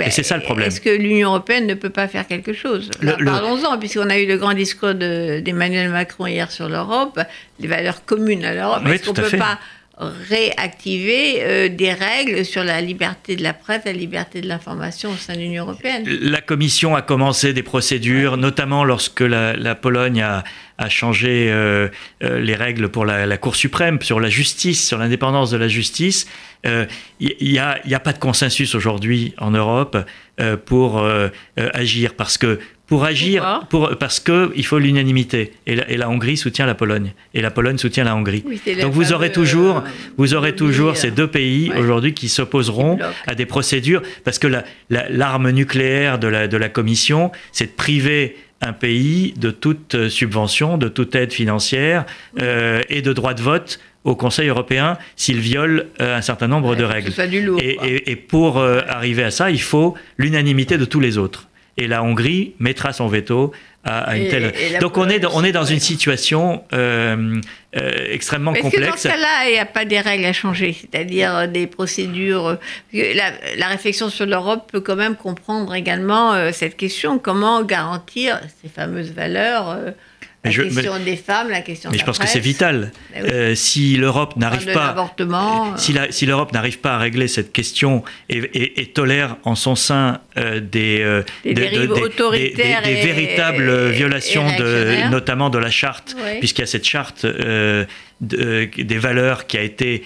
et 0.00 0.10
c'est 0.10 0.22
ça 0.22 0.36
le 0.36 0.42
problème. 0.42 0.68
Est-ce 0.68 0.80
que 0.80 0.90
l'Union 0.90 1.30
européenne 1.30 1.66
ne 1.66 1.74
peut 1.74 1.90
pas 1.90 2.08
faire 2.08 2.26
quelque 2.26 2.52
chose? 2.52 2.90
Parlons-en, 3.02 3.78
puisqu'on 3.78 4.08
a 4.08 4.18
eu 4.18 4.26
le 4.26 4.38
grand 4.38 4.54
discours 4.54 4.94
d'Emmanuel 4.94 5.90
Macron 5.90 6.26
hier 6.26 6.50
sur 6.50 6.68
l'Europe, 6.68 7.20
les 7.60 7.68
valeurs 7.68 8.04
communes 8.04 8.44
à 8.44 8.54
l'Europe. 8.54 8.86
Est-ce 8.86 9.04
qu'on 9.04 9.12
ne 9.12 9.28
peut 9.28 9.36
pas 9.36 9.58
réactiver 9.98 11.42
euh, 11.42 11.68
des 11.68 11.92
règles 11.92 12.44
sur 12.44 12.64
la 12.64 12.80
liberté 12.80 13.36
de 13.36 13.42
la 13.42 13.52
presse, 13.52 13.82
la 13.84 13.92
liberté 13.92 14.40
de 14.40 14.48
l'information 14.48 15.10
au 15.10 15.16
sein 15.16 15.34
de 15.34 15.40
l'Union 15.40 15.64
européenne. 15.64 16.04
La 16.06 16.40
Commission 16.40 16.96
a 16.96 17.02
commencé 17.02 17.52
des 17.52 17.62
procédures, 17.62 18.36
notamment 18.36 18.84
lorsque 18.84 19.20
la, 19.20 19.74
Pologne 19.74 20.22
a, 20.22 20.44
changé 20.88 21.48
euh, 21.50 21.88
euh, 22.24 22.40
les 22.40 22.54
règles 22.54 22.88
pour 22.88 23.04
la, 23.04 23.36
Cour 23.36 23.54
suprême, 23.54 24.00
sur 24.00 24.18
la 24.18 24.30
justice, 24.30 24.86
sur 24.86 24.98
l'indépendance 24.98 25.50
de 25.50 25.56
la 25.56 25.68
justice. 25.68 26.26
Il 26.64 26.88
n'y 27.40 27.58
a, 27.58 27.80
a, 27.84 28.00
pas 28.00 28.12
de 28.12 28.18
consensus 28.18 28.74
aujourd'hui 28.74 29.34
en 29.38 29.50
Europe 29.50 29.98
pour 30.64 31.04
agir 31.56 32.14
parce 32.14 32.38
que 32.38 32.60
pour 32.92 33.06
agir, 33.06 33.64
pour, 33.70 33.96
parce 33.98 34.20
qu'il 34.20 34.66
faut 34.66 34.78
l'unanimité. 34.78 35.52
Et, 35.66 35.78
et, 35.88 35.96
la 35.96 36.10
Hongrie 36.10 36.36
soutient 36.36 36.66
la 36.66 36.74
Pologne. 36.74 37.14
Et 37.32 37.40
la 37.40 37.50
Pologne 37.50 37.78
soutient 37.78 38.04
la 38.04 38.14
Hongrie. 38.14 38.44
Donc 38.82 38.92
vous 38.92 39.14
aurez 39.14 39.32
toujours, 39.32 39.78
euh, 39.78 39.88
vous 40.18 40.34
aurez 40.34 40.54
toujours 40.54 40.98
ces 40.98 41.10
deux 41.10 41.26
pays 41.26 41.72
aujourd'hui 41.74 42.12
qui 42.12 42.28
s'opposeront 42.28 42.98
à 43.26 43.34
des 43.34 43.46
procédures. 43.46 44.02
Parce 44.24 44.38
que 44.38 44.46
l'arme 44.90 45.52
nucléaire 45.52 46.18
de 46.18 46.28
la, 46.28 46.48
de 46.48 46.56
la 46.58 46.68
Commission, 46.68 47.32
c'est 47.50 47.64
de 47.64 47.70
priver 47.70 48.36
un 48.60 48.74
pays 48.74 49.32
de 49.38 49.50
toute 49.50 50.10
subvention, 50.10 50.76
de 50.76 50.88
toute 50.88 51.14
aide 51.14 51.32
financière 51.32 52.04
euh, 52.42 52.82
et 52.90 53.00
de 53.00 53.14
droit 53.14 53.32
de 53.32 53.40
vote 53.40 53.80
au 54.04 54.16
Conseil 54.16 54.48
européen 54.48 54.98
s'il 55.16 55.40
viole 55.40 55.86
euh, 56.02 56.18
un 56.18 56.20
certain 56.20 56.46
nombre 56.46 56.76
de 56.76 56.84
règles. 56.84 57.10
et, 57.58 58.12
et, 58.12 58.16
pour 58.16 58.58
arriver 58.60 59.24
à 59.24 59.30
ça, 59.30 59.50
il 59.50 59.62
faut 59.62 59.94
l'unanimité 60.18 60.76
de 60.76 60.84
tous 60.84 61.00
les 61.00 61.16
autres 61.16 61.48
et 61.76 61.86
la 61.86 62.02
Hongrie 62.02 62.54
mettra 62.58 62.92
son 62.92 63.08
veto 63.08 63.52
à, 63.84 64.16
une 64.16 64.28
telle. 64.28 64.52
Donc 64.80 64.96
on 64.96 65.08
est, 65.08 65.24
on 65.26 65.42
est 65.42 65.52
dans 65.52 65.64
une 65.64 65.80
situation 65.80 66.62
euh, 66.72 67.40
euh, 67.76 67.90
extrêmement 68.10 68.52
complexe. 68.52 68.76
Que 68.76 68.90
dans 68.90 68.96
ce 68.96 69.08
cas-là, 69.08 69.48
il 69.48 69.52
n'y 69.52 69.58
a 69.58 69.66
pas 69.66 69.84
des 69.84 69.98
règles 70.00 70.24
à 70.24 70.32
changer, 70.32 70.76
c'est-à-dire 70.78 71.34
euh, 71.34 71.46
des 71.46 71.66
procédures. 71.66 72.58
La, 72.92 73.32
la 73.56 73.66
réflexion 73.66 74.08
sur 74.08 74.26
l'Europe 74.26 74.70
peut 74.70 74.80
quand 74.80 74.96
même 74.96 75.16
comprendre 75.16 75.74
également 75.74 76.52
cette 76.52 76.76
question 76.76 77.18
comment 77.18 77.62
garantir 77.62 78.40
ces 78.62 78.68
fameuses 78.68 79.12
valeurs 79.12 79.78
la 80.44 80.50
question 80.50 80.98
des 80.98 81.16
femmes, 81.16 81.50
la 81.50 81.60
question 81.60 81.90
mais 81.90 81.98
je 81.98 82.04
pense 82.04 82.18
que 82.18 82.26
c'est 82.26 82.40
vital. 82.40 82.90
Euh, 83.16 83.54
si 83.54 83.96
l'Europe 83.96 84.36
n'arrive 84.36 84.72
pas, 84.72 85.14
si, 85.76 85.94
si 86.10 86.26
l'Europe 86.26 86.52
n'arrive 86.52 86.80
pas 86.80 86.94
à 86.94 86.98
régler 86.98 87.28
cette 87.28 87.52
question 87.52 88.02
et, 88.28 88.86
tolère 88.92 89.36
en 89.44 89.54
son 89.54 89.76
sein 89.76 90.20
euh, 90.36 90.60
des, 90.60 91.00
euh, 91.00 91.22
des, 91.44 91.54
des, 91.54 92.94
véritables 93.04 93.90
violations, 93.90 94.46
de, 94.56 95.08
notamment 95.10 95.48
de 95.48 95.58
la 95.58 95.70
charte, 95.70 96.16
puisqu'il 96.40 96.62
y 96.62 96.64
a 96.64 96.66
cette 96.66 96.86
charte 96.86 97.24
des 98.20 98.98
valeurs 98.98 99.46
qui 99.46 99.58
a 99.58 99.62
été 99.62 100.04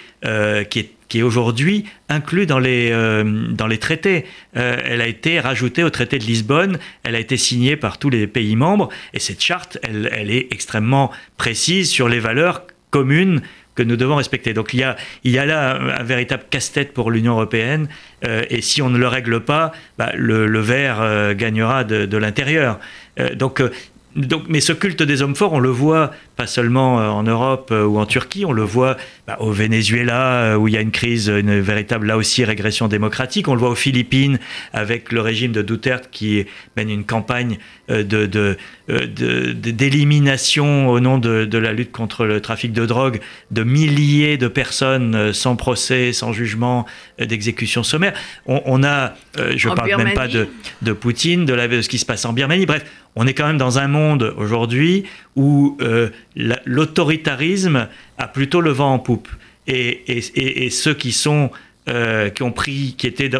qui 0.68 0.78
est 0.78 0.95
qui 1.08 1.20
est 1.20 1.22
aujourd'hui 1.22 1.84
inclus 2.08 2.46
dans 2.46 2.58
les, 2.58 2.90
euh, 2.92 3.24
dans 3.50 3.66
les 3.66 3.78
traités. 3.78 4.24
Euh, 4.56 4.78
elle 4.84 5.00
a 5.00 5.06
été 5.06 5.40
rajoutée 5.40 5.84
au 5.84 5.90
traité 5.90 6.18
de 6.18 6.24
Lisbonne, 6.24 6.78
elle 7.02 7.14
a 7.14 7.18
été 7.18 7.36
signée 7.36 7.76
par 7.76 7.98
tous 7.98 8.10
les 8.10 8.26
pays 8.26 8.56
membres, 8.56 8.88
et 9.12 9.20
cette 9.20 9.42
charte, 9.42 9.78
elle, 9.82 10.30
est 10.30 10.52
extrêmement 10.52 11.10
précise 11.36 11.90
sur 11.90 12.08
les 12.08 12.18
valeurs 12.18 12.66
communes 12.90 13.42
que 13.74 13.82
nous 13.82 13.96
devons 13.96 14.16
respecter. 14.16 14.54
Donc 14.54 14.72
il 14.72 14.80
y 14.80 14.84
a, 14.84 14.96
il 15.22 15.32
y 15.32 15.38
a 15.38 15.44
là 15.44 15.76
un, 15.76 16.02
véritable 16.02 16.44
casse-tête 16.48 16.94
pour 16.94 17.10
l'Union 17.10 17.32
européenne, 17.34 17.88
euh, 18.26 18.42
et 18.48 18.62
si 18.62 18.80
on 18.80 18.88
ne 18.88 18.98
le 18.98 19.06
règle 19.06 19.40
pas, 19.40 19.72
bah, 19.98 20.12
le, 20.14 20.46
le, 20.46 20.60
verre 20.60 21.34
gagnera 21.34 21.84
de, 21.84 22.06
de 22.06 22.16
l'intérieur. 22.16 22.80
donc 23.34 23.62
donc, 24.16 24.44
mais 24.48 24.60
ce 24.60 24.72
culte 24.72 25.02
des 25.02 25.20
hommes 25.20 25.36
forts, 25.36 25.52
on 25.52 25.60
le 25.60 25.68
voit 25.68 26.10
pas 26.36 26.46
seulement 26.46 27.00
euh, 27.00 27.08
en 27.08 27.22
Europe 27.22 27.68
euh, 27.70 27.84
ou 27.84 27.98
en 27.98 28.06
Turquie, 28.06 28.46
on 28.46 28.52
le 28.52 28.62
voit 28.62 28.96
bah, 29.26 29.36
au 29.40 29.52
Venezuela 29.52 30.42
euh, 30.42 30.56
où 30.56 30.68
il 30.68 30.74
y 30.74 30.76
a 30.76 30.80
une 30.80 30.90
crise, 30.90 31.28
une 31.28 31.60
véritable 31.60 32.06
là 32.06 32.16
aussi 32.16 32.44
régression 32.44 32.88
démocratique. 32.88 33.46
On 33.48 33.54
le 33.54 33.60
voit 33.60 33.68
aux 33.68 33.74
Philippines 33.74 34.38
avec 34.72 35.12
le 35.12 35.20
régime 35.20 35.52
de 35.52 35.60
Duterte 35.60 36.08
qui 36.10 36.46
mène 36.76 36.90
une 36.90 37.04
campagne 37.04 37.58
de, 37.88 38.56
d'élimination 38.88 40.88
au 40.88 41.00
nom 41.00 41.18
de, 41.18 41.58
la 41.58 41.72
lutte 41.72 41.92
contre 41.92 42.24
le 42.24 42.40
trafic 42.40 42.72
de 42.72 42.86
drogue 42.86 43.20
de 43.50 43.62
milliers 43.62 44.38
de 44.38 44.48
personnes 44.48 45.32
sans 45.32 45.56
procès, 45.56 46.12
sans 46.12 46.32
jugement, 46.32 46.86
d'exécution 47.18 47.82
sommaire. 47.82 48.14
On, 48.46 48.82
a, 48.84 49.14
je 49.54 49.68
ne 49.68 49.74
parle 49.74 49.96
même 49.96 50.14
pas 50.14 50.28
de, 50.28 50.48
de 50.82 50.92
Poutine, 50.92 51.44
de, 51.44 51.54
la, 51.54 51.68
de 51.68 51.82
ce 51.82 51.88
qui 51.88 51.98
se 51.98 52.06
passe 52.06 52.24
en 52.24 52.32
Birmanie. 52.32 52.66
Bref, 52.66 52.84
on 53.16 53.26
est 53.26 53.32
quand 53.32 53.46
même 53.46 53.58
dans 53.58 53.78
un 53.78 53.88
monde 53.88 54.34
aujourd'hui 54.36 55.04
où 55.34 55.76
euh, 55.80 56.10
l'autoritarisme 56.36 57.88
a 58.18 58.28
plutôt 58.28 58.60
le 58.60 58.70
vent 58.70 58.92
en 58.92 58.98
poupe. 58.98 59.28
Et, 59.66 60.70
ceux 60.70 60.94
qui 60.94 61.10
sont 61.10 61.50
euh, 61.88 62.30
qui 62.30 62.42
ont 62.42 62.52
pris, 62.52 62.94
qui 62.96 63.06
étaient, 63.06 63.30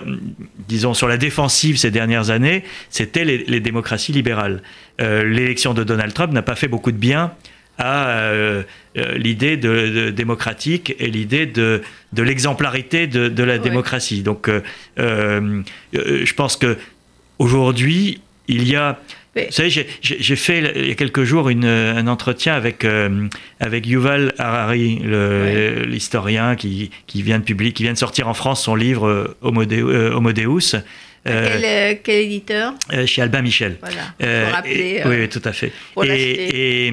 disons, 0.67 0.95
sur 0.95 1.07
la 1.07 1.19
défensive 1.19 1.77
ces 1.77 1.91
dernières 1.91 2.31
années, 2.31 2.65
c'était 2.91 3.25
les, 3.25 3.61
démocraties 3.61 4.13
libérales. 4.13 4.63
Euh, 5.01 5.23
l'élection 5.25 5.75
de 5.75 5.85
Donald 5.85 6.13
Trump 6.15 6.33
n'a 6.33 6.43
pas 6.43 6.57
fait 6.57 6.69
beaucoup 6.69 6.91
de 6.91 6.97
bien 6.97 7.33
à 7.79 8.31
l'idée 9.17 9.59
de, 9.59 10.09
démocratique 10.09 10.97
et 10.99 11.09
l'idée 11.09 11.45
de, 11.45 11.83
de 12.15 12.23
l'exemplarité 12.23 13.07
de, 13.07 13.43
la 13.43 13.59
démocratie. 13.59 14.23
Donc, 14.23 14.51
je 14.97 16.33
pense 16.33 16.57
que 16.57 16.79
aujourd'hui, 17.39 18.23
il 18.49 18.67
y 18.67 18.77
a 18.77 18.99
vous 19.37 19.53
savez, 19.53 19.71
j'ai 20.01 20.37
fait 20.37 20.73
il 20.77 20.89
y 20.89 20.91
a 20.91 20.95
quelques 20.95 21.25
jours 21.25 21.49
une, 21.49 21.67
un 21.67 22.07
entretien 22.07 22.55
avec, 22.55 22.85
euh, 22.85 23.29
avec 23.61 23.87
Yuval 23.87 24.35
Harari, 24.39 25.01
l'historien 25.87 26.57
qui, 26.57 26.91
qui, 27.07 27.23
vient 27.23 27.39
de 27.39 27.45
publier, 27.45 27.73
qui 27.73 27.83
vient 27.83 27.93
de 27.93 27.99
sortir 27.99 28.29
en 28.29 28.35
France 28.35 28.65
son 28.65 28.75
livre 28.75 29.07
euh, 29.09 29.37
Homo, 29.43 29.63
euh, 29.63 30.33
Deus. 30.33 30.77
quel, 31.25 32.01
quel, 32.03 32.25
éditeur? 32.25 32.75
Chez 33.07 33.23
Albin 33.23 33.43
Michel. 33.43 33.79
Voilà. 33.81 34.51
rappeler, 34.51 35.03
oui, 35.05 35.29
tout 35.29 35.43
à 35.45 35.53
fait. 35.53 35.73
Et, 36.03 36.89
et, 36.89 36.93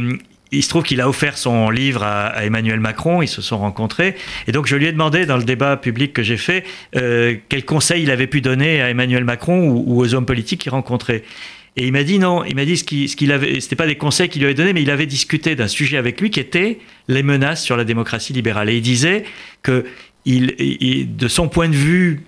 il 0.54 0.64
se 0.64 0.70
trouve 0.70 0.84
qu'il 0.84 1.02
a 1.02 1.10
offert 1.10 1.38
son 1.38 1.70
livre 1.70 2.04
à, 2.04 2.46
Emmanuel 2.46 2.80
Macron, 2.80 3.22
ils 3.22 3.28
se 3.28 3.42
sont 3.42 3.58
rencontrés. 3.58 4.16
Et 4.48 4.52
donc 4.52 4.68
je 4.68 4.76
lui 4.76 4.86
ai 4.86 4.92
demandé 4.92 5.26
dans 5.26 5.38
le 5.38 5.44
débat 5.44 5.78
public 5.78 6.14
que 6.14 6.24
j'ai 6.24 6.38
fait 6.38 6.64
euh, 6.96 7.36
quel 7.50 7.66
conseil 7.66 8.04
il 8.04 8.12
avait 8.12 8.28
pu 8.28 8.42
donner 8.42 8.82
à 8.82 8.90
Emmanuel 8.90 9.24
Macron 9.24 9.68
ou, 9.68 9.84
ou 9.88 10.02
aux 10.02 10.14
hommes 10.14 10.26
politiques 10.26 10.62
qu'il 10.62 10.72
rencontrait. 10.72 11.24
Et 11.76 11.88
il 11.88 11.92
m'a 11.92 12.04
dit 12.04 12.20
non, 12.20 12.44
il 12.44 12.56
m'a 12.56 12.66
dit 12.66 12.78
ce 12.78 12.84
qu'il 12.84 13.10
ce 13.10 13.32
avait, 13.32 13.60
c'était 13.60 13.76
pas 13.76 13.88
des 13.88 13.96
conseils 13.96 14.30
qu'il 14.30 14.42
lui 14.42 14.46
avait 14.46 14.54
donnés, 14.54 14.74
mais 14.74 14.84
il 14.84 14.92
avait 14.92 15.08
discuté 15.08 15.56
d'un 15.56 15.68
sujet 15.68 15.98
avec 15.98 16.22
lui 16.22 16.30
qui 16.30 16.40
était 16.40 16.80
les 17.08 17.24
menaces 17.24 17.64
sur 17.64 17.78
la 17.78 17.84
démocratie 17.84 18.34
libérale. 18.34 18.70
Et 18.70 18.76
il 18.76 18.82
disait 18.82 19.24
que, 19.64 19.86
de 20.26 21.28
son 21.28 21.50
point 21.50 21.70
de 21.70 21.76
vue 21.76 22.22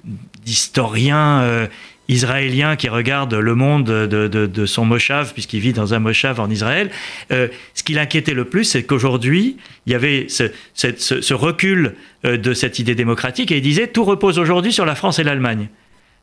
d'historien 0.43 1.41
euh, 1.41 1.67
israélien 2.07 2.75
qui 2.75 2.89
regarde 2.89 3.33
le 3.33 3.55
monde 3.55 3.85
de, 3.85 4.65
son 4.65 4.85
moshav, 4.85 5.33
puisqu'il 5.33 5.59
vit 5.59 5.73
dans 5.73 5.93
un 5.93 5.99
moshav 5.99 6.39
en 6.39 6.49
Israël, 6.49 6.89
euh, 7.31 7.47
ce 7.75 7.83
qui 7.83 7.93
l'inquiétait 7.93 8.33
le 8.33 8.45
plus, 8.45 8.63
c'est 8.63 8.83
qu'aujourd'hui, 8.83 9.57
il 9.85 9.91
y 9.91 9.95
avait 9.95 10.25
ce 10.27 11.33
recul 11.33 11.95
euh, 12.25 12.37
de 12.37 12.53
cette 12.53 12.79
idée 12.79 12.95
démocratique, 12.95 13.51
et 13.51 13.57
il 13.57 13.61
disait 13.61 13.87
tout 13.87 14.03
repose 14.03 14.39
aujourd'hui 14.39 14.73
sur 14.73 14.85
la 14.85 14.95
France 14.95 15.19
et 15.19 15.23
l'Allemagne. 15.23 15.69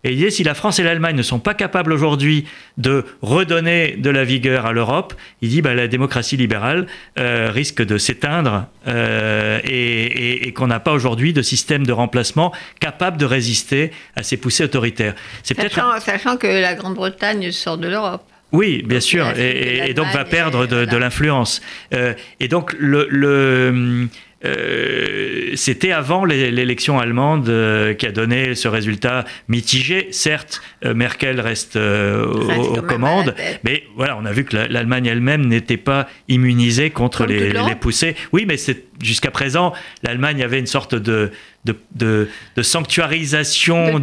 Et 0.05 0.13
il 0.15 0.33
si 0.33 0.43
la 0.43 0.55
France 0.55 0.79
et 0.81 0.83
l'Allemagne 0.83 1.17
ne 1.17 1.23
sont 1.23 1.39
pas 1.39 1.55
capables 1.55 1.93
aujourd'hui 1.93 2.45
de 2.77 3.05
redonner 3.23 3.97
de 3.97 4.11
la 4.11 4.25
vigueur 4.25 4.67
à 4.67 4.73
l'Europe, 4.73 5.15
il 5.43 5.51
dit 5.51 5.63
bah, 5.63 5.75
la 5.75 5.87
démocratie 5.87 6.37
libérale 6.37 6.87
euh, 7.19 7.51
risque 7.51 7.83
de 7.85 7.99
s'éteindre 7.99 8.67
euh, 8.89 9.61
et, 9.65 10.53
qu'on 10.55 10.67
n'a 10.67 10.81
pas 10.81 10.93
aujourd'hui 10.93 11.33
de 11.33 11.43
système 11.43 11.87
de 11.87 11.93
remplacement 11.93 12.53
capable 12.81 13.17
de 13.17 13.25
résister 13.25 13.93
à 14.17 14.23
ces 14.23 14.37
poussées 14.37 14.65
autoritaires. 14.65 15.15
C'est 15.43 15.59
sachant, 15.61 15.99
sachant 16.01 16.37
que 16.37 16.47
la 16.47 16.75
Grande-Bretagne 16.75 17.53
sort 17.53 17.79
de 17.79 17.89
l'Europe. 17.89 18.25
Oui, 18.51 18.83
bien 18.85 19.01
sûr, 19.01 19.27
et, 19.39 19.95
donc 19.95 20.09
va 20.13 20.27
perdre 20.27 20.67
de, 20.67 20.97
l'influence. 20.97 21.63
Euh, 21.95 22.13
et 22.39 22.49
donc 22.49 22.75
le, 22.79 23.07
le 23.09 24.09
euh, 24.45 25.53
c'était 25.55 25.93
avant 25.93 26.25
l'élection 26.25 26.99
allemande 26.99 27.49
euh, 27.49 27.95
qui 27.95 28.07
a 28.07 28.13
donné 28.13 28.55
ce 28.55 28.69
résultat 28.69 29.25
mitigé. 29.49 30.09
Certes, 30.11 30.63
euh, 30.85 30.95
Merkel 30.95 31.41
reste 31.41 31.77
aux, 31.77 32.83
commandes, 32.83 33.35
mais 33.65 33.85
voilà, 33.97 34.17
on 34.19 34.25
a 34.25 34.33
vu 34.33 34.45
que 34.45 34.57
l'Allemagne 34.57 35.07
elle-même 35.07 35.47
n'était 35.47 35.77
pas 35.77 36.09
immunisée 36.29 36.91
contre 36.91 37.27
les, 37.27 37.53
poussées. 37.81 38.17
Oui, 38.33 38.45
mais 38.47 38.57
jusqu'à 39.03 39.31
présent, 39.31 39.73
l'Allemagne 40.03 40.43
avait 40.43 40.59
une 40.59 40.67
sorte 40.67 40.95
de, 40.95 41.31
de, 41.65 42.29
sanctuarisation 42.61 44.01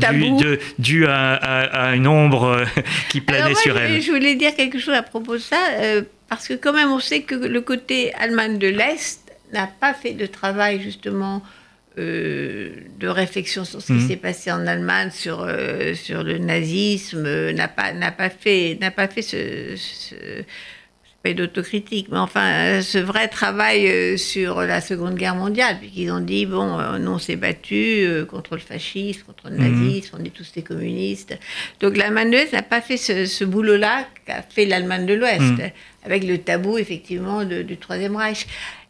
due 0.77 1.05
à, 1.07 1.93
une 1.95 2.07
ombre 2.07 2.63
qui 3.09 3.21
planait 3.21 3.55
sur 3.55 3.77
elle. 3.77 4.01
Je 4.01 4.11
voulais 4.11 4.35
dire 4.35 4.55
quelque 4.55 4.79
chose 4.79 4.95
à 4.95 5.03
propos 5.03 5.33
de 5.33 5.41
ça, 5.41 5.57
parce 6.29 6.47
que 6.47 6.53
quand 6.53 6.73
même 6.73 6.91
on 6.91 6.99
sait 6.99 7.21
que 7.21 7.35
le 7.35 7.61
côté 7.61 8.13
Allemagne 8.15 8.57
de 8.57 8.67
l'Est 8.67 9.28
n'a 9.53 9.67
pas 9.67 9.93
fait 9.93 10.13
de 10.13 10.25
travail 10.25 10.81
justement 10.81 11.43
euh, 11.99 12.69
de 12.99 13.07
réflexion 13.07 13.65
sur 13.65 13.81
ce 13.81 13.87
qui 13.87 13.93
mhm. 13.93 14.07
s'est 14.07 14.15
passé 14.15 14.51
en 14.51 14.67
Allemagne, 14.67 15.09
sur, 15.11 15.41
euh, 15.41 15.95
sur 15.95 16.23
le 16.23 16.37
nazisme, 16.37 17.51
n'a 17.51 17.67
pas, 17.67 17.93
n'a 17.93 18.11
pas 18.11 18.29
fait, 18.29 18.77
n'a 18.79 18.91
pas 18.91 19.07
fait 19.07 19.21
ce, 19.21 19.75
pas 21.23 21.33
d'autocritique, 21.33 22.07
mais 22.11 22.19
enfin, 22.19 22.81
ce 22.81 22.99
vrai 22.99 23.27
travail 23.27 24.17
sur 24.17 24.61
la 24.61 24.81
Seconde 24.81 25.15
Guerre 25.15 25.35
mondiale, 25.35 25.77
puisqu'ils 25.79 26.11
ont 26.11 26.21
dit, 26.21 26.45
bon, 26.45 26.77
nous 26.99 27.11
on 27.11 27.19
s'est 27.19 27.35
battu 27.35 28.07
contre 28.29 28.55
le 28.55 28.61
fascisme, 28.61 29.23
contre 29.23 29.49
le 29.49 29.57
mhm. 29.57 29.87
nazisme, 29.87 30.17
on 30.19 30.23
est 30.23 30.33
tous 30.33 30.53
des 30.53 30.61
communistes. 30.61 31.37
Donc 31.81 31.97
l'Allemagne 31.97 32.29
de 32.29 32.37
l'Ouest 32.37 32.53
n'a 32.53 32.61
pas 32.61 32.81
fait 32.81 32.97
ce, 32.97 33.43
boulot-là 33.43 34.07
qu'a 34.25 34.41
fait 34.43 34.65
l'Allemagne 34.65 35.05
de 35.05 35.15
l'Ouest, 35.15 35.41
mhm. 35.41 35.71
avec 36.05 36.23
le 36.23 36.37
tabou, 36.37 36.77
effectivement, 36.77 37.43
du 37.43 37.77
Troisième 37.77 38.15
Reich. 38.15 38.45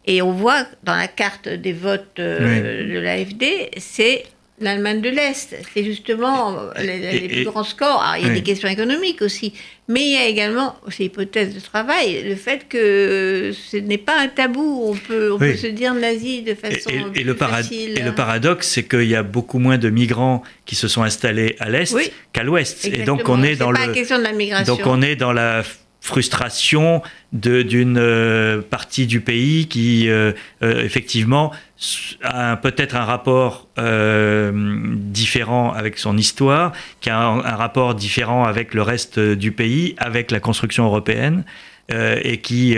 Et 0.05 0.21
on 0.21 0.31
voit 0.31 0.65
dans 0.83 0.95
la 0.95 1.07
carte 1.07 1.47
des 1.47 1.73
votes 1.73 2.17
de 2.17 2.99
l'AFD, 2.99 3.69
c'est 3.77 4.23
l'Allemagne 4.61 5.01
de 5.01 5.09
l'Est. 5.09 5.55
C'est 5.73 5.83
justement 5.83 6.57
les, 6.77 7.27
plus 7.27 7.45
grands 7.45 7.63
scores. 7.63 8.03
il 8.17 8.27
y 8.27 8.29
a 8.29 8.33
des 8.33 8.43
questions 8.43 8.67
économiques 8.67 9.21
aussi, 9.21 9.53
mais 9.87 10.01
il 10.01 10.11
y 10.11 10.17
a 10.17 10.25
également, 10.27 10.75
c'est 10.89 11.05
hypothèse 11.05 11.53
de 11.53 11.59
travail, 11.59 12.23
le 12.23 12.35
fait 12.35 12.67
que 12.67 13.51
ce 13.53 13.77
n'est 13.77 13.97
pas 13.97 14.19
un 14.19 14.27
tabou. 14.27 14.83
On 14.85 14.95
peut, 14.95 15.31
on 15.31 15.37
peut 15.37 15.55
se 15.55 15.67
dire 15.67 15.93
nazi 15.93 16.41
de 16.41 16.53
façon 16.53 16.89
et, 17.15 17.23
le 17.23 17.33
facile. 17.33 17.97
Et 17.97 18.03
le 18.03 18.13
paradoxe, 18.13 18.67
c'est 18.67 18.83
qu'il 18.83 19.07
y 19.07 19.15
a 19.15 19.23
beaucoup 19.23 19.59
moins 19.59 19.77
de 19.77 19.89
migrants 19.89 20.43
qui 20.65 20.75
se 20.75 20.87
sont 20.87 21.03
installés 21.03 21.55
à 21.59 21.69
l'Est 21.69 21.95
qu'à 22.33 22.43
l'Ouest. 22.43 22.85
Et 22.85 23.03
donc 23.03 23.27
on 23.29 23.43
est, 23.43 23.55
dans 23.55 23.73
pas 23.73 23.87
le. 23.87 23.93
question 23.93 24.17
de 24.17 24.23
la 24.23 24.33
migration. 24.33 24.75
Donc 24.75 24.85
on 24.85 25.01
est 25.01 25.15
dans 25.15 25.33
la 25.33 25.63
frustration 26.01 27.01
d'une 27.33 27.97
euh, 27.97 28.61
partie 28.61 29.05
du 29.05 29.21
pays 29.21 29.67
qui, 29.67 30.09
euh, 30.09 30.31
euh, 30.63 30.83
effectivement, 30.83 31.51
a 32.23 32.57
peut-être 32.57 32.95
un 32.95 33.05
rapport 33.05 33.67
différent 33.77 35.71
avec 35.71 35.97
son 35.97 36.17
histoire, 36.17 36.73
qui 36.99 37.09
a 37.09 37.17
un, 37.17 37.55
rapport 37.55 37.95
différent 37.95 38.43
avec 38.43 38.73
le 38.73 38.81
reste 38.81 39.17
du 39.17 39.53
pays, 39.53 39.95
avec 39.97 40.31
la 40.31 40.41
construction 40.41 40.85
européenne, 40.85 41.45
et 41.89 42.39
qui 42.41 42.75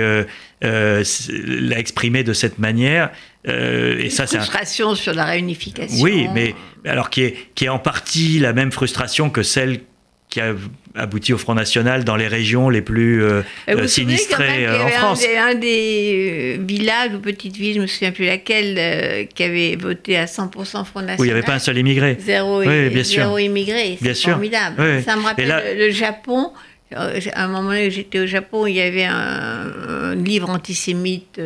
l'a 0.62 1.80
exprimé 1.80 2.24
de 2.24 2.34
cette 2.34 2.60
manière. 2.60 3.10
et 3.46 4.04
Une 4.04 4.10
ça, 4.12 4.28
frustration 4.28 4.94
sur 4.94 5.16
la 5.16 5.26
réunification. 5.26 6.04
Oui, 6.04 6.28
mais 6.36 6.54
alors 6.86 7.10
qui 7.10 7.24
est, 7.24 7.36
qui 7.56 7.66
est 7.66 7.70
en 7.70 7.80
partie 7.80 8.38
la 8.38 8.54
même 8.54 8.72
frustration 8.72 9.32
que 9.32 9.42
celle 9.42 9.82
qui 10.32 10.40
a 10.40 10.56
abouti 10.96 11.34
au 11.34 11.38
Front 11.38 11.54
National 11.54 12.04
dans 12.06 12.16
les 12.16 12.28
régions 12.28 12.70
les 12.70 12.82
plus 12.82 13.22
euh, 13.22 13.44
euh, 13.70 13.86
sinistrées 13.86 14.66
euh, 14.66 14.84
en 14.84 14.88
France. 14.88 15.24
Il 15.24 15.34
y 15.34 15.38
un 15.38 15.56
des, 15.56 16.60
villages 16.60 17.12
ou 17.14 17.20
petites 17.20 17.58
villes, 17.58 17.74
je 17.74 17.78
ne 17.78 17.84
me 17.84 17.88
souviens 17.88 18.12
plus 18.12 18.26
laquelle, 18.26 19.28
qui 19.28 19.44
avait 19.44 19.76
voté 19.76 20.18
à 20.18 20.26
100% 20.26 20.86
Front 20.86 21.02
National. 21.02 21.20
Où 21.20 21.24
il 21.26 21.28
n'y 21.28 21.32
avait 21.32 21.44
pas 21.44 21.56
un 21.56 21.60
seul 21.60 21.78
immigré. 21.78 22.18
Zéro, 22.20 22.62
bien 22.62 23.04
zéro 23.04 23.38
immigré, 23.38 23.98
c'est 24.02 24.16
formidable. 24.16 25.04
Ça 25.06 25.16
me 25.18 25.24
rappelle 25.24 25.78
le, 25.78 25.92
Japon. 25.92 26.52
À 26.94 27.46
un 27.46 27.48
moment 27.48 27.70
où 27.70 27.90
j'étais 27.90 28.20
au 28.20 28.26
Japon, 28.26 28.66
il 28.66 28.76
y 28.76 28.82
avait 28.82 29.06
un, 29.06 30.16
livre 30.16 30.50
antisémite 30.50 31.40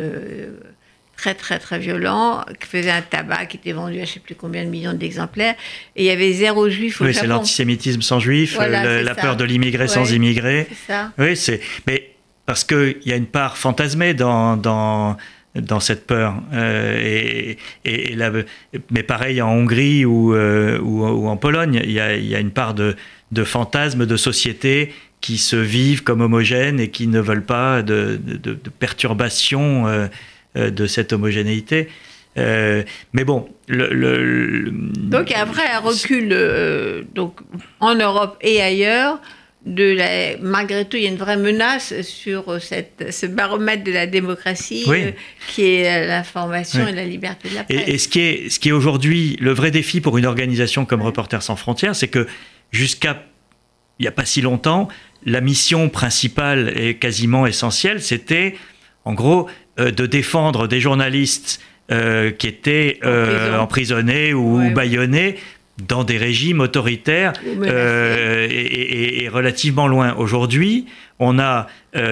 très 1.16 1.34
très 1.34 1.58
très 1.58 1.78
violent, 1.78 2.44
qui 2.60 2.66
faisait 2.66 2.90
un 2.90 3.02
tabac 3.02 3.46
qui 3.46 3.56
était 3.56 3.72
vendu 3.72 3.94
à 3.94 3.96
je 3.96 4.00
ne 4.00 4.06
sais 4.06 4.20
plus 4.20 4.34
combien 4.34 4.64
de 4.64 4.70
millions 4.70 4.92
d'exemplaires, 4.92 5.54
et 5.94 6.04
il 6.04 6.06
y 6.06 6.10
avait 6.10 6.32
zéro 6.32 6.68
juif 6.68 7.00
au 7.00 7.04
oui, 7.04 7.14
c'est 7.14 7.26
l'antisémitisme 7.26 8.02
sans 8.02 8.20
juif, 8.20 8.58
la 8.58 9.14
peur 9.14 9.36
de 9.36 9.44
l'immigré 9.44 9.88
sans 9.88 10.12
immigré. 10.12 10.68
Ça. 10.86 11.12
Oui, 11.18 11.36
c'est. 11.36 11.60
Mais 11.86 12.16
parce 12.46 12.62
qu'il 12.64 12.98
y 13.04 13.12
a 13.12 13.16
une 13.16 13.26
part 13.26 13.58
fantasmée 13.58 14.14
dans, 14.14 14.56
dans, 14.56 15.16
dans 15.56 15.80
cette 15.80 16.06
peur. 16.06 16.34
Euh, 16.52 16.96
et, 17.02 17.58
et, 17.84 18.16
mais 18.90 19.02
pareil 19.02 19.42
en 19.42 19.50
Hongrie 19.50 20.04
ou, 20.04 20.34
euh, 20.34 20.78
ou, 20.80 21.26
en 21.28 21.36
Pologne, 21.36 21.80
il 21.82 21.90
y 21.90 22.00
a, 22.00 22.16
y 22.16 22.34
a, 22.34 22.40
une 22.40 22.52
part 22.52 22.74
de, 22.74 22.94
de 23.32 23.44
fantasme 23.44 24.06
de 24.06 24.16
société 24.16 24.92
qui 25.20 25.38
se 25.38 25.56
vivent 25.56 26.04
comme 26.04 26.20
homogènes 26.20 26.78
et 26.78 26.88
qui 26.88 27.08
ne 27.08 27.20
veulent 27.20 27.44
pas 27.44 27.82
de, 27.82 28.20
de, 28.22 28.54
de 28.54 28.70
perturbations. 28.78 29.88
Euh, 29.88 30.06
euh, 30.06 30.08
de 30.56 30.86
cette 30.86 31.12
homogénéité. 31.12 31.88
Euh, 32.38 32.82
mais 33.12 33.24
bon, 33.24 33.48
le, 33.66 34.70
donc 34.70 35.32
après 35.32 35.66
un 35.68 35.80
recul 35.80 36.28
euh, 36.32 37.02
donc 37.14 37.40
en 37.80 37.94
Europe 37.94 38.36
et 38.40 38.60
ailleurs. 38.60 39.20
De 39.64 39.94
la, 39.94 40.36
malgré 40.40 40.84
tout, 40.84 40.96
il 40.96 41.02
y 41.02 41.06
a 41.06 41.08
une 41.08 41.16
vraie 41.16 41.36
menace 41.36 42.00
sur 42.02 42.62
cette, 42.62 43.10
ce 43.10 43.26
baromètre 43.26 43.82
de 43.82 43.90
la 43.90 44.06
démocratie 44.06 44.86
qui 45.48 45.64
est 45.64 46.06
l'information 46.06 46.86
et 46.86 46.92
la 46.92 47.04
liberté 47.04 47.48
de 47.48 47.56
la 47.56 47.64
presse. 47.64 47.82
Et, 47.88 47.98
ce 47.98 48.06
qui 48.06 48.20
est, 48.20 48.48
ce 48.48 48.60
qui 48.60 48.68
est 48.68 48.72
aujourd'hui 48.72 49.36
le 49.40 49.50
vrai 49.50 49.72
défi 49.72 50.00
pour 50.00 50.18
une 50.18 50.26
organisation 50.26 50.84
comme 50.84 51.02
Reporters 51.02 51.42
sans 51.42 51.56
frontières, 51.56 51.96
c'est 51.96 52.06
que 52.06 52.28
jusqu'à 52.70 53.24
il 53.98 54.02
n'y 54.02 54.08
a 54.08 54.12
pas 54.12 54.24
si 54.24 54.40
longtemps, 54.40 54.86
la 55.24 55.40
mission 55.40 55.88
principale 55.88 56.72
et 56.76 56.96
quasiment 56.98 57.44
essentielle, 57.44 58.00
c'était 58.00 58.54
en 59.04 59.14
gros 59.14 59.48
euh, 59.48 59.52
de 59.78 60.06
défendre 60.06 60.68
des 60.68 60.80
journalistes 60.80 61.60
euh, 61.92 62.30
qui 62.32 62.48
étaient 62.48 62.98
euh, 63.04 63.56
emprisonnés 63.58 64.34
ou 64.34 64.58
ouais. 64.58 64.70
bâillonnés 64.70 65.36
dans 65.86 66.04
des 66.04 66.16
régimes 66.16 66.60
autoritaires 66.60 67.34
et, 67.44 69.28
relativement 69.30 69.86
loin. 69.86 70.14
Aujourd'hui, 70.14 70.86
on 71.18 71.38
a 71.38 71.66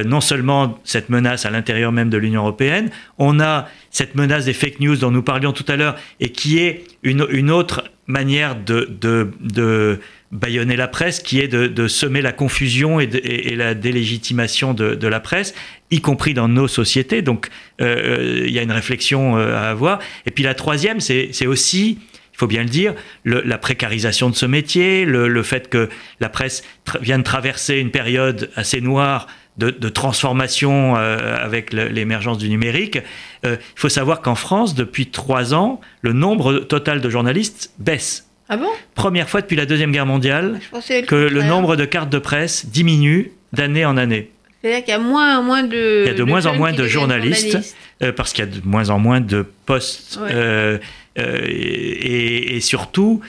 non 0.04 0.20
seulement 0.20 0.78
cette 0.84 1.08
menace 1.08 1.46
à 1.46 1.50
l'intérieur 1.50 1.90
même 1.90 2.10
de 2.10 2.18
l'Union 2.18 2.42
européenne, 2.42 2.90
on 3.16 3.40
a 3.40 3.66
cette 3.90 4.16
menace 4.16 4.44
des 4.44 4.52
fake 4.52 4.80
news 4.80 4.96
dont 4.96 5.10
nous 5.10 5.22
parlions 5.22 5.52
tout 5.52 5.64
à 5.68 5.76
l'heure 5.76 5.96
et 6.20 6.28
qui 6.28 6.58
est 6.58 6.84
une, 7.02 7.26
une 7.30 7.50
autre 7.50 7.84
manière 8.06 8.54
de, 8.54 8.86
de, 9.00 9.30
de 9.40 9.98
bâillonner 10.34 10.74
la 10.76 10.88
presse, 10.88 11.20
qui 11.20 11.40
est 11.40 11.48
de, 11.48 11.88
semer 11.88 12.20
la 12.20 12.32
confusion 12.32 13.00
et, 13.00 13.54
la 13.56 13.74
délégitimation 13.74 14.74
de, 14.74 15.06
la 15.06 15.20
presse, 15.20 15.54
y 15.94 16.00
compris 16.00 16.34
dans 16.34 16.48
nos 16.48 16.68
sociétés. 16.68 17.22
Donc, 17.22 17.48
euh, 17.80 18.44
il 18.46 18.52
y 18.52 18.58
a 18.58 18.62
une 18.62 18.72
réflexion 18.72 19.38
euh, 19.38 19.56
à 19.56 19.70
avoir. 19.70 20.00
Et 20.26 20.30
puis 20.30 20.44
la 20.44 20.54
troisième, 20.54 21.00
c'est 21.00 21.46
aussi, 21.46 21.98
il 22.32 22.36
faut 22.36 22.46
bien 22.46 22.62
le 22.62 22.68
dire, 22.68 22.94
la 23.24 23.58
précarisation 23.58 24.28
de 24.28 24.34
ce 24.34 24.46
métier, 24.46 25.04
le, 25.04 25.42
fait 25.42 25.68
que 25.68 25.88
la 26.20 26.28
presse 26.28 26.64
vient 27.00 27.18
de 27.18 27.24
traverser 27.24 27.78
une 27.78 27.90
période 27.90 28.50
assez 28.56 28.80
noire 28.80 29.28
de, 29.56 29.70
transformation 29.88 30.96
euh, 30.96 31.36
avec 31.38 31.72
l'émergence 31.72 32.38
du 32.38 32.48
numérique. 32.48 32.98
il 33.44 33.58
faut 33.76 33.88
savoir 33.88 34.20
qu'en 34.20 34.34
France, 34.34 34.74
depuis 34.74 35.06
trois 35.06 35.54
ans, 35.54 35.80
le 36.02 36.12
nombre 36.12 36.58
total 36.58 37.00
de 37.00 37.08
journalistes 37.08 37.72
baisse. 37.78 38.28
Ah 38.48 38.56
bon? 38.56 38.68
Première 38.94 39.28
fois 39.28 39.40
depuis 39.40 39.56
la 39.56 39.64
Deuxième 39.64 39.92
Guerre 39.92 40.06
mondiale 40.06 40.60
que 41.06 41.14
le 41.14 41.42
nombre 41.44 41.76
de 41.76 41.84
cartes 41.84 42.10
de 42.10 42.18
presse 42.18 42.66
diminue 42.66 43.32
d'année 43.52 43.84
en 43.86 43.96
année. 43.96 44.33
C'est-à-dire 44.64 44.84
qu'il 44.84 44.92
y 44.92 44.96
a 44.96 44.98
moins 44.98 45.38
en 45.38 45.42
moins 45.42 45.62
de. 45.62 46.04
Il 46.06 46.08
y 46.08 46.10
a 46.10 46.14
de, 46.14 46.24
moins 46.24 46.46
en 46.46 46.54
moins 46.54 46.72
de 46.72 46.86
journalistes, 46.86 47.76
euh, 48.02 48.12
parce 48.12 48.32
qu'il 48.32 48.46
y 48.46 48.48
a 48.48 48.50
de 48.50 48.66
moins 48.66 48.88
en 48.88 48.98
moins 48.98 49.20
de 49.20 49.44
postes. 49.66 50.18
Euh, 50.22 50.78
euh, 51.18 51.46
et, 51.46 52.60
surtout, 52.60 53.20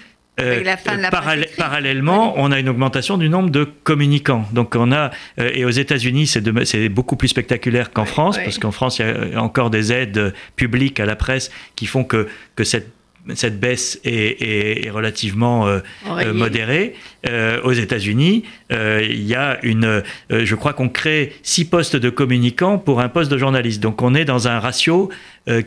parallèlement, 1.57 2.35
on 2.37 2.53
a 2.53 2.59
une 2.59 2.69
augmentation 2.69 3.17
du 3.17 3.27
nombre 3.27 3.49
de 3.49 3.65
communicants. 3.65 4.45
Donc 4.53 4.77
on 4.77 4.93
a 4.93 5.11
et 5.37 5.65
aux 5.65 5.71
États-Unis, 5.71 6.25
c'est 6.27 6.87
beaucoup 6.87 7.17
plus 7.17 7.27
spectaculaire 7.27 7.91
qu'en 7.91 8.05
France, 8.05 8.37
parce 8.37 8.57
qu'en 8.57 8.71
France, 8.71 8.99
il 8.99 9.33
y 9.33 9.35
a 9.35 9.43
encore 9.43 9.69
des 9.69 9.91
aides 9.91 10.33
publiques 10.55 11.01
à 11.01 11.05
la 11.05 11.17
presse 11.17 11.51
qui 11.75 11.85
font 11.85 12.05
que 12.05 12.29
que 12.55 12.63
cette 12.63 12.94
cette 13.33 13.59
baisse 13.59 13.99
est, 14.03 14.89
relativement 14.91 15.67
euh, 15.67 15.79
euh, 16.07 16.33
modérée. 16.33 16.93
Euh, 17.27 17.59
aux 17.63 17.71
États-Unis, 17.71 18.43
il 18.69 19.23
y 19.23 19.35
a 19.35 19.57
une, 19.63 20.03
je 20.29 20.55
crois 20.55 20.73
qu'on 20.73 20.89
crée 20.89 21.33
six 21.41 21.65
postes 21.65 21.95
de 21.95 22.09
communicants 22.09 22.77
pour 22.77 22.99
un 22.99 23.09
poste 23.09 23.31
de 23.31 23.37
journaliste. 23.37 23.81
Donc 23.81 24.01
on 24.01 24.13
est 24.13 24.25
dans 24.25 24.47
un 24.47 24.59
ratio 24.59 25.09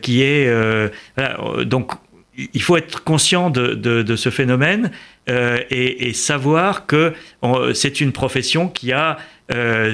qui 0.01 0.21
est 0.21 0.49
donc 1.65 1.91
il 2.53 2.61
faut 2.61 2.77
être 2.77 3.03
conscient 3.03 3.49
de, 3.49 4.15
ce 4.15 4.29
phénomène 4.29 4.91
et, 5.27 6.13
savoir 6.13 6.85
que 6.85 7.13
c'est 7.73 7.99
une 7.99 8.11
profession 8.11 8.69
qui 8.69 8.93
a 8.93 9.17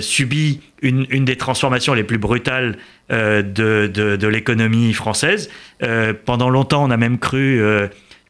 subi 0.02 0.62
une, 0.82 1.08
une, 1.10 1.26
des 1.26 1.36
transformations 1.36 1.94
les 1.94 2.04
plus 2.04 2.20
brutales 2.20 2.78
euh, 3.12 3.44
de, 3.44 3.86
de, 3.88 4.28
l'économie 4.28 4.92
française. 4.94 5.52
Euh, 5.84 6.14
pendant 6.26 6.50
longtemps, 6.50 6.84
on 6.84 6.90
a 6.90 6.98
même 6.98 7.20
cru, 7.20 7.62
euh, 7.62 7.82
je 7.82 7.84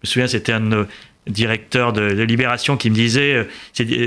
me 0.04 0.06
souviens, 0.06 0.28
c'était 0.28 0.52
un 0.52 0.86
directeur 1.28 1.94
de, 1.94 2.04
Libération 2.24 2.76
qui 2.76 2.90
me 2.90 2.96
disait, 2.96 3.48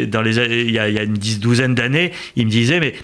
dans 0.09 0.21
les, 0.21 0.37
il, 0.37 0.71
y 0.71 0.79
a, 0.79 0.91
il 0.91 0.95
y 0.95 0.99
a 0.99 1.05
une 1.05 1.15
douzaine 1.15 1.75
d'années, 1.75 2.13
il 2.37 2.45
me 2.45 2.51
disait, 2.51 2.81
mais 2.81 2.95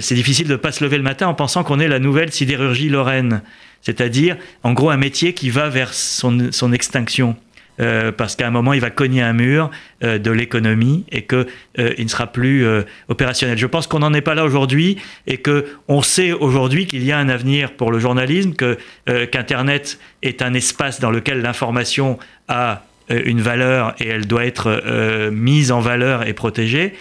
c'est 0.00 0.16
difficile 0.16 0.48
de 0.48 0.52
ne 0.52 0.56
pas 0.56 0.72
se 0.72 0.82
lever 0.82 0.96
le 0.96 1.04
matin 1.04 1.28
en 1.28 1.34
pensant 1.34 1.62
qu'on 1.62 1.78
est 1.78 1.86
la 1.86 2.00
nouvelle 2.00 2.32
sidérurgie 2.32 2.88
lorraine. 2.88 3.42
C'est-à-dire, 3.80 4.36
en 4.64 4.72
gros, 4.72 4.90
un 4.90 4.96
métier 4.96 5.34
qui 5.34 5.50
va 5.50 5.68
vers 5.68 5.94
son, 5.94 6.48
son 6.50 6.72
extinction. 6.72 7.36
Euh, 7.80 8.12
parce 8.12 8.36
qu'à 8.36 8.46
un 8.46 8.50
moment, 8.50 8.72
il 8.72 8.80
va 8.80 8.90
cogner 8.90 9.22
un 9.22 9.32
mur 9.32 9.70
euh, 10.02 10.18
de 10.18 10.30
l'économie 10.30 11.04
et 11.10 11.22
qu'il 11.22 11.46
euh, 11.78 11.94
ne 11.98 12.08
sera 12.08 12.28
plus 12.28 12.66
opérationnel. 13.08 13.58
Je 13.58 13.66
pense 13.66 13.86
qu'on 13.86 13.98
n'en 13.98 14.14
est 14.14 14.20
pas 14.20 14.34
là 14.34 14.44
aujourd'hui 14.44 14.98
et 15.26 15.38
qu'on 15.38 16.02
sait 16.02 16.32
aujourd'hui 16.32 16.86
qu'il 16.86 17.04
y 17.04 17.12
a 17.12 17.18
un 17.18 17.28
avenir 17.28 17.72
pour 17.72 17.90
le 17.90 17.98
journalisme, 17.98 18.52
qu'Internet 18.54 19.98
est 20.22 20.42
un 20.42 20.54
espace 20.54 21.00
dans 21.00 21.10
lequel 21.10 21.42
l'information 21.42 22.18
a 22.48 22.82
une 23.08 23.40
valeur 23.40 23.94
et 23.98 24.08
elle 24.08 24.26
doit 24.26 24.44
être 24.44 25.30
mise 25.30 25.72
en 25.72 25.80
valeur 25.80 26.26
et 26.26 26.32
protégée. 26.32 26.94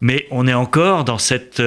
Mais 0.00 0.26
on 0.30 0.46
est 0.46 0.54
encore 0.54 1.04
dans 1.04 1.18
cette 1.18 1.62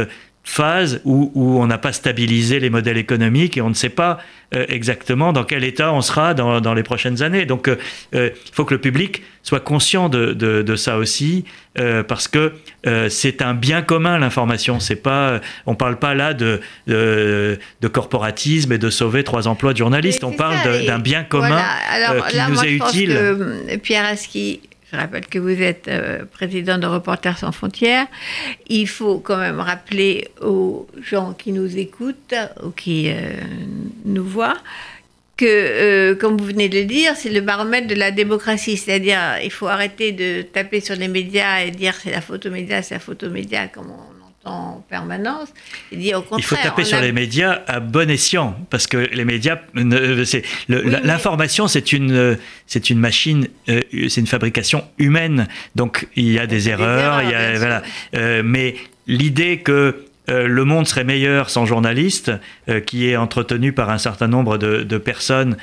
phase 0.48 1.02
où, 1.04 1.30
où 1.36 1.60
on 1.60 1.68
n'a 1.68 1.78
pas 1.78 1.91
stabilisé 1.91 2.62
les 2.62 2.70
modèles 2.70 2.98
économiques 2.98 3.58
et 3.58 3.62
on 3.62 3.68
ne 3.70 3.76
sait 3.76 3.89
pas 3.89 4.18
euh, 4.56 4.66
exactement 4.70 5.34
dans 5.34 5.43
quel 5.43 5.66
état 5.66 5.91
on 5.91 6.00
sera 6.00 6.34
dans, 6.34 6.62
dans 6.62 6.74
les 6.74 6.84
prochaines 6.84 7.22
années. 7.22 7.45
Donc 7.45 7.68
euh, 7.68 7.76
euh, 8.16 8.30
il 8.34 8.54
faut 8.54 8.64
que 8.64 8.74
le 8.74 8.80
public 8.80 9.24
soit 9.43 9.60
conscient 9.60 10.08
de, 10.08 10.32
de, 10.32 10.62
de 10.62 10.76
ça 10.78 10.98
aussi, 10.98 11.45
parce 12.08 12.28
que 12.28 12.54
c'est 13.08 13.41
un 13.41 13.54
bien 13.54 13.82
commun 13.82 14.18
l'information. 14.18 14.82
C'est 14.82 14.98
pas, 14.98 15.39
on 15.66 15.76
parle 15.76 16.00
pas 16.00 16.16
là 16.16 16.34
de, 16.34 16.60
de, 16.88 17.58
de, 17.80 17.88
corporatisme 17.88 18.74
et 18.74 18.78
de 18.78 18.89
sauver 18.89 19.24
trois 19.24 19.48
emplois 19.48 19.72
de 19.72 19.78
journalistes. 19.78 20.26
On 20.26 20.34
parle 20.34 20.86
d'un 20.86 21.00
bien 21.00 21.24
commun 21.24 21.48
voilà. 21.48 22.12
Alors, 22.12 22.28
qui 22.28 22.36
là, 22.36 22.48
nous 22.50 22.56
moi, 22.56 22.66
est 22.66 22.70
je 22.70 22.76
utile. 22.76 23.14
Pense 23.14 23.72
que 23.72 23.76
Pierre 23.78 24.06
Aski 24.06 24.60
je 24.92 24.98
rappelle 24.98 25.26
que 25.28 25.38
vous 25.38 25.62
êtes 25.62 25.88
euh, 25.90 26.24
président 26.26 26.78
de 26.78 26.88
Reporters 26.88 27.38
sans 27.38 27.52
frontières. 27.52 28.08
Il 28.68 28.88
faut 28.88 29.20
quand 29.20 29.38
même 29.38 29.60
rappeler 29.60 30.30
aux 30.42 30.88
gens 31.02 31.34
qui 31.34 31.52
nous 31.52 31.78
écoutent 31.78 32.36
ou 32.64 32.70
qui 32.70 33.10
euh, 33.10 33.32
nous 34.06 34.24
voient 34.24 34.58
que, 35.36 35.46
euh, 35.46 36.16
comme 36.16 36.38
vous 36.38 36.46
venez 36.46 36.70
de 36.70 36.80
le 36.80 36.86
dire, 36.86 37.16
c'est 37.16 37.30
le 37.30 37.42
baromètre 37.42 37.88
de 37.88 37.96
la 37.96 38.12
démocratie. 38.12 38.78
C'est-à-dire, 38.78 39.20
il 39.44 39.52
faut 39.52 39.68
arrêter 39.68 40.14
de 40.14 40.42
taper 40.42 40.80
sur 40.80 40.96
les 40.96 41.08
médias 41.10 41.60
et 41.64 41.72
dire 41.72 41.94
c'est 41.94 42.12
la 42.12 42.22
photomédia, 42.22 42.82
c'est 42.82 42.96
la 42.96 43.00
photomédia, 43.00 43.68
comme 43.68 43.92
on 43.92 44.16
en 44.48 44.84
permanence. 44.89 45.50
Il, 45.91 46.16
au 46.16 46.22
contraire, 46.22 46.39
Il 46.39 46.43
faut 46.43 46.56
taper 46.56 46.84
sur 46.84 47.00
les 47.00 47.12
médias 47.12 47.62
à 47.68 47.80
bon 47.80 48.10
escient, 48.10 48.56
parce 48.70 48.88
que 48.88 48.98
les 48.98 49.26
médias, 49.26 49.58
l'information, 49.76 51.68
c'est 51.68 51.93
une, 51.93 52.38
c'est 52.66 52.89
une 52.89 53.00
machine, 53.00 53.48
euh, 53.70 53.82
c'est 54.10 54.22
une 54.22 54.28
fabrication 54.28 54.84
humaine. 54.98 55.48
Donc 55.76 56.08
il 56.16 56.32
y 56.32 56.39
a 56.39 56.48
des 56.48 56.70
erreurs, 56.70 57.22
il 57.24 57.32
y 57.32 57.36
a, 57.36 57.58
voilà. 57.58 57.82
Euh, 58.16 58.41
mais 58.43 58.76
l'idée 59.08 59.60
que 59.60 60.04
euh, 60.30 60.48
le 60.48 60.66
monde 60.66 60.88
serait 60.88 61.06
meilleur 61.06 61.50
sans 61.50 61.66
journalistes, 61.66 62.32
qui 62.86 63.08
est 63.08 63.16
entretenu 63.16 63.72
par 63.72 63.89
un 63.89 63.98
certain 63.98 64.28
nombre 64.28 64.58
de, 64.58 64.98
personnes 64.98 65.56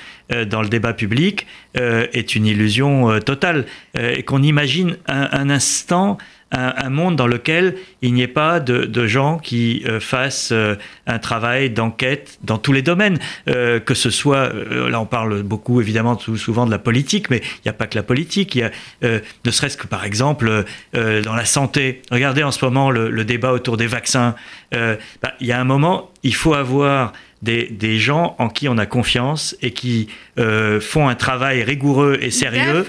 dans 0.47 0.63
le 0.63 0.69
débat 0.69 0.95
public, 0.95 1.47
est 1.75 2.35
une 2.35 2.47
illusion 2.47 3.21
totale. 3.21 3.67
et 3.95 4.23
qu'on 4.23 4.43
imagine 4.43 4.97
un 5.07 5.51
instant 5.51 6.17
un, 6.55 6.91
monde 6.91 7.17
dans 7.17 7.27
lequel 7.27 7.77
il 8.03 8.15
n'y 8.15 8.23
ait 8.23 8.29
pas 8.29 8.61
de, 8.61 9.07
gens 9.07 9.39
qui 9.39 9.85
euh, 9.87 10.01
fassent 10.01 10.53
euh, 10.53 10.77
un 11.07 11.19
travail 11.19 11.71
d'enquête 11.71 12.39
dans 12.43 12.59
tous 12.59 12.73
les 12.73 12.83
domaines, 12.83 13.19
euh, 13.49 13.81
que 13.81 13.95
ce 13.95 14.11
soit, 14.11 14.53
là 14.71 15.01
on 15.01 15.07
parle 15.07 15.43
beaucoup 15.43 15.81
évidemment 15.81 16.17
tout, 16.17 16.37
souvent 16.37 16.65
de 16.65 16.71
la 16.71 16.79
politique, 16.79 17.29
mais 17.29 17.39
il 17.39 17.67
n'y 17.67 17.71
a 17.71 17.75
pas 17.75 17.87
que 17.87 17.97
la 17.97 18.03
politique, 18.03 18.55
il 18.55 18.59
y 18.59 18.63
a 18.63 18.71
ne 19.03 19.51
serait-ce 19.51 19.77
que 19.77 19.87
par 19.87 20.05
exemple 20.05 20.65
dans 20.93 21.35
la 21.35 21.45
santé. 21.45 22.03
Regardez 22.11 22.43
en 22.43 22.51
ce 22.51 22.65
moment 22.65 22.91
le, 22.91 23.25
débat 23.25 23.53
autour 23.53 23.77
des 23.77 23.87
vaccins. 23.87 24.35
Bah, 24.73 25.35
il 25.41 25.47
y 25.47 25.53
a 25.53 25.61
un 25.61 25.65
moment, 25.65 26.11
il 26.23 26.35
faut 26.35 26.55
avoir 26.55 27.13
des, 27.43 27.69
des, 27.71 27.99
gens 27.99 28.37
en 28.39 28.49
qui 28.49 28.69
on 28.69 28.79
a 28.79 28.87
confiance 28.87 29.57
et 29.61 29.73
qui 29.73 30.09
font 30.37 31.09
un 31.09 31.15
travail 31.15 31.63
rigoureux 31.63 32.19
et 32.21 32.31
sérieux 32.31 32.85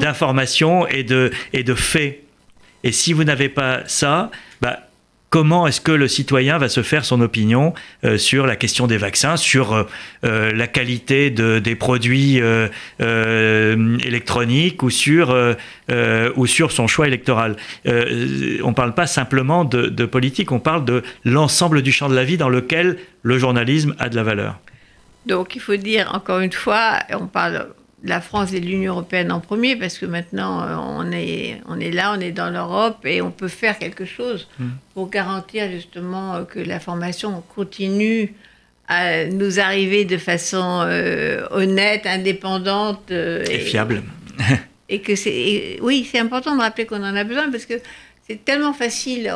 d'information 0.00 0.86
et, 0.88 1.02
de, 1.02 1.30
et 1.52 1.62
de 1.62 1.74
faits 1.74 2.23
et 2.84 2.92
si 2.92 3.12
vous 3.12 3.24
n'avez 3.24 3.48
pas 3.48 3.80
ça, 3.86 4.30
bah, 4.60 4.78
comment 5.30 5.66
est-ce 5.66 5.80
que 5.80 5.90
le 5.90 6.06
citoyen 6.06 6.58
va 6.58 6.68
se 6.68 6.84
faire 6.84 7.04
son 7.04 7.20
opinion 7.20 7.74
euh, 8.04 8.18
sur 8.18 8.46
la 8.46 8.54
question 8.54 8.86
des 8.86 8.98
vaccins, 8.98 9.36
sur 9.36 9.72
euh, 9.72 9.82
euh, 10.24 10.52
la 10.52 10.68
qualité 10.68 11.30
de, 11.30 11.58
des 11.58 11.74
produits 11.74 12.40
électroniques 13.00 14.84
ou 14.84 14.90
sur, 14.90 15.34
son 16.70 16.86
choix 16.86 17.08
électoral? 17.08 17.56
On 17.84 17.90
ne 18.68 18.74
parle 18.74 18.94
pas 18.94 19.08
simplement 19.08 19.64
de 19.64 20.04
politique, 20.04 20.52
on 20.52 20.60
parle 20.60 20.84
de 20.84 21.02
l'ensemble 21.24 21.82
du 21.82 21.90
champ 21.90 22.08
de 22.08 22.14
la 22.14 22.22
vie 22.24 22.36
dans 22.36 22.48
lequel 22.48 22.98
le 23.22 23.38
journalisme 23.38 23.96
a 23.98 24.08
de 24.08 24.14
la 24.14 24.22
valeur. 24.22 24.60
Donc 25.26 25.56
il 25.56 25.60
faut 25.60 25.76
dire 25.76 26.10
encore 26.14 26.40
une 26.40 26.52
fois, 26.52 26.98
on 27.10 27.26
parle 27.26 27.66
la 28.04 28.20
France 28.20 28.52
et 28.52 28.60
l'Union 28.60 28.92
européenne 28.92 29.32
en 29.32 29.40
premier, 29.40 29.76
parce 29.76 29.98
que 29.98 30.04
maintenant 30.04 30.62
euh, 30.62 30.76
on 30.78 31.10
est, 31.10 31.60
on 31.66 31.80
est 31.80 31.90
là, 31.90 32.14
on 32.16 32.20
est 32.20 32.32
dans 32.32 32.50
l'Europe 32.50 33.04
et 33.04 33.22
on 33.22 33.30
peut 33.30 33.48
faire 33.48 33.78
quelque 33.78 34.04
chose 34.04 34.46
mm. 34.58 34.68
pour 34.92 35.08
garantir 35.08 35.70
justement 35.70 36.34
euh, 36.34 36.44
que 36.44 36.60
la 36.60 36.80
formation 36.80 37.42
continue 37.54 38.34
à 38.88 39.24
nous 39.24 39.58
arriver 39.58 40.04
de 40.04 40.18
façon 40.18 40.82
euh, 40.84 41.46
honnête, 41.50 42.04
indépendante 42.04 43.10
et, 43.10 43.58
fiable. 43.60 44.02
et 44.90 45.00
que 45.00 45.16
c'est, 45.16 45.78
oui, 45.80 46.06
c'est 46.10 46.18
important 46.18 46.54
de 46.54 46.60
rappeler 46.60 46.84
qu'on 46.84 47.02
en 47.02 47.16
a 47.16 47.24
besoin 47.24 47.50
parce 47.50 47.64
que 47.64 47.74
c'est 48.28 48.44
tellement 48.44 48.74
facile, 48.74 49.32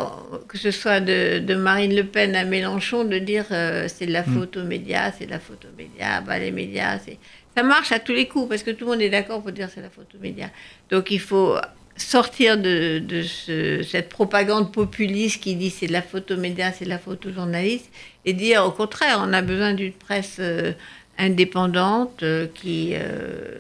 que 0.47 0.59
ce 0.59 0.71
soit 0.71 1.01
de, 1.01 1.55
Marine 1.55 1.95
Le 1.95 2.05
Pen 2.05 2.37
à 2.37 2.45
Mélenchon, 2.45 3.05
de 3.05 3.19
dire 3.19 3.47
c'est 3.49 4.07
de 4.07 4.13
la 4.13 4.23
mm. 4.23 4.35
faute 4.35 4.57
aux 4.59 4.65
médias, 4.65 5.13
c'est 5.13 5.25
de 5.25 5.31
la 5.31 5.41
faute 5.41 5.65
aux 5.65 5.77
médias, 5.77 6.21
bah, 6.21 6.39
les 6.39 6.51
médias, 6.51 6.99
c'est 6.99 7.19
ça 7.59 7.65
marche 7.65 7.91
à 7.91 7.99
tous 7.99 8.13
les 8.13 8.29
coups 8.29 8.49
parce 8.49 8.63
que 8.63 8.71
tout 8.71 8.85
le 8.85 8.93
monde 8.93 9.03
est 9.03 9.11
d'accord 9.11 9.43
pour 9.43 9.51
dire 9.51 9.69
c'est 9.75 9.81
la 9.81 9.91
photo 9.91 10.17
média. 10.23 10.49
Donc 10.91 11.11
il 11.11 11.19
faut 11.19 11.57
sortir 11.97 12.57
de, 12.57 13.03
cette 13.83 14.09
propagande 14.09 14.73
populiste 14.73 15.43
qui 15.43 15.57
dit 15.57 15.71
c'est 15.71 15.89
de 15.89 15.93
la 15.93 16.03
photo 16.03 16.37
média, 16.37 16.71
c'est 16.71 16.85
de 16.85 16.91
la 16.91 17.01
photo 17.01 17.33
journaliste 17.33 17.91
et 18.25 18.33
dire 18.33 18.65
au 18.65 18.71
contraire, 18.71 19.25
on 19.27 19.33
a 19.33 19.43
besoin 19.43 19.75
d'une 19.75 19.93
presse 19.93 20.37
euh, 20.39 20.71
indépendante 21.19 22.23
euh, 22.23 22.47
qui, 22.55 22.93
euh, 22.95 23.59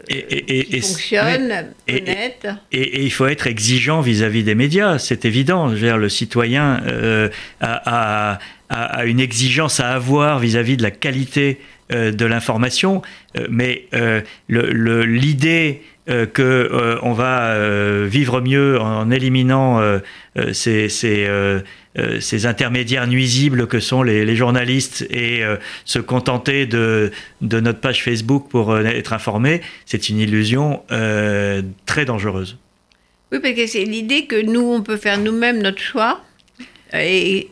fonctionne, 0.80 1.72
honnête. 1.88 2.46
Et, 2.70 3.03
il 3.03 3.11
faut 3.11 3.26
être 3.26 3.49
exigeant 3.49 4.01
vis-à-vis 4.01 4.44
des 4.44 4.55
médias, 4.55 5.01
c'est 5.01 5.24
évident. 5.24 5.66
le 5.66 6.09
citoyen 6.09 6.80
a, 7.61 8.38
a, 8.68 9.05
une 9.07 9.18
exigence 9.18 9.80
à 9.80 9.90
avoir 9.90 10.38
vis-à-vis 10.38 10.76
de 10.76 10.84
la 10.84 10.92
qualité 10.92 11.59
euh, 11.59 11.64
de 11.91 12.26
l'information, 12.26 13.03
euh, 13.36 13.47
mais 13.51 13.86
euh, 13.95 14.20
l'idée 14.49 15.82
que 16.32 16.99
on 17.03 17.12
va 17.12 17.55
vivre 18.07 18.41
mieux 18.41 18.80
en 18.80 19.11
éliminant 19.11 19.78
ces, 20.53 20.89
ces, 20.89 22.47
intermédiaires 22.47 23.07
nuisibles 23.07 23.66
que 23.66 23.78
sont 23.78 24.03
les, 24.03 24.34
journalistes 24.34 25.07
et 25.11 25.43
se 25.84 25.99
contenter 25.99 26.64
de, 26.64 27.12
de, 27.43 27.61
notre 27.61 27.80
page 27.80 28.03
Facebook 28.03 28.49
pour 28.49 28.78
être 28.78 29.12
informé, 29.12 29.61
c'est 29.84 30.09
une 30.09 30.18
illusion 30.18 30.82
très 31.84 32.07
dangereuse. 32.07 32.57
Oui, 33.30 33.41
parce 33.43 33.53
que 33.53 33.66
c'est 33.66 33.84
l'idée 33.84 34.24
que 34.24 34.41
nous, 34.41 34.62
on 34.62 34.80
peut 34.80 34.97
faire 34.97 35.18
nous-mêmes 35.18 35.61
notre 35.61 35.82
choix 35.82 36.22
et 36.95 37.49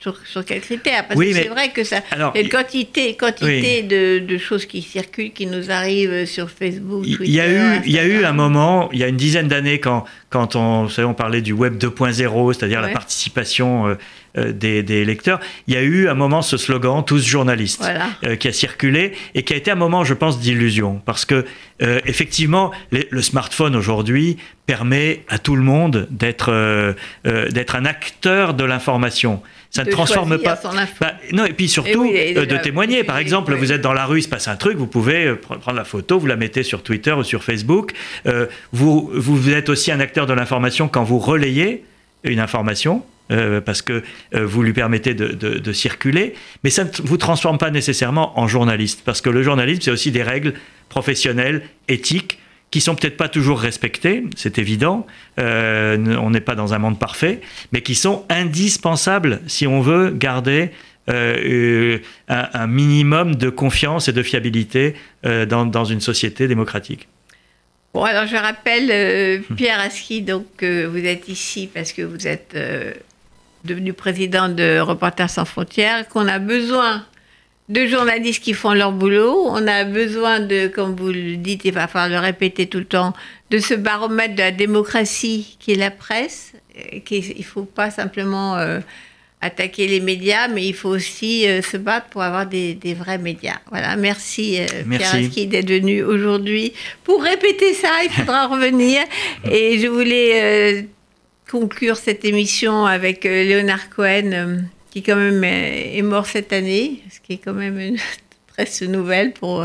sur, 0.00 0.16
sur 0.26 0.44
quels 0.44 0.60
critères? 0.60 1.06
Parce 1.06 1.20
que 1.20 1.32
c'est 1.32 1.48
vrai 1.48 1.70
que 1.70 1.84
ça. 1.84 2.00
Alors, 2.10 2.34
une 2.34 2.48
quantité, 2.48 3.14
quantité 3.16 3.82
de, 3.82 4.18
de, 4.18 4.38
choses 4.38 4.66
qui 4.66 4.82
circulent, 4.82 5.32
qui 5.32 5.46
nous 5.46 5.70
arrivent 5.70 6.24
sur 6.24 6.50
Facebook, 6.50 7.04
Twitter. 7.04 7.24
Il 7.24 7.34
y 7.34 7.40
a 7.40 7.48
eu, 7.48 7.80
il 7.84 7.92
y 7.92 7.98
a 7.98 8.04
eu 8.04 8.24
un 8.24 8.32
moment, 8.32 8.88
il 8.92 8.98
y 8.98 9.04
a 9.04 9.08
une 9.08 9.16
dizaine 9.16 9.48
d'années, 9.48 9.78
quand, 9.78 10.04
quand 10.30 10.56
on, 10.56 10.84
vous 10.84 10.90
savez, 10.90 11.06
on 11.06 11.14
parlait 11.14 11.40
du 11.40 11.52
web 11.52 11.78
2.0, 11.78 12.52
c'est-à-dire 12.52 12.82
la 12.82 12.88
participation 12.88 13.88
euh, 13.88 13.94
euh, 14.36 14.52
des, 14.52 14.82
des, 14.82 15.04
lecteurs, 15.04 15.40
il 15.66 15.74
y 15.74 15.76
a 15.76 15.82
eu 15.82 16.08
un 16.08 16.14
moment 16.14 16.42
ce 16.42 16.58
slogan 16.58 17.02
tous 17.04 17.24
journalistes 17.24 17.88
euh, 18.24 18.36
qui 18.36 18.48
a 18.48 18.52
circulé 18.52 19.12
et 19.34 19.42
qui 19.42 19.54
a 19.54 19.56
été 19.56 19.70
un 19.70 19.76
moment, 19.76 20.04
je 20.04 20.12
pense, 20.12 20.38
d'illusion. 20.38 21.00
Parce 21.04 21.24
que 21.24 21.44
effectivement, 21.80 22.72
le 22.90 23.22
smartphone 23.22 23.76
aujourd'hui 23.76 24.36
permet 24.66 25.24
à 25.28 25.38
tout 25.38 25.54
le 25.54 25.62
monde 25.62 26.08
d'être 26.10 26.96
d'être 27.24 27.76
un 27.76 27.84
acteur 27.84 28.54
de 28.54 28.64
l'information. 28.64 29.40
Ça 29.70 29.84
ne 29.84 29.90
transforme 29.90 30.38
pas. 30.38 30.58
Bah, 31.00 31.12
non, 31.32 31.44
et 31.44 31.52
puis 31.52 31.68
surtout 31.68 32.04
de 32.06 32.62
témoigner. 32.62 33.04
Par 33.04 33.18
exemple, 33.18 33.54
vous 33.54 33.72
êtes 33.72 33.82
dans 33.82 33.92
la 33.92 34.06
rue, 34.06 34.20
il 34.20 34.22
se 34.22 34.28
passe 34.28 34.48
un 34.48 34.56
truc, 34.56 34.78
vous 34.78 34.86
pouvez 34.86 35.34
prendre 35.34 35.72
la 35.72 35.84
photo, 35.84 36.18
vous 36.18 36.26
la 36.26 36.36
mettez 36.36 36.62
sur 36.62 36.82
Twitter 36.82 37.12
ou 37.12 37.22
sur 37.22 37.44
Facebook. 37.44 37.92
vous, 38.72 39.10
vous 39.12 39.50
êtes 39.50 39.68
aussi 39.68 39.92
un 39.92 40.00
acteur 40.00 40.26
de 40.26 40.32
l'information 40.32 40.88
quand 40.88 41.04
vous 41.04 41.18
relayez 41.18 41.84
une 42.24 42.40
information. 42.40 43.02
Euh, 43.30 43.60
parce 43.60 43.82
que 43.82 44.02
euh, 44.34 44.46
vous 44.46 44.62
lui 44.62 44.72
permettez 44.72 45.12
de, 45.12 45.72
circuler, 45.74 46.34
mais 46.64 46.70
ça 46.70 46.84
ne 46.84 46.90
vous 47.04 47.18
transforme 47.18 47.58
pas 47.58 47.70
nécessairement 47.70 48.38
en 48.40 48.48
journaliste, 48.48 49.02
parce 49.04 49.20
que 49.20 49.28
le 49.28 49.42
journalisme, 49.42 49.82
c'est 49.82 49.90
aussi 49.90 50.10
des 50.10 50.22
règles 50.22 50.54
professionnelles, 50.88 51.62
éthiques, 51.88 52.38
qui 52.70 52.80
sont 52.80 52.94
peut-être 52.94 53.16
pas 53.16 53.28
toujours 53.28 53.60
respectées, 53.60 54.24
c'est 54.36 54.58
évident, 54.58 55.06
euh, 55.38 56.16
on 56.20 56.30
n'est 56.30 56.40
pas 56.40 56.54
dans 56.54 56.74
un 56.74 56.78
monde 56.78 56.98
parfait, 56.98 57.40
mais 57.72 57.80
qui 57.80 57.94
sont 57.94 58.24
indispensables 58.28 59.40
si 59.46 59.66
on 59.66 59.80
veut 59.80 60.10
garder 60.10 60.70
un, 61.08 62.66
minimum 62.66 63.34
de 63.36 63.48
confiance 63.48 64.08
et 64.08 64.12
de 64.12 64.22
fiabilité 64.22 64.94
dans, 65.22 65.84
une 65.86 66.02
société 66.02 66.48
démocratique. 66.48 67.08
Bon, 67.94 68.04
alors 68.04 68.26
je 68.26 68.36
rappelle, 68.36 68.90
euh, 68.90 69.38
Pierre 69.56 69.80
Aski, 69.80 70.22
donc 70.22 70.62
euh, 70.62 70.86
vous 70.90 71.04
êtes 71.04 71.28
ici 71.28 71.70
parce 71.72 71.92
que 71.92 72.02
vous 72.02 72.28
êtes 72.28 72.52
euh, 72.54 72.92
devenu 73.64 73.94
président 73.94 74.48
de 74.48 74.78
Reporters 74.80 75.30
sans 75.30 75.46
frontières, 75.46 76.06
qu'on 76.08 76.28
a 76.28 76.38
besoin 76.38 77.04
de 77.68 77.86
journalistes 77.86 78.42
qui 78.42 78.54
font 78.54 78.72
leur 78.72 78.92
boulot, 78.92 79.46
on 79.46 79.66
a 79.66 79.84
besoin 79.84 80.40
de, 80.40 80.68
comme 80.68 80.96
vous 80.96 81.08
le 81.08 81.36
dites, 81.36 81.64
il 81.64 81.72
va 81.72 81.86
falloir 81.86 82.20
le 82.20 82.26
répéter 82.26 82.66
tout 82.66 82.78
le 82.78 82.84
temps, 82.84 83.12
de 83.50 83.58
ce 83.58 83.74
baromètre 83.74 84.34
de 84.34 84.40
la 84.40 84.50
démocratie 84.50 85.56
qui 85.58 85.72
est 85.72 85.76
la 85.76 85.90
presse, 85.90 86.52
qu'il 87.04 87.36
ne 87.36 87.42
faut 87.42 87.64
pas 87.64 87.90
simplement 87.90 88.56
attaquer 89.40 89.86
les 89.86 90.00
médias, 90.00 90.48
mais 90.48 90.66
il 90.66 90.74
faut 90.74 90.88
aussi 90.88 91.46
euh, 91.46 91.62
se 91.62 91.76
battre 91.76 92.08
pour 92.08 92.22
avoir 92.22 92.46
des, 92.46 92.74
des, 92.74 92.94
vrais 92.94 93.18
médias. 93.18 93.58
Voilà, 93.70 93.96
merci, 93.96 94.58
euh, 94.60 94.66
Pierre 94.90 95.14
Aski 95.14 95.46
d'être 95.46 95.70
venu 95.70 96.02
aujourd'hui. 96.02 96.72
Pour 97.04 97.22
répéter 97.22 97.72
ça, 97.74 97.90
il 98.04 98.10
faudra 98.10 98.46
revenir. 98.48 99.02
Et 99.50 99.78
je 99.78 99.86
voulais 99.86 100.42
euh, 100.42 100.82
conclure 101.50 101.96
cette 101.96 102.24
émission 102.24 102.84
avec 102.84 103.24
Léonard 103.24 103.90
Cohen, 103.90 104.64
qui 104.90 105.02
quand 105.02 105.16
même 105.16 105.44
est 105.44 106.02
mort 106.02 106.26
cette 106.26 106.52
année, 106.52 107.02
ce 107.10 107.20
qui 107.20 107.34
est 107.34 107.38
quand 107.38 107.54
même 107.54 107.78
une 107.78 107.98
triste 108.56 108.82
nouvelle 108.82 109.32
pour 109.32 109.64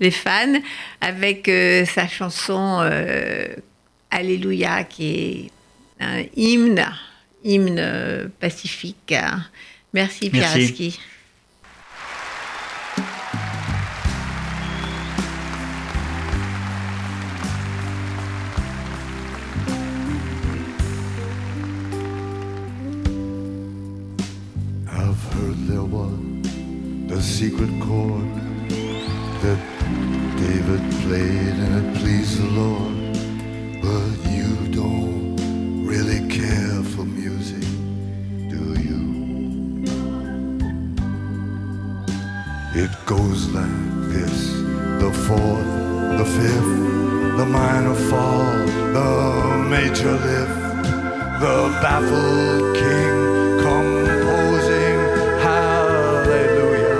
les 0.00 0.10
fans, 0.10 0.60
avec 1.00 1.50
sa 1.86 2.08
chanson 2.08 2.80
Alléluia, 4.10 4.84
qui 4.84 5.14
est 5.14 5.50
un 6.00 6.24
hymne 6.36 6.86
hymne 7.44 8.30
pacifique. 8.40 9.14
Merci 9.92 10.30
Pierre 10.30 10.52
Aski. 10.52 10.98
The 46.42 47.36
the 47.36 47.46
minor 47.46 47.94
fall, 47.94 48.44
the 48.96 49.10
major 49.68 50.12
lift, 50.12 50.82
the 51.40 51.56
baffled 51.80 52.76
king 52.76 53.14
composing. 53.62 54.98
Hallelujah. 55.46 56.98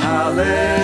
Hallelujah. 0.00 0.79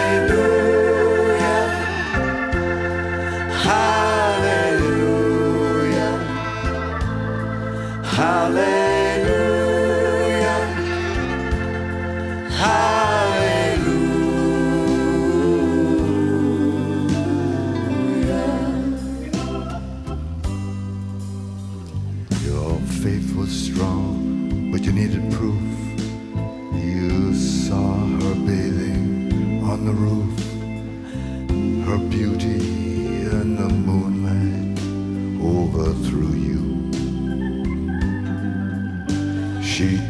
She 39.77 40.01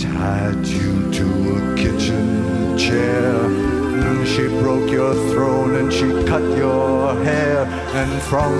tied 0.00 0.66
you 0.66 1.12
to 1.12 1.26
a 1.54 1.76
kitchen 1.76 2.76
chair. 2.76 3.36
And 3.44 4.26
she 4.26 4.48
broke 4.48 4.90
your 4.90 5.14
throne 5.30 5.76
and 5.76 5.92
she 5.92 6.10
cut 6.26 6.42
your 6.58 7.14
hair. 7.22 7.64
And 7.94 8.20
from 8.22 8.52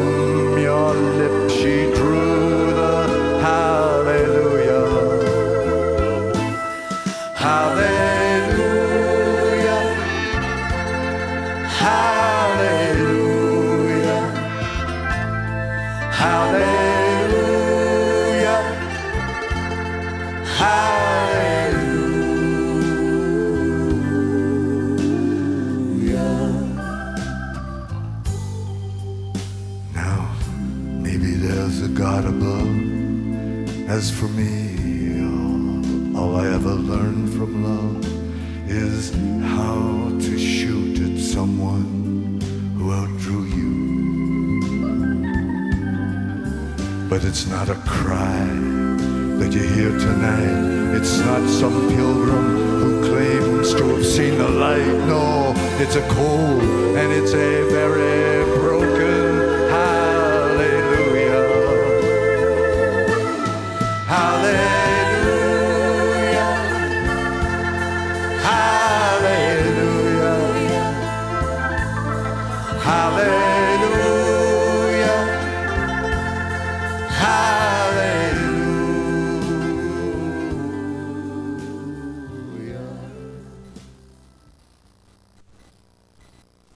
your 0.60 0.94
lips 0.94 1.52
she 1.54 1.92
drew 1.96 2.41
it's 47.32 47.46
not 47.46 47.70
a 47.70 47.74
cry 47.86 48.44
that 49.40 49.50
you 49.54 49.62
hear 49.62 49.88
tonight. 49.98 50.94
It's 50.94 51.18
not 51.20 51.40
some 51.48 51.88
pilgrim 51.88 52.58
who 52.80 53.08
claims 53.08 53.72
to 53.72 53.84
have 53.94 54.04
seen 54.04 54.36
the 54.36 54.50
light. 54.50 54.98
No, 55.08 55.54
it's 55.80 55.96
a 55.96 56.06
cold 56.10 56.62
and 57.00 57.10
it's 57.10 57.32
a 57.32 57.70
very 57.70 58.41